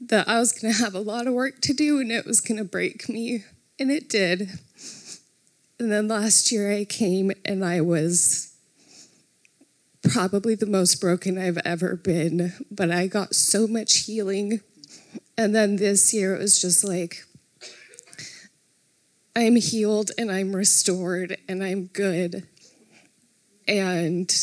that 0.00 0.28
I 0.28 0.38
was 0.38 0.52
going 0.52 0.72
to 0.72 0.78
have 0.80 0.94
a 0.94 1.00
lot 1.00 1.26
of 1.26 1.34
work 1.34 1.60
to 1.62 1.72
do 1.72 2.00
and 2.00 2.12
it 2.12 2.26
was 2.26 2.40
going 2.40 2.58
to 2.58 2.64
break 2.64 3.08
me. 3.08 3.44
And 3.80 3.90
it 3.90 4.08
did. 4.08 4.48
And 5.78 5.92
then 5.92 6.08
last 6.08 6.50
year 6.50 6.72
I 6.72 6.84
came 6.84 7.32
and 7.44 7.64
I 7.64 7.80
was 7.80 8.47
probably 10.08 10.54
the 10.54 10.66
most 10.66 11.00
broken 11.00 11.38
I've 11.38 11.58
ever 11.64 11.96
been, 11.96 12.52
but 12.70 12.90
I 12.90 13.06
got 13.06 13.34
so 13.34 13.66
much 13.66 14.04
healing. 14.06 14.60
And 15.36 15.54
then 15.54 15.76
this 15.76 16.12
year 16.12 16.34
it 16.34 16.40
was 16.40 16.60
just 16.60 16.84
like, 16.84 17.24
I'm 19.36 19.56
healed 19.56 20.10
and 20.18 20.32
I'm 20.32 20.54
restored 20.54 21.36
and 21.48 21.62
I'm 21.62 21.86
good. 21.86 22.46
And 23.68 24.34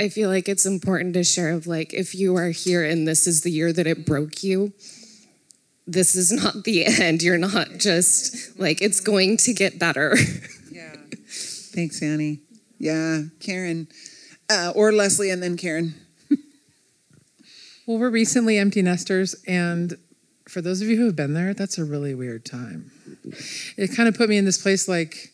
I 0.00 0.08
feel 0.08 0.28
like 0.28 0.48
it's 0.48 0.66
important 0.66 1.14
to 1.14 1.24
share 1.24 1.50
of 1.50 1.66
like 1.66 1.94
if 1.94 2.14
you 2.14 2.36
are 2.36 2.50
here 2.50 2.84
and 2.84 3.08
this 3.08 3.26
is 3.26 3.40
the 3.40 3.50
year 3.50 3.72
that 3.72 3.86
it 3.86 4.04
broke 4.04 4.42
you, 4.42 4.72
this 5.86 6.14
is 6.14 6.30
not 6.30 6.64
the 6.64 6.84
end. 7.00 7.22
You're 7.22 7.38
not 7.38 7.78
just 7.78 8.58
like 8.58 8.82
it's 8.82 9.00
going 9.00 9.38
to 9.38 9.54
get 9.54 9.78
better. 9.78 10.16
Yeah. 10.70 10.94
Thanks, 11.26 12.02
Annie. 12.02 12.40
Yeah, 12.78 13.22
Karen. 13.40 13.88
Uh, 14.50 14.72
or 14.74 14.92
Leslie 14.92 15.30
and 15.30 15.42
then 15.42 15.56
Karen. 15.56 15.94
Well, 17.88 17.96
we're 17.96 18.10
recently 18.10 18.58
empty 18.58 18.82
nesters, 18.82 19.34
and 19.46 19.96
for 20.46 20.60
those 20.60 20.82
of 20.82 20.88
you 20.88 20.98
who 20.98 21.06
have 21.06 21.16
been 21.16 21.32
there, 21.32 21.54
that's 21.54 21.78
a 21.78 21.86
really 21.86 22.14
weird 22.14 22.44
time. 22.44 22.90
It 23.78 23.96
kind 23.96 24.10
of 24.10 24.14
put 24.14 24.28
me 24.28 24.36
in 24.36 24.44
this 24.44 24.60
place 24.60 24.86
like, 24.86 25.32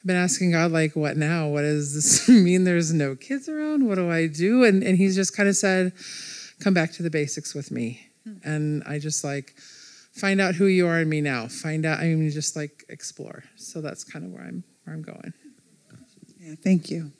I've 0.00 0.06
been 0.06 0.14
asking 0.14 0.52
God, 0.52 0.70
like, 0.70 0.94
what 0.94 1.16
now? 1.16 1.48
What 1.48 1.62
does 1.62 1.92
this 1.92 2.28
mean? 2.44 2.62
There's 2.62 2.92
no 2.92 3.16
kids 3.16 3.48
around. 3.48 3.88
What 3.88 3.96
do 3.96 4.08
I 4.08 4.28
do? 4.28 4.62
And, 4.62 4.84
and 4.84 4.96
He's 4.96 5.16
just 5.16 5.36
kind 5.36 5.48
of 5.48 5.56
said, 5.56 5.94
come 6.60 6.74
back 6.74 6.92
to 6.92 7.02
the 7.02 7.10
basics 7.10 7.56
with 7.56 7.72
me. 7.72 8.06
And 8.44 8.84
I 8.86 9.00
just 9.00 9.24
like, 9.24 9.54
find 10.12 10.40
out 10.40 10.54
who 10.54 10.66
you 10.66 10.86
are 10.86 11.00
in 11.00 11.08
me 11.08 11.20
now. 11.20 11.48
Find 11.48 11.84
out, 11.84 11.98
I 11.98 12.04
mean, 12.04 12.30
just 12.30 12.54
like 12.54 12.84
explore. 12.88 13.42
So 13.56 13.80
that's 13.80 14.04
kind 14.04 14.24
of 14.24 14.30
where 14.30 14.42
I'm, 14.42 14.62
where 14.84 14.94
I'm 14.94 15.02
going. 15.02 15.34
Yeah, 16.38 16.54
thank 16.62 16.88
you. 16.88 17.10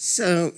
So, 0.00 0.52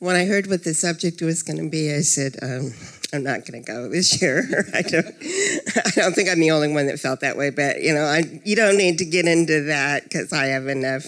when 0.00 0.16
I 0.16 0.24
heard 0.24 0.48
what 0.48 0.64
the 0.64 0.74
subject 0.74 1.22
was 1.22 1.44
going 1.44 1.62
to 1.62 1.70
be, 1.70 1.94
I 1.94 2.00
said, 2.00 2.34
um, 2.42 2.74
"I'm 3.12 3.22
not 3.22 3.46
going 3.46 3.62
to 3.62 3.72
go 3.72 3.88
this 3.88 4.20
year." 4.20 4.42
I 4.74 4.82
don't. 4.82 5.06
I 5.06 5.90
don't 5.94 6.14
think 6.14 6.28
I'm 6.28 6.40
the 6.40 6.50
only 6.50 6.74
one 6.74 6.88
that 6.88 6.98
felt 6.98 7.20
that 7.20 7.36
way. 7.36 7.50
But 7.50 7.80
you 7.80 7.94
know, 7.94 8.02
I, 8.02 8.40
you 8.44 8.56
don't 8.56 8.76
need 8.76 8.98
to 8.98 9.04
get 9.04 9.28
into 9.28 9.62
that 9.66 10.02
because 10.02 10.32
I 10.32 10.46
have 10.46 10.66
enough 10.66 11.04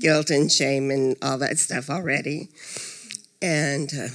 guilt 0.00 0.30
and 0.30 0.50
shame 0.50 0.90
and 0.90 1.14
all 1.22 1.38
that 1.38 1.58
stuff 1.58 1.90
already. 1.90 2.48
And 3.40 3.88
uh, 3.94 4.08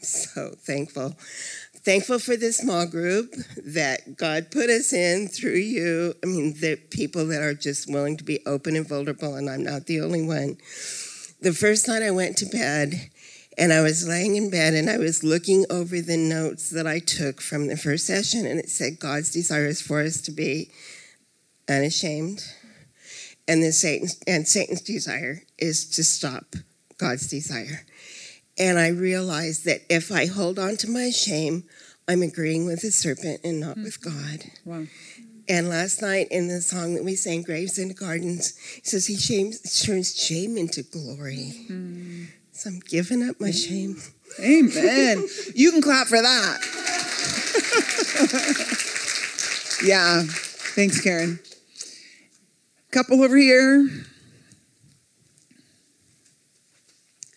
so 0.00 0.54
thankful, 0.60 1.16
thankful 1.76 2.20
for 2.20 2.36
this 2.36 2.56
small 2.56 2.86
group 2.86 3.34
that 3.66 4.16
God 4.16 4.50
put 4.50 4.70
us 4.70 4.94
in 4.94 5.28
through 5.28 5.58
you. 5.58 6.14
I 6.22 6.26
mean, 6.26 6.54
the 6.58 6.76
people 6.88 7.26
that 7.26 7.42
are 7.42 7.52
just 7.52 7.86
willing 7.86 8.16
to 8.16 8.24
be 8.24 8.40
open 8.46 8.76
and 8.76 8.88
vulnerable, 8.88 9.34
and 9.34 9.50
I'm 9.50 9.62
not 9.62 9.84
the 9.84 10.00
only 10.00 10.22
one 10.22 10.56
the 11.44 11.52
first 11.52 11.86
night 11.86 12.02
I 12.02 12.10
went 12.10 12.38
to 12.38 12.46
bed 12.46 13.10
and 13.58 13.70
I 13.70 13.82
was 13.82 14.08
laying 14.08 14.36
in 14.36 14.48
bed 14.48 14.72
and 14.72 14.88
I 14.88 14.96
was 14.96 15.22
looking 15.22 15.66
over 15.68 16.00
the 16.00 16.16
notes 16.16 16.70
that 16.70 16.86
I 16.86 16.98
took 16.98 17.42
from 17.42 17.66
the 17.66 17.76
first 17.76 18.06
session, 18.06 18.46
and 18.46 18.58
it 18.58 18.70
said 18.70 18.98
God's 18.98 19.30
desire 19.30 19.66
is 19.66 19.82
for 19.82 20.00
us 20.00 20.22
to 20.22 20.32
be 20.32 20.70
unashamed, 21.68 22.42
and 23.46 23.62
the 23.62 23.72
Satan's 23.72 24.18
and 24.26 24.48
Satan's 24.48 24.80
desire 24.80 25.42
is 25.58 25.88
to 25.90 26.02
stop 26.02 26.56
God's 26.96 27.28
desire. 27.28 27.84
And 28.58 28.78
I 28.78 28.88
realized 28.88 29.66
that 29.66 29.82
if 29.90 30.10
I 30.10 30.26
hold 30.26 30.58
on 30.58 30.76
to 30.78 30.90
my 30.90 31.10
shame, 31.10 31.64
I'm 32.08 32.22
agreeing 32.22 32.66
with 32.66 32.80
the 32.80 32.90
serpent 32.90 33.40
and 33.44 33.60
not 33.60 33.76
hmm. 33.76 33.84
with 33.84 34.00
God. 34.00 34.44
Wow. 34.64 34.86
And 35.48 35.68
last 35.68 36.00
night 36.00 36.28
in 36.30 36.48
the 36.48 36.60
song 36.60 36.94
that 36.94 37.04
we 37.04 37.16
sang, 37.16 37.42
Graves 37.42 37.78
into 37.78 37.94
Gardens, 37.94 38.58
it 38.76 38.86
says 38.86 39.06
he 39.06 39.16
shames, 39.16 39.60
turns 39.84 40.16
shame 40.16 40.56
into 40.56 40.82
glory. 40.82 41.52
Hmm. 41.66 42.24
So 42.52 42.70
I'm 42.70 42.80
giving 42.80 43.22
up 43.28 43.40
my 43.40 43.50
shame. 43.50 43.96
Amen. 44.40 45.24
you 45.54 45.70
can 45.70 45.82
clap 45.82 46.06
for 46.06 46.20
that. 46.20 46.58
yeah. 49.84 50.22
Thanks, 50.24 51.00
Karen. 51.00 51.40
Couple 52.90 53.22
over 53.22 53.36
here. 53.36 53.88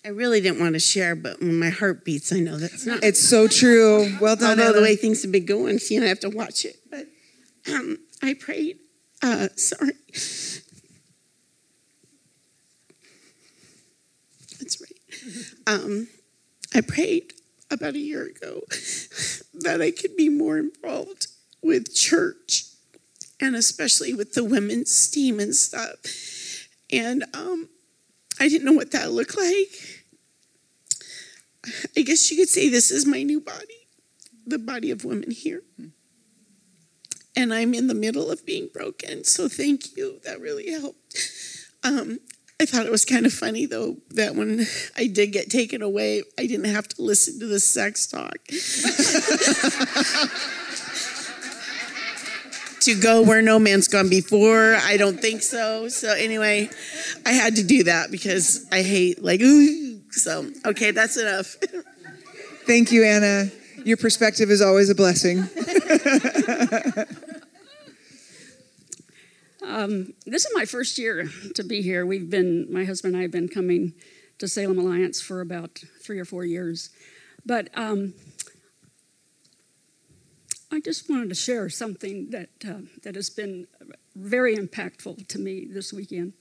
I 0.05 0.10
really 0.10 0.39
didn't 0.39 0.62
want 0.62 0.74
to 0.74 0.80
share, 0.80 1.18
but 1.18 1.41
when 1.41 1.60
my 1.60 1.70
heart 1.70 2.05
beats, 2.05 2.32
I 2.32 2.39
know 2.39 2.55
that's 2.55 2.86
not. 2.86 3.03
It's 3.03 3.20
so 3.20 3.49
true. 3.49 4.16
Well 4.22 4.38
done. 4.38 4.58
Although 4.58 4.72
the 4.72 4.82
way 4.82 4.95
things 4.95 5.22
have 5.24 5.34
been 5.34 5.45
going, 5.45 5.80
you 5.89 5.99
know, 5.99 6.05
I 6.05 6.10
have 6.10 6.22
to 6.22 6.30
watch 6.30 6.64
it. 6.64 6.78
But 6.89 7.07
um, 7.74 7.97
I 8.22 8.34
prayed. 8.34 8.80
Uh, 9.22 9.47
sorry. 9.55 9.93
That's 14.59 14.82
right. 14.82 14.91
Um, 15.68 16.07
I 16.74 16.82
prayed 16.82 17.34
about 17.70 17.95
a 17.95 17.99
year 17.99 18.24
ago 18.24 18.61
that 19.53 19.82
I 19.82 19.91
could 19.91 20.15
be 20.15 20.30
more 20.30 20.57
involved 20.57 21.28
with 21.61 21.93
church 21.93 22.63
and 23.39 23.55
especially 23.55 24.13
with 24.13 24.34
the 24.34 24.43
women's 24.43 25.09
team 25.09 25.39
and 25.39 25.55
stuff. 25.55 25.99
And 26.91 27.24
um, 27.34 27.70
I 28.39 28.47
didn't 28.47 28.65
know 28.65 28.74
what 28.74 28.91
that 28.91 29.11
looked 29.11 29.38
like. 29.38 30.05
I 31.97 32.01
guess 32.01 32.32
you 32.32 32.38
could 32.38 32.49
say 32.49 32.70
this 32.70 32.91
is 32.91 33.05
my 33.05 33.24
new 33.24 33.41
body, 33.41 33.88
the 34.45 34.57
body 34.57 34.89
of 34.89 35.03
women 35.03 35.32
here. 35.32 35.63
And 37.38 37.54
I'm 37.54 37.74
in 37.74 37.88
the 37.88 37.94
middle 37.94 38.32
of 38.32 38.46
being 38.46 38.70
broken. 38.74 39.24
So 39.24 39.48
thank 39.48 39.96
you. 39.96 40.20
That 40.26 40.42
really 40.42 40.72
helped. 40.72 41.16
Um, 41.84 42.20
I 42.60 42.66
thought 42.66 42.88
it 42.88 42.92
was 42.92 43.06
kind 43.06 43.28
of 43.28 43.34
funny 43.34 43.68
though 43.68 43.98
that 44.12 44.36
when 44.36 44.66
I 44.98 45.06
did 45.06 45.28
get 45.28 45.52
taken 45.52 45.84
away, 45.84 46.24
I 46.40 46.48
didn't 46.48 46.66
have 46.66 46.88
to 46.90 47.02
listen 47.02 47.40
to 47.40 47.46
the 47.46 47.60
sex 47.60 48.08
talk. 48.08 48.38
to 52.82 53.00
go 53.00 53.22
where 53.22 53.44
no 53.44 53.60
man's 53.60 53.88
gone 53.88 54.10
before, 54.10 54.76
I 54.76 54.98
don't 54.98 55.20
think 55.20 55.44
so. 55.44 55.88
So 55.90 56.14
anyway, 56.14 56.72
I 57.26 57.34
had 57.34 57.58
to 57.58 57.64
do 57.64 57.84
that 57.84 58.10
because 58.10 58.66
I 58.72 58.82
hate 58.82 59.24
like 59.24 59.42
ooh. 59.42 60.02
So 60.10 60.50
okay, 60.66 60.90
that's 60.90 61.18
enough. 61.18 61.56
Thank 62.66 62.92
you, 62.92 63.04
Anna. 63.04 63.52
Your 63.84 63.98
perspective 63.98 64.50
is 64.50 64.64
always 64.64 64.90
a 64.90 64.96
blessing. 64.96 65.48
Um, 69.68 70.13
this 70.26 70.45
is 70.45 70.51
my 70.55 70.63
first 70.63 70.97
year 70.97 71.30
to 71.55 71.63
be 71.63 71.82
here. 71.82 72.05
We've 72.05 72.30
been, 72.30 72.72
my 72.72 72.86
husband 72.86 73.13
and 73.13 73.20
I 73.20 73.24
have 73.24 73.32
been 73.32 73.49
coming 73.49 73.93
to 74.39 74.47
Salem 74.47 74.80
Alliance 74.80 75.20
for 75.20 75.41
about 75.41 75.82
three 76.01 76.20
or 76.20 76.26
four 76.26 76.45
years. 76.45 76.89
But 77.45 77.70
um, 77.76 78.13
I 80.72 80.80
just 80.80 81.09
wanted 81.09 81.28
to 81.30 81.36
share 81.36 81.68
something 81.68 82.30
that, 82.30 82.49
uh, 82.65 82.82
that 83.03 83.15
has 83.15 83.30
been 83.30 83.68
very 84.15 84.55
impactful 84.55 85.28
to 85.28 85.39
me 85.39 85.68
this 85.70 85.91
weekend. 85.91 86.34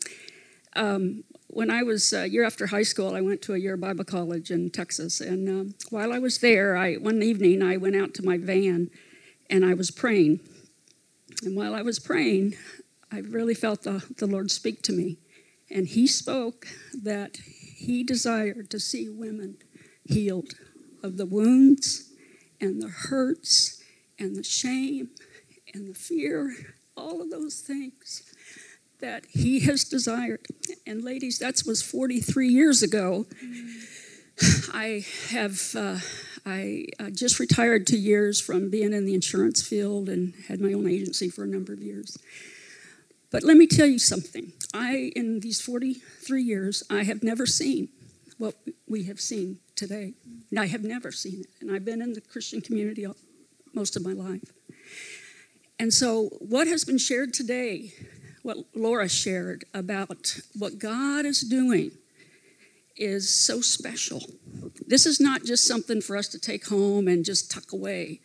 Um, 0.76 1.24
when 1.48 1.68
I 1.68 1.82
was 1.82 2.12
a 2.12 2.28
year 2.28 2.44
after 2.44 2.68
high 2.68 2.84
school, 2.84 3.16
I 3.16 3.22
went 3.22 3.42
to 3.42 3.54
a 3.54 3.58
year 3.58 3.76
Bible 3.76 4.04
college 4.04 4.52
in 4.52 4.70
Texas. 4.70 5.20
And 5.20 5.48
um, 5.48 5.74
while 5.90 6.12
I 6.12 6.20
was 6.20 6.38
there, 6.38 6.76
I, 6.76 6.94
one 6.94 7.20
evening 7.24 7.60
I 7.60 7.76
went 7.76 7.96
out 7.96 8.14
to 8.14 8.24
my 8.24 8.38
van 8.38 8.88
and 9.50 9.64
I 9.64 9.74
was 9.74 9.90
praying. 9.90 10.40
And 11.42 11.56
while 11.56 11.74
I 11.74 11.82
was 11.82 11.98
praying, 11.98 12.54
I 13.12 13.20
really 13.20 13.54
felt 13.54 13.82
the, 13.82 14.04
the 14.18 14.26
Lord 14.26 14.50
speak 14.50 14.82
to 14.82 14.92
me. 14.92 15.18
And 15.70 15.86
He 15.88 16.06
spoke 16.06 16.66
that 17.02 17.36
He 17.36 18.04
desired 18.04 18.70
to 18.70 18.80
see 18.80 19.08
women 19.08 19.56
healed 20.04 20.54
of 21.02 21.16
the 21.16 21.26
wounds 21.26 22.12
and 22.60 22.82
the 22.82 22.88
hurts 22.88 23.82
and 24.18 24.36
the 24.36 24.44
shame 24.44 25.10
and 25.74 25.88
the 25.88 25.94
fear, 25.94 26.54
all 26.96 27.20
of 27.20 27.30
those 27.30 27.60
things 27.60 28.22
that 29.00 29.26
He 29.30 29.60
has 29.60 29.84
desired. 29.84 30.46
And 30.86 31.04
ladies, 31.04 31.38
that 31.38 31.62
was 31.66 31.82
43 31.82 32.48
years 32.48 32.82
ago. 32.82 33.26
I 34.72 35.04
have. 35.30 35.60
Uh, 35.74 35.98
I 36.48 36.86
uh, 37.00 37.10
just 37.10 37.40
retired 37.40 37.88
two 37.88 37.98
years 37.98 38.40
from 38.40 38.70
being 38.70 38.92
in 38.92 39.04
the 39.04 39.14
insurance 39.14 39.66
field 39.66 40.08
and 40.08 40.32
had 40.46 40.60
my 40.60 40.72
own 40.72 40.88
agency 40.88 41.28
for 41.28 41.42
a 41.42 41.48
number 41.48 41.72
of 41.72 41.82
years. 41.82 42.16
But 43.30 43.42
let 43.42 43.56
me 43.56 43.66
tell 43.66 43.86
you 43.86 43.98
something. 43.98 44.52
I, 44.72 45.12
in 45.16 45.40
these 45.40 45.60
43 45.60 46.42
years, 46.42 46.82
I 46.88 47.02
have 47.04 47.22
never 47.22 47.46
seen 47.46 47.88
what 48.38 48.54
we 48.86 49.04
have 49.04 49.20
seen 49.20 49.58
today. 49.74 50.14
And 50.50 50.60
I 50.60 50.66
have 50.66 50.84
never 50.84 51.10
seen 51.10 51.40
it. 51.40 51.46
And 51.60 51.74
I've 51.74 51.84
been 51.84 52.02
in 52.02 52.12
the 52.12 52.20
Christian 52.20 52.60
community 52.60 53.06
most 53.74 53.96
of 53.96 54.04
my 54.04 54.12
life. 54.12 54.52
And 55.78 55.92
so, 55.92 56.30
what 56.40 56.66
has 56.66 56.84
been 56.84 56.98
shared 56.98 57.34
today, 57.34 57.92
what 58.42 58.56
Laura 58.74 59.08
shared 59.08 59.64
about 59.74 60.40
what 60.56 60.78
God 60.78 61.26
is 61.26 61.42
doing, 61.42 61.90
is 62.96 63.28
so 63.28 63.60
special. 63.60 64.22
This 64.86 65.04
is 65.04 65.20
not 65.20 65.44
just 65.44 65.66
something 65.66 66.00
for 66.00 66.16
us 66.16 66.28
to 66.28 66.38
take 66.38 66.68
home 66.68 67.08
and 67.08 67.24
just 67.24 67.50
tuck 67.50 67.72
away. 67.72 68.20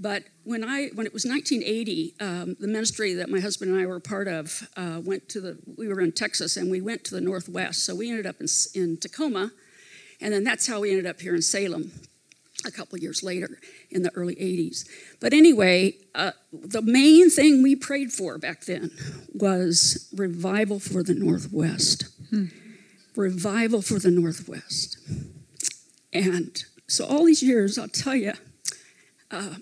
But 0.00 0.24
when 0.44 0.64
I 0.64 0.88
when 0.94 1.06
it 1.06 1.12
was 1.12 1.26
1980, 1.26 2.14
um, 2.20 2.56
the 2.58 2.66
ministry 2.66 3.12
that 3.14 3.28
my 3.28 3.38
husband 3.38 3.70
and 3.70 3.80
I 3.80 3.84
were 3.84 4.00
part 4.00 4.28
of 4.28 4.66
uh, 4.74 5.00
went 5.04 5.28
to 5.28 5.40
the. 5.42 5.58
We 5.76 5.88
were 5.88 6.00
in 6.00 6.12
Texas 6.12 6.56
and 6.56 6.70
we 6.70 6.80
went 6.80 7.04
to 7.04 7.14
the 7.14 7.20
Northwest, 7.20 7.84
so 7.84 7.94
we 7.94 8.08
ended 8.08 8.26
up 8.26 8.40
in, 8.40 8.46
in 8.74 8.96
Tacoma, 8.96 9.52
and 10.20 10.32
then 10.32 10.42
that's 10.42 10.66
how 10.66 10.80
we 10.80 10.90
ended 10.90 11.06
up 11.06 11.20
here 11.20 11.34
in 11.34 11.42
Salem 11.42 11.92
a 12.66 12.70
couple 12.70 12.98
years 12.98 13.22
later 13.22 13.58
in 13.90 14.02
the 14.02 14.10
early 14.14 14.36
80s. 14.36 14.86
But 15.20 15.32
anyway, 15.32 15.94
uh, 16.14 16.32
the 16.52 16.82
main 16.82 17.30
thing 17.30 17.62
we 17.62 17.76
prayed 17.76 18.12
for 18.12 18.38
back 18.38 18.64
then 18.64 18.90
was 19.34 20.08
revival 20.14 20.78
for 20.78 21.02
the 21.02 21.14
Northwest. 21.14 22.06
Hmm. 22.30 22.46
Revival 23.16 23.82
for 23.82 23.98
the 23.98 24.10
Northwest. 24.10 24.98
And 26.12 26.62
so 26.86 27.06
all 27.06 27.24
these 27.24 27.42
years, 27.42 27.78
I'll 27.78 27.88
tell 27.88 28.16
you, 28.16 28.32
uh, 29.30 29.54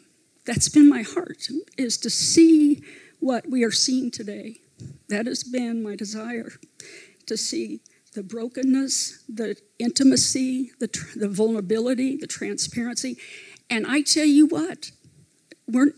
that's 0.49 0.70
been 0.70 0.88
my 0.88 1.03
heart, 1.03 1.49
is 1.76 1.99
to 1.99 2.09
see 2.09 2.82
what 3.20 3.51
we 3.51 3.64
are 3.64 3.70
seeing 3.70 4.11
today. 4.11 4.57
That 5.11 5.26
has 5.26 5.44
been 5.44 5.82
my 5.82 5.94
desire, 5.94 6.53
to 7.26 7.36
see 7.36 7.80
the 8.14 8.22
brokenness, 8.22 9.24
the 9.28 9.57
intimacy, 9.78 10.70
the, 10.80 10.88
tr- 10.88 11.18
the 11.18 11.28
vulnerability, 11.28 12.16
the 12.16 12.26
transparency. 12.26 13.18
And 13.68 13.86
I 13.86 14.01
tell 14.01 14.24
you 14.24 14.46
what, 14.46 14.90
we're, 15.66 15.92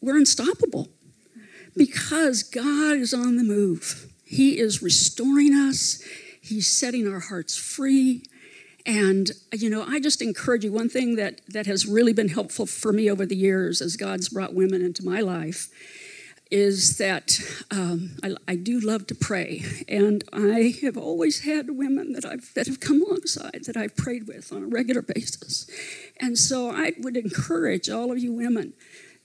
we're 0.00 0.16
unstoppable 0.16 0.88
because 1.76 2.42
God 2.42 2.96
is 2.96 3.14
on 3.14 3.36
the 3.36 3.44
move. 3.44 4.12
He 4.24 4.58
is 4.58 4.82
restoring 4.82 5.54
us, 5.54 6.02
He's 6.40 6.66
setting 6.66 7.06
our 7.06 7.20
hearts 7.20 7.56
free. 7.56 8.24
And, 8.86 9.30
you 9.52 9.70
know, 9.70 9.84
I 9.86 9.98
just 9.98 10.20
encourage 10.20 10.64
you 10.64 10.72
one 10.72 10.90
thing 10.90 11.16
that, 11.16 11.40
that 11.48 11.66
has 11.66 11.86
really 11.86 12.12
been 12.12 12.28
helpful 12.28 12.66
for 12.66 12.92
me 12.92 13.10
over 13.10 13.24
the 13.24 13.36
years 13.36 13.80
as 13.80 13.96
God's 13.96 14.28
brought 14.28 14.54
women 14.54 14.82
into 14.82 15.04
my 15.04 15.20
life 15.20 15.70
is 16.50 16.98
that 16.98 17.38
um, 17.70 18.16
I, 18.22 18.36
I, 18.46 18.56
do 18.56 18.78
love 18.78 19.06
to 19.08 19.14
pray. 19.14 19.64
And 19.88 20.22
I 20.32 20.74
have 20.82 20.96
always 20.96 21.40
had 21.40 21.70
women 21.70 22.12
that, 22.12 22.24
I've, 22.24 22.52
that 22.54 22.66
have 22.66 22.80
come 22.80 23.02
alongside 23.02 23.64
that 23.64 23.76
I've 23.76 23.96
prayed 23.96 24.28
with 24.28 24.52
on 24.52 24.62
a 24.62 24.66
regular 24.66 25.02
basis. 25.02 25.68
And 26.20 26.38
so 26.38 26.70
I 26.70 26.92
would 26.98 27.16
encourage 27.16 27.88
all 27.88 28.12
of 28.12 28.18
you 28.18 28.32
women 28.32 28.74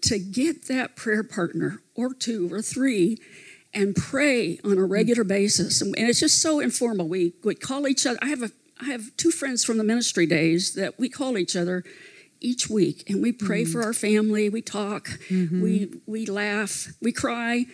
to 0.04 0.18
get 0.18 0.68
that 0.70 0.96
prayer 0.96 1.24
partner 1.24 1.82
or 1.94 2.14
two 2.14 2.52
or 2.52 2.62
three 2.62 3.18
and 3.74 3.96
pray 3.96 4.60
on 4.64 4.78
a 4.78 4.86
regular 4.86 5.24
basis. 5.24 5.82
And 5.82 5.94
it's 5.98 6.22
just 6.22 6.42
so 6.42 6.60
informal. 6.60 7.08
We, 7.08 7.34
we 7.44 7.54
call 7.54 7.88
each 7.88 8.08
other. 8.08 8.18
I 8.22 8.30
have 8.30 8.42
a 8.42 8.52
I 8.82 8.86
have 8.86 9.16
two 9.18 9.32
friends 9.32 9.64
from 9.64 9.78
the 9.78 9.84
ministry 9.84 10.26
days 10.26 10.74
that 10.76 10.98
we 10.98 11.10
call 11.10 11.38
each 11.38 11.56
other 11.56 11.84
each 12.42 12.70
week 12.70 13.10
and 13.10 13.22
we 13.22 13.32
pray 13.32 13.64
mm-hmm. 13.64 13.72
for 13.72 13.84
our 13.84 13.94
family 13.94 14.50
we 14.50 14.62
talk 14.62 15.08
mm-hmm. 15.30 15.62
we 15.62 15.92
we 16.06 16.26
laugh 16.26 16.88
we 17.02 17.12
cry 17.12 17.66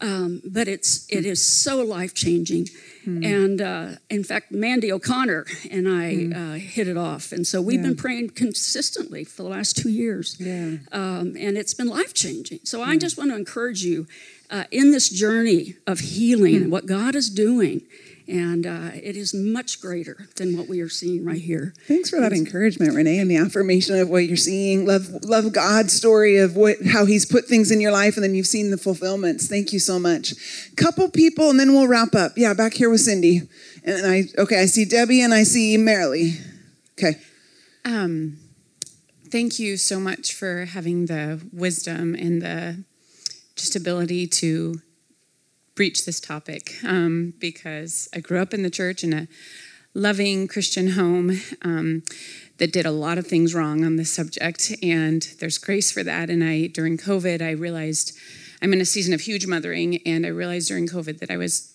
um, 0.00 0.42
but 0.44 0.68
it's 0.68 1.06
it 1.08 1.24
is 1.24 1.44
so 1.44 1.82
life 1.82 2.14
changing 2.14 2.66
mm-hmm. 3.06 3.24
and 3.24 3.60
uh, 3.60 3.88
in 4.10 4.22
fact 4.22 4.52
mandy 4.52 4.92
o'connor 4.92 5.44
and 5.70 5.88
i 5.88 6.14
mm. 6.14 6.34
uh, 6.36 6.54
hit 6.54 6.86
it 6.86 6.96
off 6.96 7.32
and 7.32 7.46
so 7.46 7.60
we've 7.60 7.80
yeah. 7.80 7.88
been 7.88 7.96
praying 7.96 8.30
consistently 8.30 9.24
for 9.24 9.42
the 9.42 9.48
last 9.48 9.76
two 9.76 9.90
years 9.90 10.36
yeah. 10.38 10.76
um, 10.92 11.34
and 11.38 11.56
it's 11.56 11.74
been 11.74 11.88
life 11.88 12.14
changing 12.14 12.60
so 12.62 12.82
i 12.82 12.96
just 12.96 13.18
want 13.18 13.30
to 13.30 13.36
encourage 13.36 13.82
you 13.82 14.06
uh, 14.50 14.64
in 14.70 14.92
this 14.92 15.08
journey 15.08 15.74
of 15.86 15.98
healing 15.98 16.54
and 16.56 16.70
what 16.70 16.86
god 16.86 17.16
is 17.16 17.28
doing 17.28 17.82
and 18.28 18.66
uh, 18.66 18.90
it 18.94 19.16
is 19.16 19.34
much 19.34 19.80
greater 19.80 20.28
than 20.36 20.56
what 20.56 20.68
we 20.68 20.80
are 20.80 20.88
seeing 20.88 21.24
right 21.24 21.40
here. 21.40 21.74
Thanks 21.88 22.10
for 22.10 22.20
that 22.20 22.32
encouragement, 22.32 22.94
Renee, 22.94 23.18
and 23.18 23.30
the 23.30 23.36
affirmation 23.36 23.98
of 23.98 24.08
what 24.08 24.24
you're 24.24 24.36
seeing. 24.36 24.86
Love, 24.86 25.08
love 25.24 25.52
God's 25.52 25.92
story 25.92 26.38
of 26.38 26.56
what 26.56 26.76
how 26.86 27.04
He's 27.04 27.26
put 27.26 27.46
things 27.46 27.70
in 27.70 27.80
your 27.80 27.92
life, 27.92 28.16
and 28.16 28.24
then 28.24 28.34
you've 28.34 28.46
seen 28.46 28.70
the 28.70 28.76
fulfillments. 28.76 29.48
Thank 29.48 29.72
you 29.72 29.78
so 29.78 29.98
much. 29.98 30.34
Couple 30.76 31.08
people, 31.10 31.50
and 31.50 31.58
then 31.58 31.72
we'll 31.72 31.88
wrap 31.88 32.14
up. 32.14 32.32
Yeah, 32.36 32.54
back 32.54 32.74
here 32.74 32.90
with 32.90 33.00
Cindy, 33.00 33.42
and 33.84 34.06
I 34.06 34.24
okay, 34.38 34.60
I 34.60 34.66
see 34.66 34.84
Debbie 34.84 35.22
and 35.22 35.34
I 35.34 35.42
see 35.42 35.76
Marilee. 35.76 36.40
Okay. 36.98 37.18
Um, 37.84 38.38
thank 39.30 39.58
you 39.58 39.76
so 39.76 39.98
much 39.98 40.34
for 40.34 40.66
having 40.66 41.06
the 41.06 41.40
wisdom 41.52 42.14
and 42.14 42.40
the 42.40 42.84
just 43.56 43.74
ability 43.74 44.26
to 44.26 44.80
breach 45.74 46.04
this 46.04 46.20
topic 46.20 46.74
um, 46.84 47.34
because 47.38 48.08
I 48.14 48.20
grew 48.20 48.40
up 48.40 48.52
in 48.52 48.62
the 48.62 48.70
church 48.70 49.02
in 49.02 49.12
a 49.12 49.28
loving 49.94 50.48
Christian 50.48 50.90
home 50.90 51.40
um, 51.62 52.02
that 52.58 52.72
did 52.72 52.86
a 52.86 52.90
lot 52.90 53.18
of 53.18 53.26
things 53.26 53.54
wrong 53.54 53.84
on 53.84 53.96
this 53.96 54.12
subject, 54.12 54.74
and 54.82 55.22
there's 55.40 55.58
grace 55.58 55.90
for 55.90 56.02
that. 56.02 56.30
And 56.30 56.42
I, 56.42 56.66
during 56.66 56.96
COVID, 56.96 57.42
I 57.42 57.50
realized 57.50 58.16
I'm 58.62 58.72
in 58.72 58.80
a 58.80 58.86
season 58.86 59.12
of 59.12 59.22
huge 59.22 59.46
mothering, 59.46 60.00
and 60.06 60.24
I 60.24 60.30
realized 60.30 60.68
during 60.68 60.86
COVID 60.86 61.18
that 61.18 61.30
I 61.30 61.36
was 61.36 61.74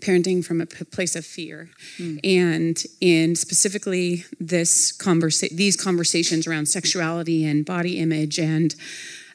parenting 0.00 0.44
from 0.44 0.60
a 0.60 0.66
place 0.66 1.14
of 1.14 1.24
fear 1.24 1.70
mm. 1.98 2.18
and 2.24 2.82
in 3.00 3.36
specifically 3.36 4.24
this 4.40 4.96
conversa- 4.96 5.54
these 5.56 5.76
conversations 5.76 6.46
around 6.46 6.66
sexuality 6.66 7.44
and 7.44 7.64
body 7.64 7.98
image 7.98 8.38
and 8.38 8.74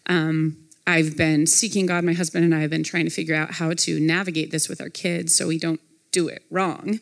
um, 0.07 0.57
I've 0.89 1.15
been 1.15 1.45
seeking 1.45 1.85
God. 1.85 2.03
My 2.03 2.13
husband 2.13 2.43
and 2.43 2.55
I 2.55 2.61
have 2.61 2.71
been 2.71 2.83
trying 2.83 3.05
to 3.05 3.11
figure 3.11 3.35
out 3.35 3.51
how 3.51 3.73
to 3.73 3.99
navigate 3.99 4.49
this 4.49 4.67
with 4.67 4.81
our 4.81 4.89
kids 4.89 5.35
so 5.35 5.47
we 5.47 5.59
don't 5.59 5.79
do 6.11 6.27
it 6.27 6.43
wrong. 6.49 6.99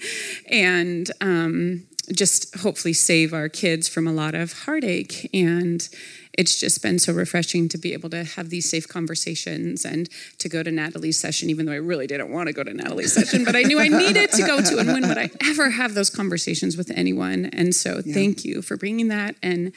And 0.52 1.10
um, 1.22 1.87
just 2.14 2.56
hopefully 2.58 2.94
save 2.94 3.34
our 3.34 3.50
kids 3.50 3.88
from 3.90 4.08
a 4.08 4.12
lot 4.12 4.34
of 4.34 4.64
heartache. 4.64 5.30
And 5.34 5.88
it's 6.34 6.60
just 6.60 6.82
been 6.82 7.00
so 7.00 7.14
refreshing 7.14 7.68
to 7.70 7.78
be 7.78 7.94
able 7.94 8.10
to 8.12 8.24
have 8.24 8.50
these 8.50 8.70
safe 8.70 8.88
conversations 8.88 9.84
and 9.84 10.08
to 10.38 10.48
go 10.48 10.64
to 10.64 10.72
Natalie's 10.72 11.20
session, 11.20 11.50
even 11.50 11.66
though 11.66 11.72
I 11.72 11.78
really 11.78 12.08
didn't 12.08 12.32
want 12.32 12.48
to 12.48 12.54
go 12.54 12.64
to 12.64 12.74
Natalie's 12.74 13.14
session, 13.14 13.44
but 13.44 13.56
I 13.56 13.64
knew 13.64 13.80
I 13.80 13.88
needed 13.88 14.32
to 14.34 14.44
go 14.44 14.62
to. 14.62 14.78
And 14.78 14.90
when 14.90 15.08
would 15.08 15.18
I 15.18 15.32
ever 15.50 15.72
have 15.72 15.96
those 15.96 16.10
conversations 16.10 16.78
with 16.78 16.92
anyone? 16.92 17.46
And 17.46 17.74
so 17.74 18.02
yeah. 18.06 18.14
thank 18.14 18.46
you 18.46 18.62
for 18.62 18.78
bringing 18.78 19.08
that. 19.08 19.36
And 19.42 19.74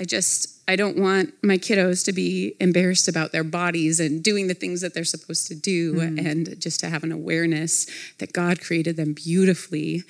I 0.00 0.04
just, 0.04 0.62
I 0.68 0.76
don't 0.76 0.96
want 0.96 1.34
my 1.42 1.58
kiddos 1.58 2.04
to 2.04 2.12
be 2.12 2.54
embarrassed 2.60 3.08
about 3.08 3.32
their 3.32 3.44
bodies 3.44 4.00
and 4.00 4.22
doing 4.22 4.46
the 4.46 4.54
things 4.54 4.80
that 4.80 4.94
they're 4.94 5.04
supposed 5.04 5.48
to 5.48 5.54
do, 5.54 5.94
mm. 5.94 6.24
and 6.24 6.60
just 6.60 6.80
to 6.80 6.88
have 6.88 7.02
an 7.02 7.10
awareness 7.10 7.86
that 8.18 8.32
God 8.32 8.60
created 8.60 8.96
them 8.96 9.12
beautifully. 9.12 10.04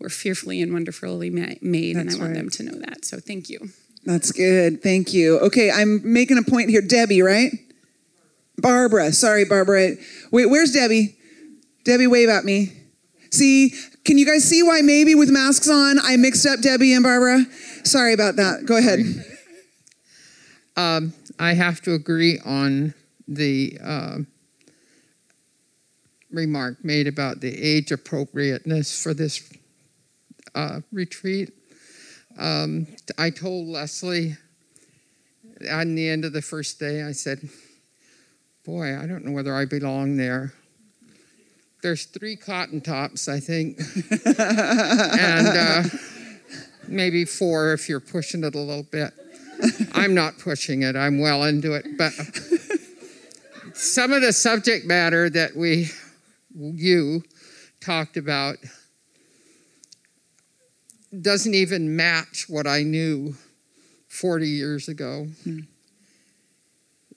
We're 0.00 0.08
fearfully 0.08 0.62
and 0.62 0.72
wonderfully 0.72 1.28
made, 1.28 1.96
That's 1.96 2.14
and 2.14 2.22
I 2.22 2.24
want 2.24 2.34
them 2.34 2.50
to 2.50 2.62
know 2.62 2.78
that. 2.86 3.04
So 3.04 3.18
thank 3.18 3.50
you. 3.50 3.68
That's 4.04 4.32
good. 4.32 4.82
Thank 4.82 5.12
you. 5.12 5.38
Okay, 5.40 5.70
I'm 5.70 6.00
making 6.02 6.38
a 6.38 6.42
point 6.42 6.70
here. 6.70 6.80
Debbie, 6.80 7.20
right? 7.20 7.52
Barbara. 8.56 9.12
Sorry, 9.12 9.44
Barbara. 9.44 9.96
Wait, 10.30 10.46
where's 10.46 10.72
Debbie? 10.72 11.16
Debbie, 11.84 12.06
wave 12.06 12.28
at 12.28 12.44
me. 12.44 12.72
See, 13.30 13.74
can 14.04 14.18
you 14.18 14.26
guys 14.26 14.44
see 14.44 14.62
why 14.62 14.80
maybe 14.80 15.14
with 15.14 15.30
masks 15.30 15.68
on 15.68 15.98
I 16.02 16.16
mixed 16.16 16.46
up 16.46 16.60
Debbie 16.60 16.94
and 16.94 17.02
Barbara? 17.02 17.44
Sorry 17.84 18.12
about 18.12 18.36
that. 18.36 18.64
Go 18.64 18.76
ahead. 18.76 19.00
Um, 20.76 21.12
I 21.38 21.52
have 21.52 21.80
to 21.82 21.92
agree 21.92 22.40
on 22.44 22.94
the 23.28 23.78
uh, 23.82 24.18
remark 26.30 26.84
made 26.84 27.06
about 27.06 27.40
the 27.40 27.62
age 27.62 27.92
appropriateness 27.92 29.00
for 29.02 29.14
this 29.14 29.52
uh, 30.54 30.80
retreat. 30.92 31.52
Um, 32.38 32.86
I 33.18 33.30
told 33.30 33.68
Leslie 33.68 34.36
on 35.70 35.94
the 35.94 36.08
end 36.08 36.24
of 36.24 36.32
the 36.32 36.42
first 36.42 36.78
day, 36.78 37.02
I 37.02 37.12
said, 37.12 37.48
Boy, 38.64 38.98
I 38.98 39.06
don't 39.06 39.24
know 39.24 39.32
whether 39.32 39.54
I 39.54 39.64
belong 39.64 40.16
there. 40.16 40.52
there's 41.82 42.04
three 42.04 42.36
cotton 42.36 42.80
tops, 42.80 43.26
I 43.26 43.40
think, 43.40 43.78
and 44.26 45.48
uh, 45.48 45.82
maybe 46.86 47.24
four 47.24 47.72
if 47.72 47.88
you're 47.88 48.00
pushing 48.00 48.44
it 48.44 48.54
a 48.54 48.58
little 48.58 48.84
bit. 48.84 49.12
I'm 49.92 50.14
not 50.14 50.38
pushing 50.38 50.82
it, 50.82 50.94
I'm 50.94 51.18
well 51.20 51.44
into 51.44 51.72
it. 51.72 51.86
But 51.96 52.12
some 53.74 54.12
of 54.12 54.22
the 54.22 54.32
subject 54.32 54.86
matter 54.86 55.30
that 55.30 55.56
we, 55.56 55.88
you, 56.54 57.22
talked 57.80 58.16
about 58.16 58.56
doesn't 61.18 61.54
even 61.54 61.96
match 61.96 62.46
what 62.48 62.66
I 62.66 62.82
knew 62.82 63.34
40 64.08 64.46
years 64.48 64.88
ago. 64.88 65.28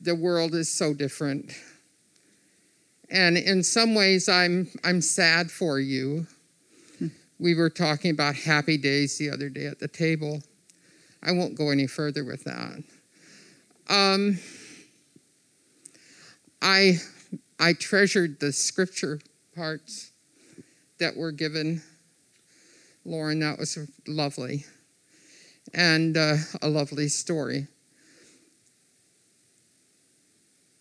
The 0.02 0.16
world 0.16 0.56
is 0.56 0.72
so 0.72 0.94
different. 0.94 1.54
And 3.10 3.38
in 3.38 3.64
some 3.64 3.94
ways, 3.94 4.28
I'm, 4.28 4.70
I'm 4.84 5.02
sad 5.02 5.52
for 5.52 5.80
you. 5.80 6.26
We 7.40 7.56
were 7.56 7.70
talking 7.70 8.12
about 8.12 8.36
happy 8.36 8.78
days 8.78 9.18
the 9.18 9.30
other 9.30 9.50
day 9.50 9.66
at 9.68 9.80
the 9.80 9.88
table. 9.88 10.42
I 11.22 11.32
won't 11.32 11.56
go 11.56 11.70
any 11.70 11.88
further 11.88 12.24
with 12.24 12.44
that. 12.46 12.84
Um, 13.90 14.40
I, 16.62 16.98
I 17.60 17.74
treasured 17.74 18.40
the 18.40 18.52
scripture 18.52 19.20
parts 19.56 20.12
that 21.00 21.16
were 21.16 21.32
given. 21.32 21.82
Lauren, 23.06 23.40
that 23.40 23.58
was 23.60 23.78
lovely. 24.08 24.66
And 25.74 26.18
uh, 26.18 26.36
a 26.62 26.68
lovely 26.68 27.08
story. 27.08 27.68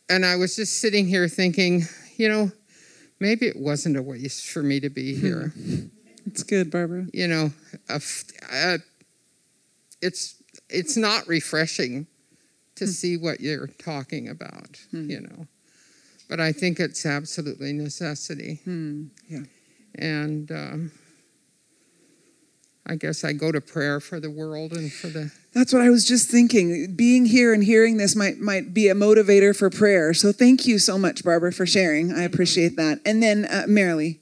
And 0.08 0.26
I 0.26 0.36
was 0.36 0.56
just 0.56 0.80
sitting 0.80 1.06
here 1.06 1.28
thinking, 1.28 1.82
you 2.16 2.28
know, 2.28 2.52
maybe 3.20 3.46
it 3.46 3.56
wasn't 3.56 3.96
a 3.96 4.02
waste 4.02 4.46
for 4.50 4.62
me 4.62 4.80
to 4.80 4.90
be 4.90 5.14
here. 5.14 5.52
It's 6.26 6.42
good, 6.42 6.70
Barbara. 6.70 7.06
You 7.12 7.28
know, 7.28 7.52
a 7.88 8.00
a- 8.52 8.78
it's 10.00 10.42
it's 10.68 10.96
not 10.96 11.26
refreshing 11.26 12.06
to 12.76 12.86
see 12.86 13.16
what 13.16 13.40
you're 13.40 13.68
talking 13.78 14.28
about, 14.28 14.80
you 14.90 15.20
know. 15.20 15.46
But 16.28 16.40
I 16.40 16.52
think 16.52 16.80
it's 16.80 17.04
absolutely 17.04 17.72
necessity. 17.72 18.60
Yeah. 19.28 19.44
And 19.96 20.50
um, 20.50 20.92
I 22.84 22.96
guess 22.96 23.22
I 23.24 23.32
go 23.32 23.52
to 23.52 23.60
prayer 23.60 24.00
for 24.00 24.18
the 24.18 24.30
world 24.30 24.72
and 24.72 24.92
for 24.92 25.06
the 25.06 25.30
That's 25.54 25.72
what 25.72 25.82
I 25.82 25.90
was 25.90 26.04
just 26.04 26.28
thinking. 26.30 26.94
Being 26.96 27.26
here 27.26 27.52
and 27.54 27.62
hearing 27.62 27.96
this 27.96 28.16
might 28.16 28.38
might 28.38 28.74
be 28.74 28.88
a 28.88 28.94
motivator 28.94 29.56
for 29.56 29.70
prayer. 29.70 30.12
So 30.14 30.32
thank 30.32 30.66
you 30.66 30.78
so 30.78 30.98
much, 30.98 31.22
Barbara, 31.24 31.52
for 31.52 31.64
sharing. 31.66 32.12
I 32.12 32.22
appreciate 32.22 32.76
that. 32.76 33.00
And 33.06 33.22
then 33.22 33.44
uh, 33.44 33.64
Marilee. 33.68 34.18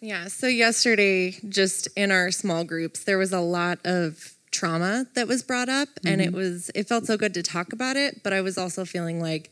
Yeah, 0.00 0.26
so 0.28 0.48
yesterday, 0.48 1.36
just 1.48 1.86
in 1.96 2.10
our 2.10 2.32
small 2.32 2.64
groups, 2.64 3.04
there 3.04 3.18
was 3.18 3.32
a 3.32 3.40
lot 3.40 3.78
of 3.84 4.34
trauma 4.50 5.06
that 5.14 5.28
was 5.28 5.42
brought 5.44 5.68
up, 5.68 5.88
and 6.04 6.20
it 6.20 6.30
Mhm. 6.32 6.34
was, 6.34 6.70
it 6.74 6.88
felt 6.88 7.06
so 7.06 7.16
good 7.16 7.32
to 7.34 7.42
talk 7.42 7.72
about 7.72 7.96
it, 7.96 8.22
but 8.24 8.32
I 8.32 8.40
was 8.40 8.58
also 8.58 8.84
feeling 8.84 9.20
like, 9.20 9.50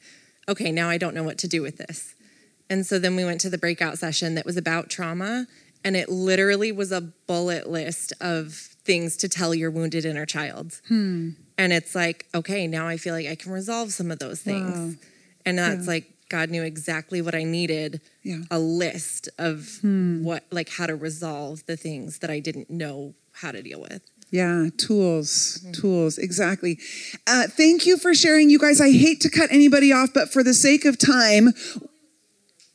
okay, 0.48 0.72
now 0.72 0.88
I 0.90 0.98
don't 0.98 1.14
know 1.14 1.22
what 1.22 1.38
to 1.38 1.48
do 1.48 1.62
with 1.62 1.76
this. 1.76 2.14
And 2.70 2.86
so 2.86 2.98
then 2.98 3.16
we 3.16 3.24
went 3.24 3.40
to 3.42 3.50
the 3.50 3.58
breakout 3.58 3.98
session 3.98 4.34
that 4.36 4.46
was 4.46 4.56
about 4.56 4.88
trauma, 4.88 5.46
and 5.84 5.96
it 5.96 6.08
literally 6.08 6.72
was 6.72 6.92
a 6.92 7.00
bullet 7.00 7.68
list 7.68 8.12
of 8.20 8.54
things 8.84 9.16
to 9.18 9.28
tell 9.28 9.54
your 9.54 9.70
wounded 9.70 10.04
inner 10.04 10.24
child. 10.24 10.80
Hmm. 10.88 11.30
And 11.58 11.72
it's 11.72 11.94
like, 11.94 12.26
okay, 12.34 12.66
now 12.66 12.86
I 12.86 12.96
feel 12.96 13.12
like 13.12 13.26
I 13.26 13.34
can 13.34 13.52
resolve 13.52 13.92
some 13.92 14.10
of 14.10 14.18
those 14.18 14.40
things. 14.40 14.74
Wow. 14.74 14.92
And 15.44 15.58
that's 15.58 15.84
Yeah. 15.84 15.90
like 15.92 16.04
God 16.30 16.48
knew 16.48 16.62
exactly 16.62 17.20
what 17.20 17.34
I 17.34 17.42
needed. 17.42 18.00
Yeah. 18.22 18.42
A 18.50 18.58
list 18.58 19.28
of 19.36 19.78
Hmm. 19.80 20.22
what 20.22 20.44
like 20.50 20.68
how 20.70 20.86
to 20.86 20.94
resolve 20.94 21.64
the 21.66 21.76
things 21.76 22.18
that 22.18 22.30
I 22.30 22.38
didn't 22.40 22.70
know 22.70 23.14
how 23.32 23.50
to 23.52 23.60
deal 23.62 23.80
with. 23.80 24.00
Yeah, 24.30 24.68
tools, 24.76 25.58
tools, 25.72 26.16
exactly. 26.16 26.78
Uh, 27.26 27.48
thank 27.48 27.84
you 27.84 27.96
for 27.98 28.14
sharing, 28.14 28.48
you 28.48 28.60
guys. 28.60 28.80
I 28.80 28.92
hate 28.92 29.20
to 29.22 29.28
cut 29.28 29.50
anybody 29.50 29.92
off, 29.92 30.10
but 30.14 30.32
for 30.32 30.44
the 30.44 30.54
sake 30.54 30.84
of 30.84 30.98
time, 30.98 31.52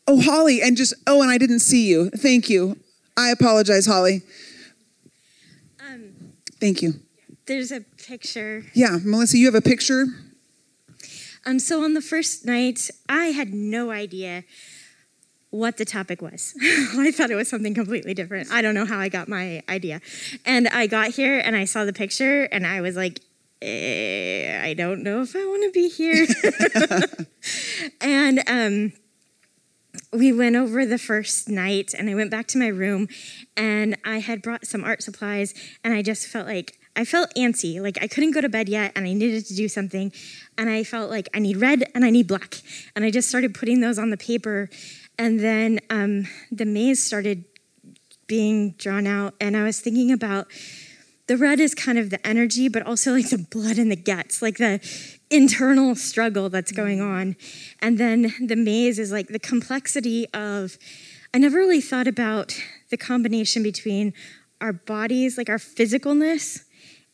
oh, 0.08 0.22
Holly, 0.22 0.62
and 0.62 0.78
just, 0.78 0.94
oh, 1.08 1.22
and 1.22 1.32
I 1.32 1.38
didn't 1.38 1.60
see 1.60 1.88
you. 1.88 2.10
Thank 2.10 2.50
you. 2.50 2.78
I 3.18 3.30
apologize, 3.30 3.86
Holly. 3.86 4.22
Thank 6.60 6.82
you. 6.82 6.94
There's 7.46 7.72
a 7.72 7.82
picture. 7.82 8.64
Yeah, 8.74 8.98
Melissa, 9.04 9.38
you 9.38 9.46
have 9.46 9.56
a 9.56 9.62
picture? 9.62 10.06
Um, 11.46 11.60
so 11.60 11.84
on 11.84 11.94
the 11.94 12.02
first 12.02 12.46
night, 12.46 12.90
I 13.08 13.26
had 13.26 13.54
no 13.54 13.92
idea 13.92 14.44
what 15.52 15.78
the 15.78 15.86
topic 15.86 16.22
was. 16.22 16.56
I 16.62 17.12
thought 17.12 17.30
it 17.30 17.36
was 17.36 17.50
something 17.50 17.74
completely 17.74 18.14
different. 18.14 18.52
I 18.52 18.62
don't 18.62 18.74
know 18.74 18.86
how 18.86 18.98
I 18.98 19.10
got 19.10 19.28
my 19.28 19.62
idea. 19.70 20.02
And 20.46 20.68
I 20.70 20.88
got 20.88 21.10
here 21.10 21.40
and 21.40 21.56
I 21.56 21.66
saw 21.66 21.86
the 21.86 21.94
picture 21.94 22.44
and 22.44 22.66
I 22.66 22.82
was 22.82 22.96
like, 22.96 23.20
eh, 23.62 24.60
I 24.64 24.74
don't 24.74 25.04
know 25.04 25.22
if 25.22 25.36
I 25.36 25.46
want 25.46 25.64
to 25.66 25.72
be 25.72 25.88
here. 25.88 26.26
and 28.02 28.40
um, 28.48 28.94
we 30.12 30.32
went 30.32 30.56
over 30.56 30.86
the 30.86 30.98
first 30.98 31.50
night 31.50 31.94
and 31.94 32.10
I 32.10 32.16
went 32.16 32.32
back 32.32 32.48
to 32.48 32.58
my 32.58 32.68
room 32.68 33.08
and 33.56 33.98
I 34.06 34.20
had 34.20 34.42
brought 34.42 34.66
some 34.66 34.84
art 34.84 35.04
supplies 35.04 35.54
and 35.84 35.94
I 35.94 36.02
just 36.02 36.28
felt 36.28 36.48
like 36.48 36.80
I 36.96 37.04
felt 37.04 37.34
antsy, 37.36 37.82
like 37.82 37.98
I 38.02 38.08
couldn't 38.08 38.32
go 38.32 38.42
to 38.42 38.48
bed 38.50 38.70
yet 38.70 38.94
and 38.96 39.06
I 39.06 39.14
needed 39.14 39.46
to 39.48 39.56
do 39.56 39.68
something. 39.68 40.14
And 40.58 40.70
I 40.70 40.84
felt 40.84 41.10
like 41.10 41.28
I 41.34 41.40
need 41.40 41.58
red 41.58 41.84
and 41.94 42.06
I 42.06 42.10
need 42.10 42.28
black. 42.28 42.62
And 42.96 43.04
I 43.04 43.12
just 43.12 43.28
started 43.28 43.54
putting 43.54 43.82
those 43.82 44.00
on 44.00 44.12
the 44.12 44.18
paper. 44.18 44.70
And 45.18 45.40
then 45.40 45.80
um, 45.90 46.28
the 46.52 46.66
maze 46.66 47.04
started 47.04 47.44
being 48.28 48.72
drawn 48.72 49.08
out. 49.08 49.34
And 49.42 49.58
I 49.58 49.64
was 49.64 49.82
thinking 49.82 50.12
about 50.12 50.48
the 51.28 51.38
red 51.38 51.60
is 51.60 51.74
kind 51.74 51.98
of 51.98 52.10
the 52.10 52.26
energy, 52.26 52.70
but 52.70 52.86
also 52.86 53.14
like 53.14 53.30
the 53.30 53.38
blood 53.38 53.78
in 53.78 53.90
the 53.90 53.96
guts, 53.96 54.42
like 54.42 54.58
the 54.58 54.80
internal 55.30 55.96
struggle 55.96 56.50
that's 56.50 56.72
going 56.72 57.02
on. 57.02 57.36
And 57.80 57.98
then 57.98 58.34
the 58.40 58.56
maze 58.56 59.00
is 59.00 59.12
like 59.12 59.28
the 59.28 59.40
complexity 59.40 60.28
of, 60.34 60.78
I 61.34 61.40
never 61.40 61.58
really 61.58 61.82
thought 61.82 62.08
about 62.08 62.56
the 62.90 62.98
combination 62.98 63.64
between 63.64 64.14
our 64.62 64.72
bodies, 64.72 65.38
like 65.38 65.50
our 65.50 65.58
physicalness, 65.58 66.64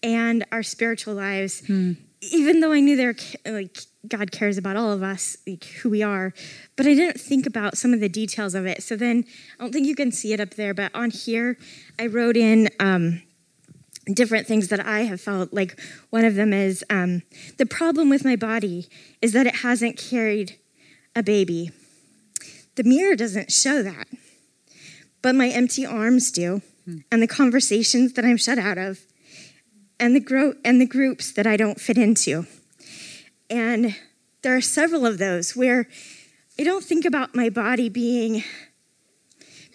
and 0.03 0.45
our 0.51 0.64
spiritual 0.64 1.14
lives. 1.14 1.64
Even 1.70 2.59
though 2.59 2.72
I 2.72 2.82
knew 2.82 2.95
there, 2.95 3.16
like 3.45 3.80
God 4.07 4.32
cares 4.32 4.57
about 4.57 4.76
all 4.76 4.91
of 4.91 5.01
us, 5.01 5.38
like 5.47 5.64
who 5.64 5.89
we 5.89 6.03
are, 6.03 6.34
but 6.76 6.86
I 6.86 6.93
didn't 6.93 7.20
think 7.20 7.45
about 7.47 7.78
some 7.78 7.93
of 7.93 7.99
the 7.99 8.09
details 8.09 8.53
of 8.53 8.66
it. 8.66 8.84
So 8.84 8.95
then, 8.95 9.26
I 9.59 9.64
don't 9.64 9.72
think 9.72 9.88
you 9.88 9.95
can 9.95 10.12
see 10.12 10.34
it 10.34 10.39
up 10.39 10.51
there, 10.51 10.74
but 10.74 10.93
on 10.93 11.09
here, 11.09 11.57
I 11.97 12.07
wrote 12.07 12.38
in 12.38 12.70
um, 12.80 13.24
different 14.14 14.47
things 14.47 14.70
that 14.70 14.86
I 14.86 15.01
have 15.01 15.22
felt. 15.22 15.53
Like 15.53 15.80
one 16.09 16.26
of 16.26 16.36
them 16.36 16.53
is 16.53 16.84
um, 16.89 17.24
the 17.57 17.66
problem 17.66 18.09
with 18.09 18.26
my 18.26 18.36
body 18.36 18.88
is 19.22 19.34
that 19.34 19.47
it 19.47 19.57
hasn't 19.57 19.97
carried 19.97 20.57
a 21.16 21.24
baby. 21.24 21.72
The 22.76 22.84
mirror 22.84 23.16
doesn't 23.16 23.51
show 23.51 23.84
that, 23.84 24.07
but 25.22 25.36
my 25.36 25.49
empty 25.49 25.86
arms 25.86 26.32
do, 26.32 26.62
and 27.12 27.22
the 27.22 27.28
conversations 27.28 28.14
that 28.14 28.26
I'm 28.26 28.38
shut 28.38 28.57
out 28.57 28.78
of, 28.78 28.99
and 29.99 30.16
the 30.16 30.20
gro- 30.20 30.55
and 30.64 30.80
the 30.80 30.86
groups 30.86 31.32
that 31.34 31.45
I 31.45 31.57
don't 31.57 31.80
fit 31.80 31.97
into. 31.97 32.47
And 33.49 33.95
there 34.41 34.55
are 34.55 34.62
several 34.62 35.05
of 35.05 35.18
those 35.18 35.55
where 35.55 35.88
I 36.57 36.64
don't 36.64 36.84
think 36.84 37.05
about 37.05 37.36
my 37.36 37.49
body 37.49 37.89
being 37.89 38.43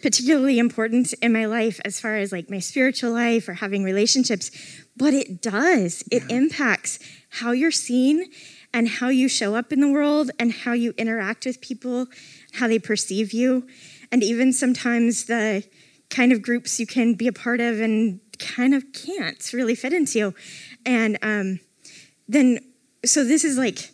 particularly 0.03 0.59
important 0.59 1.12
in 1.14 1.32
my 1.32 1.47
life 1.47 1.80
as 1.84 2.01
far 2.01 2.16
as 2.16 2.32
like 2.32 2.51
my 2.51 2.59
spiritual 2.59 3.12
life 3.12 3.49
or 3.49 3.55
having 3.55 3.82
relationships, 3.82 4.51
but 4.97 5.14
it 5.14 5.40
does. 5.40 6.05
It 6.11 6.30
impacts 6.30 6.99
how 7.30 7.53
you're 7.53 7.70
seen 7.70 8.26
and 8.72 8.88
how 8.88 9.09
you 9.09 9.28
show 9.28 9.55
up 9.55 9.72
in 9.72 9.80
the 9.80 9.90
world 9.90 10.30
and 10.38 10.53
how 10.53 10.72
you 10.72 10.92
interact 10.99 11.47
with 11.47 11.61
people, 11.61 12.07
how 12.55 12.68
they 12.68 12.78
perceive 12.78 13.32
you, 13.32 13.66
and 14.12 14.22
even 14.22 14.53
sometimes 14.53 15.24
the 15.24 15.64
kind 16.11 16.32
of 16.32 16.42
groups 16.42 16.78
you 16.78 16.86
can 16.86 17.14
be 17.14 17.26
a 17.26 17.32
part 17.32 17.61
of 17.61 17.80
and 17.80 18.20
kind 18.38 18.74
of 18.74 18.84
can't 18.92 19.53
really 19.53 19.74
fit 19.74 19.92
into. 19.92 20.34
And 20.84 21.18
um, 21.22 21.61
then, 22.28 22.59
so 23.05 23.24
this 23.24 23.44
is 23.44 23.59
like 23.59 23.90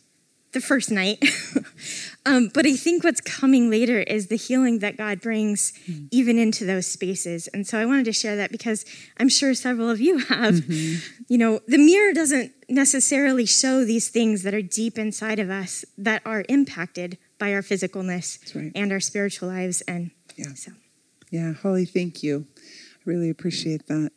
the 0.52 0.60
first 0.60 0.90
night. 0.90 1.24
um, 2.24 2.50
but 2.54 2.66
I 2.66 2.76
think 2.76 3.02
what's 3.02 3.20
coming 3.20 3.68
later 3.70 3.98
is 4.00 4.28
the 4.28 4.36
healing 4.36 4.78
that 4.78 4.96
God 4.96 5.20
brings 5.20 5.72
even 6.10 6.38
into 6.38 6.64
those 6.64 6.86
spaces. 6.86 7.48
And 7.48 7.66
so 7.66 7.78
I 7.78 7.84
wanted 7.86 8.04
to 8.04 8.12
share 8.12 8.36
that 8.36 8.52
because 8.52 8.84
I'm 9.18 9.28
sure 9.28 9.54
several 9.54 9.90
of 9.90 10.00
you 10.00 10.18
have. 10.28 10.64
You 10.68 11.38
know, 11.38 11.60
the 11.66 11.78
mirror 11.78 12.12
doesn't 12.12 12.52
necessarily 12.68 13.44
show 13.46 13.84
these 13.84 14.08
things 14.08 14.42
that 14.44 14.54
are 14.54 14.62
deep 14.62 14.98
inside 14.98 15.38
of 15.38 15.50
us 15.50 15.84
that 15.98 16.22
are 16.24 16.44
impacted 16.48 17.18
by 17.38 17.52
our 17.54 17.62
physicalness 17.62 18.54
right. 18.54 18.70
and 18.74 18.92
our 18.92 19.00
spiritual 19.00 19.48
lives. 19.48 19.80
And 19.82 20.12
Yeah. 20.36 20.54
so. 20.54 20.72
Yeah, 21.30 21.54
Holly, 21.54 21.86
thank 21.86 22.22
you. 22.22 22.46
I 22.56 23.00
really 23.04 23.30
appreciate 23.30 23.86
that. 23.88 24.12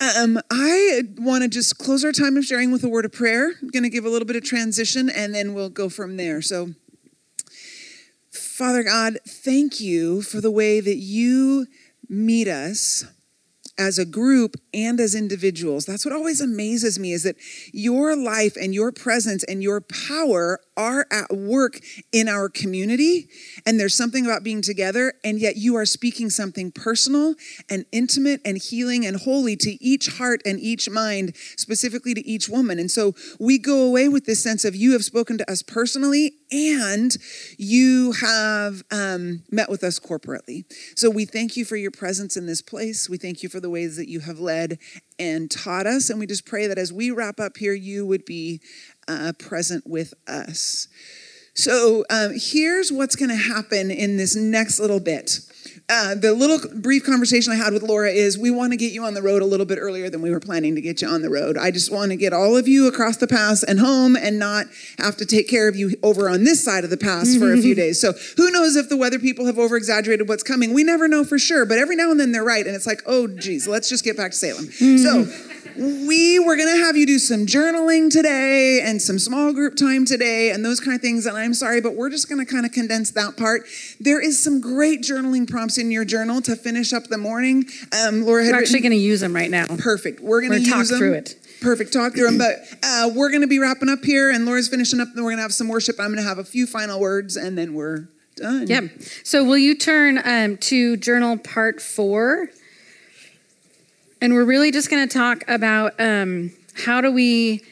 Um, 0.00 0.38
I 0.50 1.02
want 1.18 1.42
to 1.42 1.48
just 1.48 1.76
close 1.78 2.04
our 2.04 2.12
time 2.12 2.36
of 2.36 2.44
sharing 2.44 2.72
with 2.72 2.84
a 2.84 2.88
word 2.88 3.04
of 3.04 3.12
prayer. 3.12 3.52
I'm 3.60 3.68
going 3.68 3.82
to 3.82 3.90
give 3.90 4.04
a 4.06 4.08
little 4.08 4.26
bit 4.26 4.36
of 4.36 4.44
transition 4.44 5.10
and 5.10 5.34
then 5.34 5.52
we'll 5.54 5.68
go 5.68 5.88
from 5.90 6.16
there. 6.16 6.40
So, 6.40 6.70
Father 8.56 8.84
God, 8.84 9.18
thank 9.26 9.80
you 9.80 10.22
for 10.22 10.40
the 10.40 10.48
way 10.48 10.78
that 10.78 10.98
you 10.98 11.66
meet 12.08 12.46
us 12.46 13.04
as 13.76 13.98
a 13.98 14.04
group 14.04 14.54
and 14.72 15.00
as 15.00 15.16
individuals. 15.16 15.86
That's 15.86 16.04
what 16.04 16.14
always 16.14 16.40
amazes 16.40 16.96
me 16.96 17.12
is 17.12 17.24
that 17.24 17.34
your 17.72 18.14
life 18.14 18.54
and 18.56 18.72
your 18.72 18.92
presence 18.92 19.42
and 19.42 19.60
your 19.60 19.80
power 19.80 20.60
are 20.76 21.06
at 21.10 21.36
work 21.36 21.80
in 22.12 22.28
our 22.28 22.48
community. 22.48 23.28
And 23.66 23.80
there's 23.80 23.96
something 23.96 24.24
about 24.24 24.44
being 24.44 24.62
together, 24.62 25.14
and 25.24 25.40
yet 25.40 25.56
you 25.56 25.74
are 25.74 25.86
speaking 25.86 26.30
something 26.30 26.70
personal 26.70 27.34
and 27.68 27.84
intimate 27.90 28.40
and 28.44 28.58
healing 28.58 29.04
and 29.04 29.16
holy 29.16 29.56
to 29.56 29.84
each 29.84 30.18
heart 30.18 30.42
and 30.44 30.60
each 30.60 30.88
mind, 30.88 31.34
specifically 31.56 32.14
to 32.14 32.24
each 32.24 32.48
woman. 32.48 32.78
And 32.78 32.90
so 32.90 33.14
we 33.40 33.58
go 33.58 33.84
away 33.84 34.08
with 34.08 34.26
this 34.26 34.42
sense 34.42 34.64
of 34.64 34.76
you 34.76 34.92
have 34.92 35.04
spoken 35.04 35.38
to 35.38 35.50
us 35.50 35.62
personally 35.62 36.34
and 36.50 37.16
you 37.58 38.12
have 38.12 38.82
um, 38.90 39.42
met 39.50 39.68
with 39.70 39.82
us 39.82 39.98
corporately. 39.98 40.64
So 40.96 41.10
we 41.10 41.24
thank 41.24 41.56
you 41.56 41.64
for 41.64 41.76
your 41.76 41.90
presence 41.90 42.36
in 42.36 42.46
this 42.46 42.62
place. 42.62 43.08
We 43.08 43.18
thank 43.18 43.42
you 43.42 43.48
for 43.48 43.60
the 43.60 43.70
ways 43.70 43.96
that 43.96 44.08
you 44.08 44.20
have 44.20 44.38
led 44.38 44.78
and 45.18 45.50
taught 45.50 45.86
us. 45.86 46.10
And 46.10 46.18
we 46.18 46.26
just 46.26 46.46
pray 46.46 46.66
that 46.66 46.78
as 46.78 46.92
we 46.92 47.10
wrap 47.10 47.40
up 47.40 47.56
here, 47.56 47.74
you 47.74 48.06
would 48.06 48.24
be 48.24 48.60
uh, 49.08 49.32
present 49.38 49.84
with 49.86 50.14
us. 50.26 50.88
So 51.54 52.04
um, 52.10 52.32
here's 52.34 52.90
what's 52.90 53.16
going 53.16 53.30
to 53.30 53.36
happen 53.36 53.90
in 53.90 54.16
this 54.16 54.34
next 54.34 54.80
little 54.80 55.00
bit. 55.00 55.38
Uh, 55.88 56.14
the 56.14 56.32
little 56.32 56.58
brief 56.80 57.04
conversation 57.04 57.52
I 57.52 57.56
had 57.56 57.72
with 57.72 57.82
Laura 57.82 58.10
is 58.10 58.38
we 58.38 58.50
want 58.50 58.72
to 58.72 58.76
get 58.76 58.92
you 58.92 59.04
on 59.04 59.14
the 59.14 59.22
road 59.22 59.42
a 59.42 59.44
little 59.44 59.66
bit 59.66 59.78
earlier 59.78 60.08
than 60.08 60.22
we 60.22 60.30
were 60.30 60.40
planning 60.40 60.74
to 60.74 60.80
get 60.80 61.02
you 61.02 61.08
on 61.08 61.22
the 61.22 61.30
road. 61.30 61.56
I 61.56 61.70
just 61.70 61.92
want 61.92 62.10
to 62.10 62.16
get 62.16 62.32
all 62.32 62.56
of 62.56 62.68
you 62.68 62.86
across 62.86 63.16
the 63.16 63.26
pass 63.26 63.62
and 63.62 63.78
home 63.78 64.16
and 64.16 64.38
not 64.38 64.66
have 64.98 65.16
to 65.18 65.26
take 65.26 65.48
care 65.48 65.68
of 65.68 65.76
you 65.76 65.96
over 66.02 66.28
on 66.28 66.44
this 66.44 66.64
side 66.64 66.84
of 66.84 66.90
the 66.90 66.96
pass 66.96 67.36
for 67.36 67.52
a 67.52 67.58
few 67.58 67.74
days. 67.84 68.00
So 68.00 68.12
who 68.36 68.50
knows 68.50 68.76
if 68.76 68.88
the 68.88 68.96
weather 68.96 69.18
people 69.18 69.46
have 69.46 69.58
over 69.58 69.76
exaggerated 69.76 70.28
what's 70.28 70.42
coming? 70.42 70.74
We 70.74 70.84
never 70.84 71.08
know 71.08 71.24
for 71.24 71.38
sure, 71.38 71.66
but 71.66 71.78
every 71.78 71.96
now 71.96 72.10
and 72.10 72.18
then 72.18 72.32
they're 72.32 72.44
right. 72.44 72.66
And 72.66 72.74
it's 72.74 72.86
like, 72.86 73.02
oh, 73.06 73.26
geez, 73.26 73.68
let's 73.68 73.88
just 73.88 74.04
get 74.04 74.16
back 74.16 74.32
to 74.32 74.36
Salem. 74.36 74.70
So 74.70 75.26
we 75.76 76.38
were 76.38 76.56
going 76.56 76.68
to 76.68 76.84
have 76.84 76.96
you 76.96 77.06
do 77.06 77.18
some 77.18 77.46
journaling 77.46 78.10
today 78.10 78.80
and 78.82 79.02
some 79.02 79.18
small 79.18 79.52
group 79.52 79.76
time 79.76 80.04
today 80.04 80.50
and 80.50 80.64
those 80.64 80.78
kind 80.78 80.94
of 80.94 81.00
things. 81.00 81.26
And 81.26 81.36
I'm 81.36 81.54
sorry, 81.54 81.80
but 81.80 81.94
we're 81.94 82.10
just 82.10 82.28
going 82.28 82.44
to 82.44 82.50
kind 82.50 82.64
of 82.64 82.72
condense 82.72 83.10
that 83.12 83.36
part. 83.36 83.62
There 83.98 84.20
is 84.20 84.42
some 84.42 84.60
great 84.60 85.02
journaling 85.02 85.50
prompts 85.50 85.63
in 85.78 85.90
your 85.90 86.04
journal 86.04 86.40
to 86.42 86.56
finish 86.56 86.92
up 86.92 87.04
the 87.04 87.18
morning. 87.18 87.64
Um, 87.92 88.24
Laura 88.24 88.44
had 88.44 88.52
We're 88.52 88.60
actually 88.60 88.80
going 88.80 88.92
to 88.92 88.98
use 88.98 89.20
them 89.20 89.34
right 89.34 89.50
now. 89.50 89.66
Perfect. 89.66 90.20
We're 90.20 90.40
going 90.40 90.52
to 90.52 90.58
We're 90.58 90.64
gonna 90.64 90.78
use 90.78 90.88
talk 90.88 90.98
them. 90.98 90.98
through 90.98 91.14
it. 91.14 91.36
Perfect. 91.60 91.92
Talk 91.92 92.14
through 92.14 92.26
them. 92.26 92.38
But 92.38 92.56
uh, 92.82 93.10
we're 93.14 93.30
going 93.30 93.40
to 93.40 93.46
be 93.46 93.58
wrapping 93.58 93.88
up 93.88 94.04
here, 94.04 94.30
and 94.30 94.44
Laura's 94.44 94.68
finishing 94.68 95.00
up. 95.00 95.08
Then 95.14 95.24
we're 95.24 95.30
going 95.30 95.38
to 95.38 95.42
have 95.42 95.54
some 95.54 95.68
worship. 95.68 95.96
I'm 95.98 96.08
going 96.08 96.22
to 96.22 96.28
have 96.28 96.38
a 96.38 96.44
few 96.44 96.66
final 96.66 97.00
words, 97.00 97.36
and 97.36 97.56
then 97.56 97.74
we're 97.74 98.08
done. 98.36 98.66
Yeah. 98.66 98.82
So 99.22 99.44
will 99.44 99.58
you 99.58 99.76
turn 99.76 100.20
um, 100.24 100.56
to 100.58 100.96
journal 100.96 101.38
part 101.38 101.80
four? 101.80 102.48
And 104.20 104.32
we're 104.34 104.44
really 104.44 104.70
just 104.70 104.90
going 104.90 105.06
to 105.06 105.12
talk 105.12 105.44
about 105.48 105.98
um, 105.98 106.52
how 106.84 107.00
do 107.00 107.12
we 107.12 107.62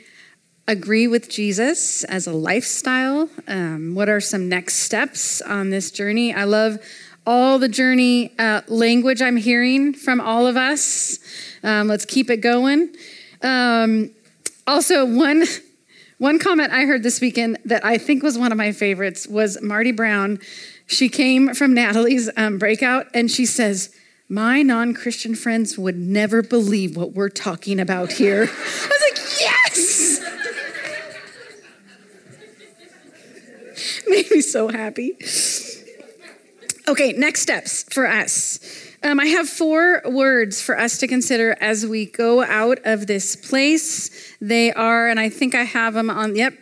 agree 0.68 1.08
with 1.08 1.28
Jesus 1.28 2.04
as 2.04 2.26
a 2.26 2.32
lifestyle? 2.32 3.28
Um, 3.48 3.94
what 3.94 4.08
are 4.08 4.20
some 4.20 4.48
next 4.48 4.76
steps 4.76 5.40
on 5.40 5.70
this 5.70 5.90
journey? 5.90 6.34
I 6.34 6.44
love 6.44 6.78
all 7.26 7.58
the 7.58 7.68
journey 7.68 8.32
uh, 8.38 8.62
language 8.68 9.22
I'm 9.22 9.36
hearing 9.36 9.94
from 9.94 10.20
all 10.20 10.46
of 10.46 10.56
us. 10.56 11.18
Um, 11.62 11.88
let's 11.88 12.04
keep 12.04 12.30
it 12.30 12.38
going. 12.38 12.94
Um, 13.42 14.10
also, 14.66 15.04
one 15.04 15.44
one 16.18 16.38
comment 16.38 16.72
I 16.72 16.84
heard 16.84 17.02
this 17.02 17.20
weekend 17.20 17.58
that 17.64 17.84
I 17.84 17.98
think 17.98 18.22
was 18.22 18.38
one 18.38 18.52
of 18.52 18.58
my 18.58 18.70
favorites 18.70 19.26
was 19.26 19.60
Marty 19.60 19.90
Brown. 19.90 20.38
She 20.86 21.08
came 21.08 21.52
from 21.52 21.74
Natalie's 21.74 22.30
um, 22.36 22.58
breakout 22.58 23.06
and 23.12 23.28
she 23.28 23.44
says, 23.44 23.92
My 24.28 24.62
non 24.62 24.94
Christian 24.94 25.34
friends 25.34 25.76
would 25.76 25.96
never 25.96 26.40
believe 26.40 26.96
what 26.96 27.12
we're 27.12 27.28
talking 27.28 27.80
about 27.80 28.12
here. 28.12 28.42
I 28.42 28.46
was 28.46 29.02
like, 29.10 29.40
Yes! 29.40 30.20
Made 34.06 34.30
me 34.30 34.40
so 34.40 34.68
happy. 34.68 35.16
Okay, 36.88 37.12
next 37.12 37.42
steps 37.42 37.84
for 37.84 38.08
us. 38.08 38.58
Um, 39.04 39.20
I 39.20 39.26
have 39.26 39.48
four 39.48 40.02
words 40.04 40.60
for 40.60 40.76
us 40.76 40.98
to 40.98 41.06
consider 41.06 41.56
as 41.60 41.86
we 41.86 42.06
go 42.06 42.42
out 42.42 42.80
of 42.84 43.06
this 43.06 43.36
place. 43.36 44.10
They 44.40 44.72
are, 44.72 45.08
and 45.08 45.20
I 45.20 45.28
think 45.28 45.54
I 45.54 45.62
have 45.62 45.94
them 45.94 46.10
on, 46.10 46.34
yep. 46.34 46.54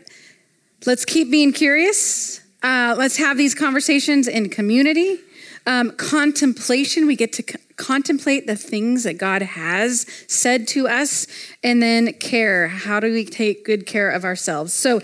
Let's 0.85 1.07
keep 1.07 1.31
being 1.31 1.53
curious. 1.53 2.41
Uh, 2.63 2.95
let's 2.99 3.17
have 3.17 3.39
these 3.39 3.55
conversations 3.55 4.29
in 4.29 4.51
community. 4.51 5.21
Um, 5.67 5.93
contemplation, 5.93 7.07
we 7.07 7.17
get 7.17 7.33
to 7.35 7.43
c- 7.43 7.59
contemplate 7.77 8.47
the 8.47 8.57
things 8.57 9.05
that 9.05 9.17
God 9.19 9.41
has 9.43 10.07
said 10.27 10.69
to 10.69 10.87
us. 10.87 11.27
And 11.63 11.83
then 11.83 12.13
care, 12.15 12.69
how 12.69 13.01
do 13.01 13.11
we 13.13 13.25
take 13.25 13.65
good 13.65 13.87
care 13.87 14.11
of 14.11 14.25
ourselves? 14.25 14.75
So, 14.75 15.01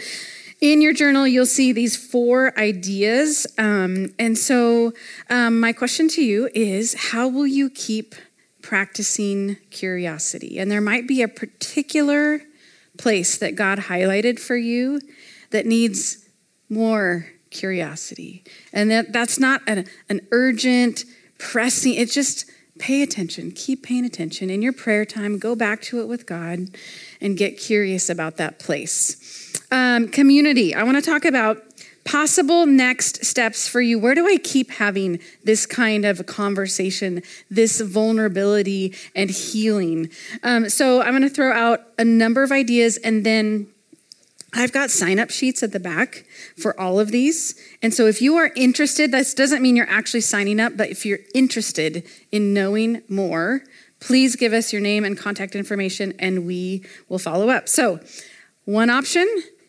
in 0.61 0.81
your 0.81 0.93
journal, 0.93 1.27
you'll 1.27 1.47
see 1.47 1.73
these 1.73 1.97
four 1.97 2.59
ideas. 2.59 3.47
Um, 3.59 4.15
and 4.19 4.39
so, 4.39 4.93
um, 5.29 5.61
my 5.61 5.73
question 5.73 6.09
to 6.09 6.25
you 6.25 6.49
is 6.55 6.95
how 7.11 7.29
will 7.29 7.47
you 7.47 7.69
keep 7.69 8.15
practicing 8.63 9.57
curiosity? 9.71 10.59
And 10.59 10.71
there 10.71 10.81
might 10.81 11.07
be 11.07 11.23
a 11.23 11.29
particular 11.29 12.41
place 12.97 13.37
that 13.39 13.55
God 13.55 13.79
highlighted 13.79 14.41
for 14.41 14.57
you 14.57 15.01
that 15.51 15.67
needs 15.67 16.27
more 16.69 17.27
curiosity. 17.51 18.43
And 18.73 18.91
that, 18.91 19.13
that's 19.13 19.39
not 19.39 19.61
an, 19.67 19.87
an 20.09 20.21
urgent, 20.33 21.05
pressing, 21.39 21.95
it's 21.95 22.15
just 22.15 22.51
pay 22.79 23.03
attention, 23.03 23.53
keep 23.53 23.83
paying 23.83 24.05
attention. 24.05 24.51
In 24.51 24.63
your 24.63 24.73
prayer 24.73 25.05
time, 25.05 25.39
go 25.39 25.55
back 25.55 25.81
to 25.83 26.01
it 26.01 26.09
with 26.09 26.27
God 26.27 26.69
and 27.21 27.37
get 27.37 27.59
curious 27.59 28.11
about 28.11 28.37
that 28.37 28.59
place. 28.59 29.26
Um, 29.71 30.09
community, 30.09 30.75
I 30.75 30.83
want 30.85 30.97
to 30.97 31.03
talk 31.03 31.25
about 31.25 31.63
possible 32.05 32.67
next 32.67 33.25
steps 33.25 33.67
for 33.67 33.81
you. 33.81 33.99
Where 33.99 34.15
do 34.15 34.27
I 34.27 34.37
keep 34.39 34.71
having 34.71 35.19
this 35.45 35.67
kind 35.67 36.05
of 36.05 36.25
conversation, 36.27 37.23
this 37.51 37.81
vulnerability 37.81 38.95
and 39.15 39.29
healing? 39.29 40.11
Um, 40.43 40.69
so 40.69 41.03
I'm 41.03 41.11
going 41.11 41.23
to 41.23 41.29
throw 41.29 41.53
out 41.53 41.81
a 41.99 42.05
number 42.05 42.43
of 42.45 42.53
ideas 42.53 42.97
and 42.99 43.27
then 43.27 43.67
I've 44.55 44.73
got 44.73 44.91
sign 44.91 45.19
up 45.19 45.31
sheets 45.31 45.63
at 45.63 45.73
the 45.73 45.81
back 45.81 46.25
for 46.57 46.79
all 46.81 47.01
of 47.01 47.11
these. 47.11 47.61
And 47.83 47.93
so 47.93 48.07
if 48.07 48.23
you 48.23 48.37
are 48.37 48.53
interested, 48.55 49.11
this 49.11 49.35
doesn't 49.35 49.61
mean 49.61 49.77
you're 49.77 49.91
actually 49.91 50.23
signing 50.23 50.61
up, 50.61 50.77
but 50.77 50.89
if 50.89 51.05
you're 51.05 51.19
interested 51.35 52.05
in 52.31 52.55
knowing 52.55 53.03
more, 53.09 53.63
please 53.99 54.37
give 54.37 54.53
us 54.53 54.73
your 54.73 54.81
name 54.81 55.05
and 55.05 55.19
contact 55.19 55.57
information 55.57 56.15
and 56.21 56.47
we 56.47 56.85
will 57.09 57.19
follow 57.19 57.51
up. 57.51 57.69
So, 57.69 58.01
one 58.65 58.91
option 58.91 59.27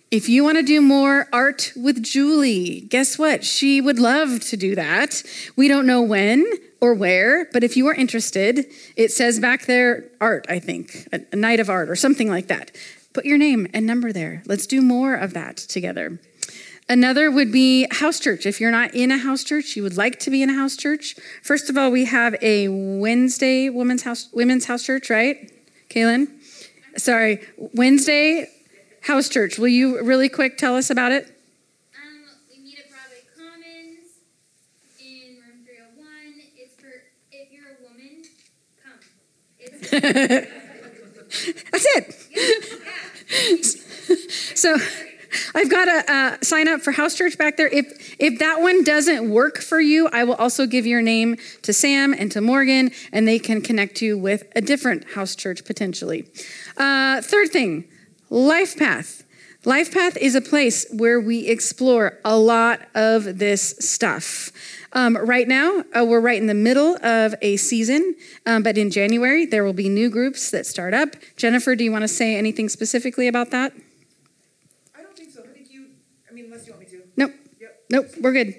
if 0.09 0.29
you 0.29 0.43
want 0.43 0.57
to 0.57 0.63
do 0.63 0.79
more 0.79 1.27
art 1.33 1.73
with 1.75 2.01
Julie, 2.01 2.81
guess 2.81 3.17
what? 3.17 3.43
She 3.43 3.81
would 3.81 3.99
love 3.99 4.39
to 4.41 4.57
do 4.57 4.73
that. 4.75 5.21
We 5.55 5.67
don't 5.67 5.85
know 5.85 6.01
when 6.01 6.45
or 6.79 6.93
where, 6.93 7.45
but 7.51 7.63
if 7.63 7.75
you 7.75 7.87
are 7.87 7.93
interested, 7.93 8.65
it 8.95 9.11
says 9.11 9.39
back 9.39 9.65
there 9.65 10.05
art, 10.21 10.45
I 10.49 10.59
think, 10.59 11.07
a, 11.11 11.35
night 11.35 11.59
of 11.59 11.69
art 11.69 11.89
or 11.89 11.95
something 11.95 12.29
like 12.29 12.47
that. 12.47 12.71
Put 13.11 13.25
your 13.25 13.37
name 13.37 13.67
and 13.73 13.85
number 13.85 14.13
there. 14.13 14.43
Let's 14.45 14.65
do 14.65 14.81
more 14.81 15.15
of 15.15 15.33
that 15.33 15.57
together. 15.57 16.19
Another 16.87 17.29
would 17.29 17.51
be 17.51 17.85
house 17.91 18.19
church. 18.19 18.45
If 18.45 18.61
you're 18.61 18.71
not 18.71 18.95
in 18.95 19.11
a 19.11 19.17
house 19.17 19.43
church, 19.43 19.75
you 19.75 19.83
would 19.83 19.97
like 19.97 20.19
to 20.19 20.29
be 20.29 20.41
in 20.41 20.49
a 20.49 20.53
house 20.53 20.77
church. 20.77 21.15
First 21.43 21.69
of 21.69 21.77
all, 21.77 21.91
we 21.91 22.05
have 22.05 22.35
a 22.41 22.69
Wednesday 22.69 23.69
women's 23.69 24.03
house 24.03 24.29
women's 24.31 24.65
house 24.65 24.83
church, 24.83 25.09
right? 25.09 25.51
Kaylin? 25.89 26.29
Sorry, 26.95 27.41
Wednesday 27.57 28.47
house 29.01 29.29
church. 29.29 29.57
Will 29.57 29.67
you 29.67 30.01
really 30.01 30.29
quick 30.29 30.57
tell 30.57 30.75
us 30.75 30.89
about 30.89 31.11
it? 31.11 31.33
We 32.49 32.59
meet 32.63 32.79
at 32.79 32.89
Broadway 32.89 33.23
Commons 33.35 34.19
in 34.99 35.37
room 35.37 35.65
301. 35.65 36.07
It's 36.57 36.75
for 36.75 37.03
if 37.31 37.51
you're 37.51 37.67
a 37.67 37.77
woman, 37.83 38.23
come. 38.83 38.99
It's 39.59 40.47
That's 41.71 41.85
it. 41.95 42.13
so 44.57 44.77
I've 45.55 45.69
got 45.69 45.87
a 45.87 46.11
uh, 46.11 46.37
sign 46.41 46.67
up 46.67 46.81
for 46.81 46.91
house 46.91 47.15
church 47.15 47.37
back 47.37 47.57
there. 47.57 47.67
If 47.67 48.15
if 48.19 48.39
that 48.39 48.61
one 48.61 48.83
doesn't 48.83 49.29
work 49.29 49.57
for 49.59 49.79
you, 49.79 50.07
I 50.11 50.23
will 50.23 50.35
also 50.35 50.65
give 50.65 50.85
your 50.85 51.01
name 51.01 51.37
to 51.63 51.73
Sam 51.73 52.13
and 52.13 52.31
to 52.31 52.41
Morgan, 52.41 52.91
and 53.11 53.27
they 53.27 53.39
can 53.39 53.61
connect 53.61 54.01
you 54.01 54.17
with 54.17 54.43
a 54.55 54.61
different 54.61 55.11
house 55.11 55.35
church 55.35 55.65
potentially. 55.65 56.25
Uh, 56.77 57.21
third 57.21 57.49
thing, 57.49 57.85
life 58.29 58.77
path. 58.77 59.23
Life 59.65 59.93
Path 59.93 60.15
is 60.15 60.33
a 60.33 60.39
place 60.39 60.85
where 60.93 61.19
we 61.19 61.47
explore 61.47 62.19
a 62.23 62.37
lot 62.37 62.79
of 62.95 63.37
this 63.37 63.75
stuff. 63.79 64.49
Um, 64.93 65.17
right 65.17 65.45
now, 65.45 65.83
uh, 65.93 66.05
we're 66.05 66.21
right 66.21 66.39
in 66.39 66.47
the 66.47 66.53
middle 66.53 66.95
of 67.05 67.35
a 67.41 67.57
season, 67.57 68.15
um, 68.45 68.63
but 68.63 68.77
in 68.77 68.89
January, 68.91 69.45
there 69.45 69.65
will 69.65 69.73
be 69.73 69.89
new 69.89 70.09
groups 70.09 70.51
that 70.51 70.65
start 70.65 70.93
up. 70.93 71.17
Jennifer, 71.35 71.75
do 71.75 71.83
you 71.83 71.91
want 71.91 72.03
to 72.03 72.07
say 72.07 72.37
anything 72.37 72.69
specifically 72.69 73.27
about 73.27 73.51
that? 73.51 73.73
I 74.95 75.01
don't 75.01 75.17
think 75.17 75.31
so. 75.31 75.43
I 75.43 75.47
think 75.47 75.69
you, 75.69 75.87
I 76.29 76.33
mean, 76.33 76.45
unless 76.45 76.65
you 76.65 76.71
want 76.71 76.85
me 76.85 76.97
to. 76.97 77.03
Nope. 77.17 77.31
Nope, 77.89 78.05
we're 78.21 78.31
good. 78.33 78.55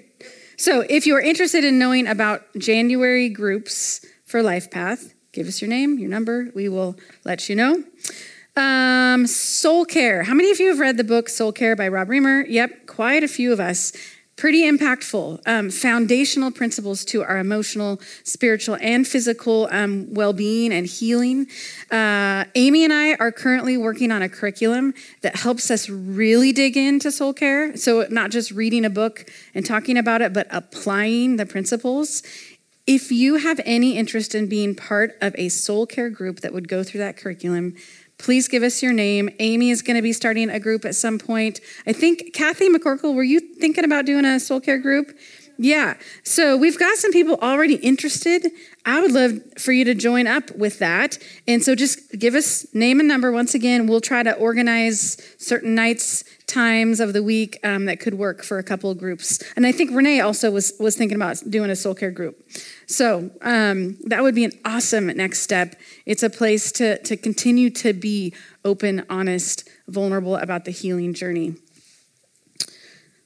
So 0.57 0.85
if 0.89 1.07
you're 1.07 1.21
interested 1.21 1.63
in 1.63 1.79
knowing 1.79 2.05
about 2.05 2.43
January 2.57 3.29
groups 3.29 4.05
for 4.25 4.43
Life 4.43 4.69
Path, 4.69 5.15
give 5.31 5.47
us 5.47 5.59
your 5.59 5.69
name, 5.69 5.97
your 5.97 6.09
number. 6.09 6.51
We 6.53 6.69
will 6.69 6.97
let 7.25 7.49
you 7.49 7.55
know. 7.55 7.83
Um, 8.59 9.25
Soul 9.25 9.85
Care. 9.85 10.23
How 10.23 10.33
many 10.33 10.51
of 10.51 10.59
you 10.59 10.67
have 10.67 10.79
read 10.79 10.97
the 10.97 11.05
book 11.05 11.29
Soul 11.29 11.53
Care 11.53 11.77
by 11.77 11.87
Rob 11.87 12.09
Reimer? 12.09 12.45
Yep, 12.45 12.87
quite 12.87 13.23
a 13.23 13.27
few 13.29 13.53
of 13.53 13.61
us. 13.61 13.93
Pretty 14.35 14.69
impactful, 14.69 15.41
um, 15.47 15.69
foundational 15.69 16.51
principles 16.51 17.05
to 17.05 17.23
our 17.23 17.37
emotional, 17.37 18.01
spiritual, 18.25 18.77
and 18.81 19.07
physical 19.07 19.69
um, 19.71 20.13
well 20.13 20.33
being 20.33 20.73
and 20.73 20.85
healing. 20.85 21.47
Uh, 21.89 22.43
Amy 22.55 22.83
and 22.83 22.91
I 22.91 23.13
are 23.15 23.31
currently 23.31 23.77
working 23.77 24.11
on 24.11 24.21
a 24.21 24.27
curriculum 24.27 24.93
that 25.21 25.37
helps 25.37 25.71
us 25.71 25.89
really 25.89 26.51
dig 26.51 26.75
into 26.75 27.13
soul 27.13 27.33
care. 27.33 27.77
So, 27.77 28.07
not 28.09 28.29
just 28.29 28.51
reading 28.51 28.83
a 28.83 28.89
book 28.89 29.29
and 29.53 29.65
talking 29.65 29.97
about 29.97 30.21
it, 30.21 30.33
but 30.33 30.47
applying 30.51 31.37
the 31.37 31.45
principles. 31.45 32.23
If 32.91 33.11
you 33.11 33.35
have 33.35 33.61
any 33.65 33.97
interest 33.99 34.33
in 34.33 34.49
being 34.49 34.73
part 34.73 35.15
of 35.21 35.35
a 35.37 35.49
soul 35.49 35.85
care 35.85 36.09
group 36.09 36.39
that 36.39 36.53
would 36.53 36.67
go 36.67 36.83
through 36.83 37.01
that 37.01 37.17
curriculum, 37.17 37.75
please 38.17 38.47
give 38.47 38.63
us 38.63 38.81
your 38.81 38.93
name. 38.93 39.29
Amy 39.37 39.69
is 39.69 39.83
going 39.83 39.95
to 39.95 40.01
be 40.01 40.11
starting 40.11 40.49
a 40.49 40.59
group 40.59 40.85
at 40.85 40.95
some 40.95 41.19
point. 41.19 41.59
I 41.85 41.93
think, 41.93 42.33
Kathy 42.33 42.67
McCorkle, 42.67 43.13
were 43.13 43.21
you 43.21 43.41
thinking 43.41 43.85
about 43.85 44.07
doing 44.07 44.25
a 44.25 44.39
soul 44.39 44.59
care 44.59 44.79
group? 44.79 45.15
Yeah. 45.59 45.97
So 46.23 46.57
we've 46.57 46.79
got 46.79 46.97
some 46.97 47.11
people 47.11 47.37
already 47.43 47.75
interested. 47.75 48.47
I 48.85 49.01
would 49.01 49.11
love 49.11 49.39
for 49.57 49.71
you 49.71 49.83
to 49.85 49.93
join 49.93 50.25
up 50.25 50.55
with 50.55 50.79
that. 50.79 51.17
And 51.47 51.63
so 51.63 51.75
just 51.75 52.17
give 52.17 52.33
us 52.33 52.65
name 52.73 52.99
and 52.99 53.07
number 53.07 53.31
once 53.31 53.53
again. 53.53 53.87
We'll 53.87 54.01
try 54.01 54.23
to 54.23 54.33
organize 54.33 55.17
certain 55.37 55.75
nights, 55.75 56.23
times 56.47 56.99
of 56.99 57.13
the 57.13 57.21
week 57.21 57.59
um, 57.63 57.85
that 57.85 57.99
could 57.99 58.15
work 58.15 58.43
for 58.43 58.57
a 58.57 58.63
couple 58.63 58.89
of 58.89 58.97
groups. 58.97 59.43
And 59.55 59.65
I 59.65 59.71
think 59.71 59.91
Renee 59.91 60.21
also 60.21 60.49
was 60.49 60.73
was 60.79 60.95
thinking 60.95 61.15
about 61.15 61.37
doing 61.49 61.69
a 61.69 61.75
soul 61.75 61.93
care 61.93 62.11
group. 62.11 62.41
So 62.87 63.29
um, 63.41 63.97
that 64.05 64.23
would 64.23 64.35
be 64.35 64.45
an 64.45 64.53
awesome 64.65 65.07
next 65.07 65.41
step. 65.41 65.75
It's 66.05 66.23
a 66.23 66.29
place 66.29 66.71
to 66.73 67.01
to 67.03 67.17
continue 67.17 67.69
to 67.71 67.93
be 67.93 68.33
open, 68.65 69.05
honest, 69.09 69.69
vulnerable 69.87 70.37
about 70.37 70.65
the 70.65 70.71
healing 70.71 71.13
journey. 71.13 71.55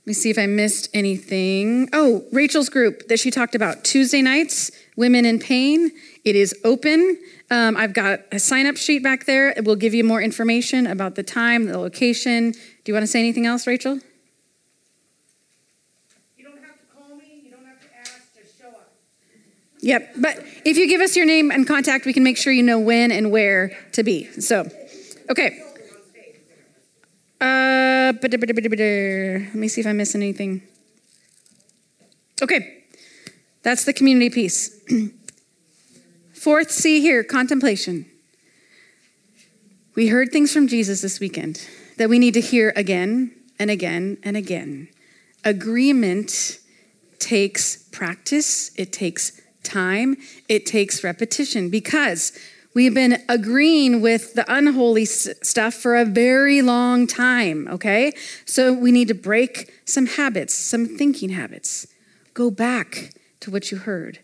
Let 0.04 0.08
me 0.08 0.14
see 0.16 0.30
if 0.30 0.38
I 0.38 0.48
missed 0.48 0.90
anything. 0.94 1.88
Oh, 1.94 2.26
Rachel's 2.34 2.68
group 2.68 3.08
that 3.08 3.22
she 3.22 3.32
talked 3.32 3.56
about 3.56 3.86
Tuesday 3.86 4.22
nights, 4.22 4.70
Women 4.98 5.24
in 5.24 5.40
Pain. 5.40 5.92
It 6.26 6.36
is 6.36 6.54
open. 6.66 7.18
Um, 7.50 7.78
I've 7.78 7.94
got 7.94 8.20
a 8.30 8.38
sign 8.38 8.66
up 8.66 8.76
sheet 8.76 9.02
back 9.02 9.24
there. 9.24 9.52
It 9.52 9.64
will 9.64 9.78
give 9.78 9.94
you 9.94 10.04
more 10.04 10.22
information 10.22 10.88
about 10.88 11.16
the 11.16 11.24
time, 11.24 11.68
the 11.68 11.78
location. 11.78 12.52
Do 12.52 12.60
you 12.88 12.94
want 12.94 13.04
to 13.04 13.08
say 13.08 13.20
anything 13.20 13.46
else, 13.46 13.66
Rachel? 13.66 13.94
You 16.36 16.44
don't 16.44 16.62
have 16.62 16.78
to 16.82 16.86
call 16.94 17.16
me. 17.16 17.42
You 17.46 17.52
don't 17.52 17.66
have 17.66 17.80
to 17.80 17.88
ask. 17.98 18.36
Just 18.36 18.60
show 18.60 18.68
up. 18.68 18.92
Yep, 19.80 20.16
but 20.18 20.44
if 20.66 20.76
you 20.76 20.90
give 20.90 21.00
us 21.00 21.16
your 21.16 21.26
name 21.26 21.50
and 21.50 21.66
contact, 21.66 22.06
we 22.06 22.12
can 22.12 22.26
make 22.26 22.36
sure 22.36 22.52
you 22.52 22.64
know 22.64 22.78
when 22.78 23.10
and 23.10 23.32
where 23.32 23.78
to 23.94 24.04
be. 24.04 24.26
So, 24.42 24.70
okay. 25.30 25.64
Uh, 27.44 28.14
let 28.22 29.56
me 29.56 29.68
see 29.68 29.82
if 29.82 29.88
I'm 29.88 29.98
missing 29.98 30.22
anything. 30.22 30.62
Okay, 32.42 32.86
that's 33.64 33.84
the 33.84 33.92
community 33.92 34.30
piece. 34.30 34.82
Fourth 36.34 36.72
C 36.72 37.02
here 37.02 37.22
contemplation. 37.22 38.06
We 39.94 40.08
heard 40.08 40.32
things 40.32 40.54
from 40.54 40.70
Jesus 40.70 41.02
this 41.02 41.20
weekend 41.20 41.68
that 41.98 42.08
we 42.08 42.18
need 42.18 42.34
to 42.36 42.42
hear 42.42 42.72
again 42.78 43.36
and 43.60 43.70
again 43.70 44.20
and 44.24 44.38
again. 44.38 44.88
Agreement 45.44 46.60
takes 47.20 47.76
practice, 47.90 48.72
it 48.78 48.94
takes 48.94 49.42
time, 49.64 50.16
it 50.48 50.66
takes 50.66 51.04
repetition 51.04 51.70
because 51.70 52.32
we've 52.74 52.94
been 52.94 53.24
agreeing 53.30 54.02
with 54.02 54.34
the 54.34 54.46
unholy 54.54 55.06
stuff 55.06 55.74
for 55.74 55.96
a 55.96 56.06
very 56.06 56.62
long 56.62 57.08
time, 57.08 57.68
okay? 57.68 58.14
So 58.46 58.74
we 58.74 58.92
need 58.92 59.08
to 59.10 59.14
break 59.14 59.72
some 59.86 60.06
habits, 60.06 60.54
some 60.54 60.86
thinking 60.86 61.30
habits. 61.30 61.88
Go 62.34 62.50
back 62.50 63.12
to 63.42 63.52
what 63.52 63.72
you 63.72 63.78
heard. 63.78 64.20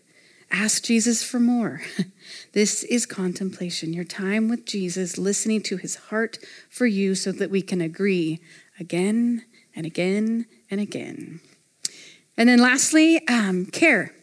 Ask 0.50 0.82
Jesus 0.82 1.22
for 1.22 1.38
more. 1.38 1.82
This 2.52 2.82
is 2.84 3.06
contemplation, 3.06 3.92
your 3.92 4.04
time 4.04 4.48
with 4.48 4.64
Jesus, 4.64 5.18
listening 5.18 5.62
to 5.62 5.76
his 5.76 5.96
heart 5.96 6.38
for 6.68 6.86
you 6.86 7.14
so 7.14 7.30
that 7.32 7.50
we 7.50 7.62
can 7.62 7.80
agree 7.80 8.40
again 8.78 9.44
and 9.74 9.86
again 9.86 10.46
and 10.70 10.80
again. 10.80 11.40
And 12.36 12.48
then 12.48 12.58
lastly, 12.58 13.26
um, 13.28 13.66
care. 13.66 14.14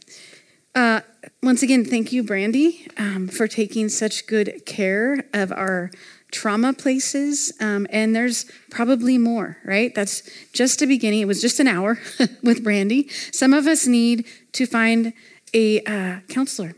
Uh, 0.76 1.02
once 1.48 1.64
again, 1.64 1.86
thank 1.86 2.12
you, 2.12 2.24
Brandy, 2.24 2.86
um, 2.98 3.30
for 3.30 3.48
taking 3.48 3.88
such 3.88 4.28
good 4.28 4.66
care 4.66 5.24
of 5.34 5.50
our 5.54 5.90
trauma 6.30 6.74
places. 6.74 7.54
Um, 7.62 7.88
and 7.90 8.14
there's 8.14 8.52
probably 8.70 9.18
more, 9.18 9.56
right? 9.64 9.96
That's 9.96 10.30
just 10.52 10.82
a 10.82 10.86
beginning. 10.86 11.22
It 11.22 11.26
was 11.26 11.40
just 11.40 11.62
an 11.62 11.70
hour 11.70 12.00
with 12.44 12.66
Brandy. 12.66 13.08
Some 13.32 13.54
of 13.54 13.66
us 13.66 13.88
need 13.88 14.26
to 14.52 14.66
find 14.66 15.14
a 15.54 15.80
uh, 15.84 16.20
counselor 16.28 16.74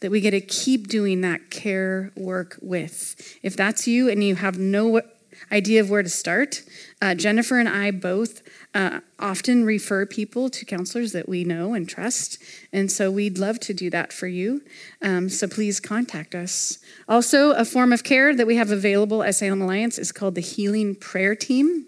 that 0.00 0.10
we 0.10 0.20
get 0.20 0.32
to 0.32 0.40
keep 0.40 0.88
doing 0.88 1.20
that 1.20 1.50
care 1.50 2.10
work 2.16 2.58
with. 2.60 3.38
If 3.44 3.56
that's 3.56 3.86
you 3.86 4.10
and 4.10 4.24
you 4.24 4.34
have 4.34 4.58
no 4.58 5.02
idea 5.52 5.80
of 5.80 5.90
where 5.90 6.02
to 6.02 6.08
start, 6.08 6.62
uh, 7.00 7.14
Jennifer 7.14 7.58
and 7.58 7.68
I 7.68 7.90
both 7.90 8.42
uh, 8.74 9.00
often 9.18 9.64
refer 9.64 10.04
people 10.04 10.48
to 10.50 10.64
counselors 10.64 11.12
that 11.12 11.28
we 11.28 11.44
know 11.44 11.74
and 11.74 11.88
trust. 11.88 12.42
And 12.72 12.90
so 12.90 13.10
we'd 13.10 13.38
love 13.38 13.60
to 13.60 13.74
do 13.74 13.88
that 13.90 14.12
for 14.12 14.26
you. 14.26 14.62
Um, 15.00 15.28
so 15.28 15.46
please 15.46 15.80
contact 15.80 16.34
us. 16.34 16.78
Also, 17.08 17.52
a 17.52 17.64
form 17.64 17.92
of 17.92 18.02
care 18.02 18.34
that 18.34 18.46
we 18.46 18.56
have 18.56 18.70
available 18.70 19.22
at 19.22 19.36
Salem 19.36 19.62
Alliance 19.62 19.98
is 19.98 20.12
called 20.12 20.34
the 20.34 20.40
Healing 20.40 20.96
Prayer 20.96 21.36
Team. 21.36 21.86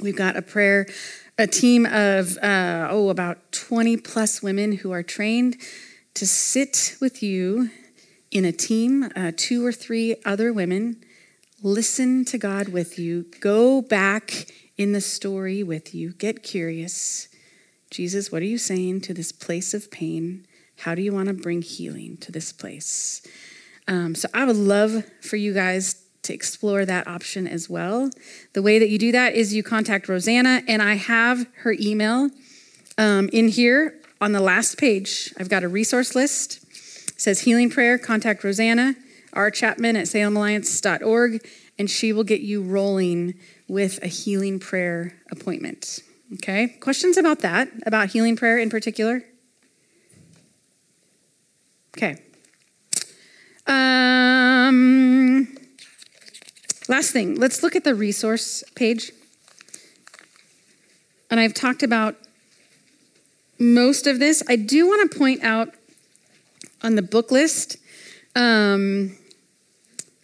We've 0.00 0.16
got 0.16 0.36
a 0.36 0.42
prayer, 0.42 0.86
a 1.38 1.46
team 1.46 1.86
of, 1.86 2.38
uh, 2.38 2.88
oh, 2.90 3.08
about 3.08 3.50
20 3.52 3.96
plus 3.96 4.42
women 4.42 4.72
who 4.72 4.92
are 4.92 5.02
trained 5.02 5.56
to 6.14 6.26
sit 6.26 6.96
with 7.00 7.22
you 7.22 7.70
in 8.30 8.44
a 8.44 8.52
team, 8.52 9.10
uh, 9.16 9.32
two 9.36 9.64
or 9.64 9.72
three 9.72 10.16
other 10.24 10.52
women, 10.52 11.02
listen 11.62 12.24
to 12.26 12.38
God 12.38 12.68
with 12.68 12.98
you, 12.98 13.26
go 13.40 13.82
back 13.82 14.52
in 14.76 14.92
the 14.92 15.00
story 15.00 15.62
with 15.62 15.94
you, 15.94 16.12
get 16.12 16.42
curious. 16.42 17.28
Jesus, 17.90 18.30
what 18.30 18.42
are 18.42 18.46
you 18.46 18.58
saying 18.58 19.00
to 19.02 19.14
this 19.14 19.32
place 19.32 19.72
of 19.72 19.90
pain? 19.90 20.46
How 20.80 20.94
do 20.94 21.02
you 21.02 21.12
want 21.12 21.28
to 21.28 21.34
bring 21.34 21.62
healing 21.62 22.16
to 22.18 22.32
this 22.32 22.52
place? 22.52 23.22
Um, 23.88 24.14
so 24.14 24.28
I 24.34 24.44
would 24.44 24.56
love 24.56 25.04
for 25.22 25.36
you 25.36 25.54
guys 25.54 26.02
to 26.22 26.34
explore 26.34 26.84
that 26.84 27.06
option 27.06 27.46
as 27.46 27.70
well. 27.70 28.10
The 28.52 28.62
way 28.62 28.78
that 28.78 28.90
you 28.90 28.98
do 28.98 29.12
that 29.12 29.34
is 29.34 29.54
you 29.54 29.62
contact 29.62 30.08
Rosanna, 30.08 30.62
and 30.68 30.82
I 30.82 30.94
have 30.94 31.46
her 31.58 31.74
email 31.78 32.30
um, 32.98 33.30
in 33.32 33.48
here 33.48 33.94
on 34.20 34.32
the 34.32 34.40
last 34.40 34.78
page, 34.78 35.32
I've 35.38 35.48
got 35.48 35.62
a 35.62 35.68
resource 35.68 36.14
list. 36.14 36.62
It 37.08 37.20
says 37.20 37.40
healing 37.40 37.70
prayer, 37.70 37.98
contact 37.98 38.42
Rosanna, 38.44 38.94
R. 39.36 39.50
Chapman 39.50 39.96
at 39.96 40.06
salemalliance.org, 40.06 41.46
and 41.78 41.90
she 41.90 42.12
will 42.12 42.24
get 42.24 42.40
you 42.40 42.62
rolling 42.62 43.34
with 43.68 44.02
a 44.02 44.08
healing 44.08 44.58
prayer 44.58 45.20
appointment. 45.30 46.00
Okay? 46.34 46.68
Questions 46.80 47.16
about 47.16 47.40
that, 47.40 47.68
about 47.86 48.08
healing 48.08 48.36
prayer 48.36 48.58
in 48.58 48.70
particular? 48.70 49.22
Okay. 51.96 52.20
Um, 53.66 55.56
last 56.88 57.10
thing, 57.10 57.36
let's 57.36 57.62
look 57.62 57.74
at 57.74 57.84
the 57.84 57.94
resource 57.94 58.62
page. 58.74 59.12
And 61.30 61.40
I've 61.40 61.54
talked 61.54 61.82
about 61.82 62.16
most 63.58 64.06
of 64.06 64.18
this. 64.18 64.42
I 64.48 64.56
do 64.56 64.86
want 64.86 65.10
to 65.10 65.18
point 65.18 65.42
out 65.42 65.70
on 66.82 66.94
the 66.94 67.02
book 67.02 67.30
list, 67.30 67.78
um, 68.34 69.16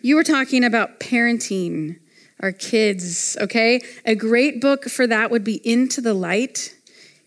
you 0.02 0.16
were 0.16 0.24
talking 0.24 0.64
about 0.64 1.00
parenting 1.00 1.98
our 2.40 2.52
kids, 2.52 3.36
okay? 3.40 3.80
A 4.04 4.16
great 4.16 4.60
book 4.60 4.84
for 4.84 5.06
that 5.06 5.30
would 5.30 5.44
be 5.44 5.66
Into 5.66 6.00
the 6.00 6.12
Light 6.12 6.76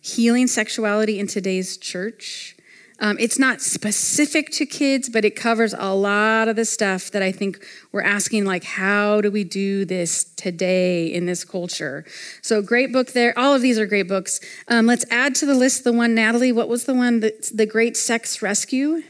Healing 0.01 0.47
Sexuality 0.47 1.17
in 1.17 1.27
Today's 1.27 1.77
Church. 1.77 2.55
Um, 2.99 3.17
it's 3.19 3.39
not 3.39 3.61
specific 3.61 4.51
to 4.51 4.65
kids, 4.65 5.09
but 5.09 5.25
it 5.25 5.35
covers 5.35 5.73
a 5.77 5.93
lot 5.93 6.47
of 6.47 6.55
the 6.55 6.63
stuff 6.63 7.11
that 7.11 7.21
I 7.21 7.31
think 7.31 7.65
we're 7.91 8.03
asking, 8.03 8.45
like, 8.45 8.63
how 8.63 9.19
do 9.19 9.31
we 9.31 9.43
do 9.43 9.83
this 9.83 10.23
today 10.23 11.07
in 11.07 11.25
this 11.25 11.43
culture? 11.43 12.05
So, 12.41 12.61
great 12.61 12.93
book 12.93 13.11
there. 13.11 13.37
All 13.37 13.53
of 13.53 13.61
these 13.61 13.77
are 13.77 13.85
great 13.85 14.07
books. 14.07 14.39
Um, 14.69 14.85
let's 14.85 15.05
add 15.11 15.35
to 15.35 15.45
the 15.45 15.55
list 15.55 15.83
the 15.83 15.91
one, 15.91 16.15
Natalie, 16.15 16.53
what 16.53 16.69
was 16.69 16.85
the 16.85 16.93
one 16.93 17.19
that's 17.19 17.49
the 17.49 17.65
Great 17.65 17.97
Sex 17.97 18.41
Rescue 18.41 19.01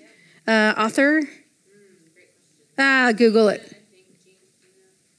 uh, 0.47 0.73
author? 0.77 1.21
Ah, 2.77 3.13
Google 3.15 3.49
it. 3.49 3.75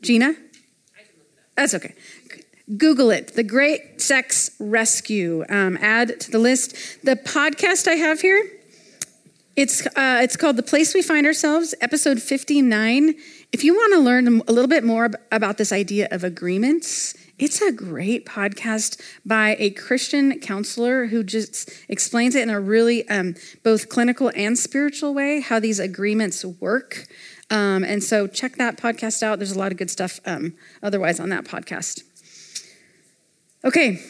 Gina? 0.03 0.35
That's 1.57 1.75
okay. 1.75 1.95
Google 2.77 3.11
it, 3.11 3.35
The 3.35 3.45
Great 3.45 4.01
Sex 4.01 4.51
Rescue. 4.59 5.45
Um, 5.49 5.79
add 5.81 6.21
to 6.21 6.31
the 6.31 6.39
list. 6.39 7.03
The 7.05 7.17
podcast 7.17 7.87
I 7.89 7.95
have 7.95 8.21
here, 8.21 8.45
it's, 9.55 9.87
uh, 9.87 10.21
it's 10.23 10.37
called 10.37 10.57
The 10.57 10.63
Place 10.63 10.93
We 10.93 11.01
Find 11.01 11.27
Ourselves, 11.27 11.75
episode 11.81 12.21
59. 12.21 13.15
If 13.53 13.65
you 13.65 13.73
want 13.73 13.95
to 13.95 14.01
learn 14.01 14.27
a 14.27 14.53
little 14.53 14.69
bit 14.69 14.85
more 14.85 15.11
about 15.33 15.57
this 15.57 15.73
idea 15.73 16.09
of 16.11 16.25
agreements, 16.25 17.15
it's 17.39 17.63
a 17.63 17.71
great 17.71 18.27
podcast 18.27 19.01
by 19.25 19.57
a 19.59 19.71
Christian 19.71 20.41
counselor 20.41 21.07
who 21.07 21.23
just 21.23 21.71
explains 21.89 22.35
it 22.35 22.43
in 22.43 22.51
a 22.51 22.61
really 22.61 23.09
um, 23.09 23.35
both 23.63 23.89
clinical 23.89 24.31
and 24.35 24.59
spiritual 24.59 25.15
way 25.15 25.41
how 25.41 25.61
these 25.61 25.79
agreements 25.79 26.45
work. 26.45 27.07
Um, 27.51 27.85
and 27.85 28.03
so 28.03 28.27
check 28.27 28.57
that 28.57 28.77
podcast 28.77 29.23
out. 29.23 29.39
There's 29.39 29.53
a 29.53 29.59
lot 29.59 29.73
of 29.73 29.79
good 29.79 29.91
stuff 29.91 30.21
um, 30.27 30.55
otherwise 30.83 31.21
on 31.21 31.29
that 31.29 31.45
podcast. 31.45 32.03
Okay, 33.65 34.01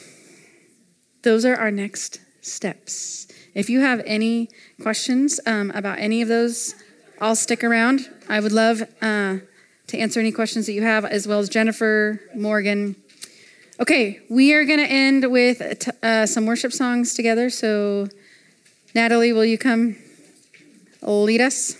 those 1.22 1.44
are 1.44 1.56
our 1.56 1.70
next 1.70 2.20
steps. 2.40 3.26
If 3.54 3.70
you 3.70 3.80
have 3.80 4.02
any 4.06 4.48
questions 4.82 5.40
um, 5.46 5.70
about 5.74 5.98
any 5.98 6.22
of 6.22 6.28
those, 6.28 6.74
I'll 7.20 7.36
stick 7.36 7.64
around. 7.64 8.08
I 8.28 8.40
would 8.40 8.52
love 8.52 8.82
uh, 9.00 9.38
to 9.86 9.98
answer 9.98 10.20
any 10.20 10.32
questions 10.32 10.66
that 10.66 10.72
you 10.72 10.82
have, 10.82 11.04
as 11.04 11.26
well 11.26 11.38
as 11.38 11.48
Jennifer, 11.48 12.20
Morgan. 12.34 12.96
Okay, 13.80 14.20
we 14.28 14.52
are 14.52 14.64
going 14.64 14.78
to 14.78 14.90
end 14.90 15.30
with 15.30 15.90
uh, 16.02 16.26
some 16.26 16.46
worship 16.46 16.72
songs 16.72 17.14
together. 17.14 17.50
So, 17.50 18.08
Natalie, 18.94 19.32
will 19.32 19.44
you 19.44 19.58
come 19.58 19.96
lead 21.02 21.40
us? 21.40 21.76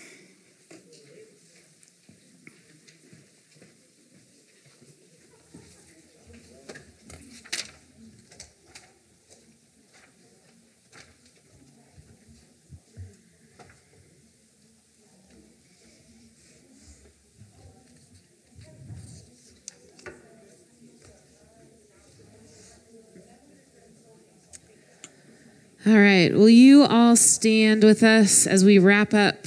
All 25.87 25.97
right. 25.97 26.33
Will 26.33 26.49
you 26.49 26.83
all 26.83 27.15
stand 27.15 27.81
with 27.81 28.03
us 28.03 28.45
as 28.45 28.65
we 28.65 28.77
wrap 28.77 29.13
up 29.13 29.37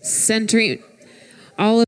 centering 0.00 0.82
all 1.58 1.78
of 1.78 1.84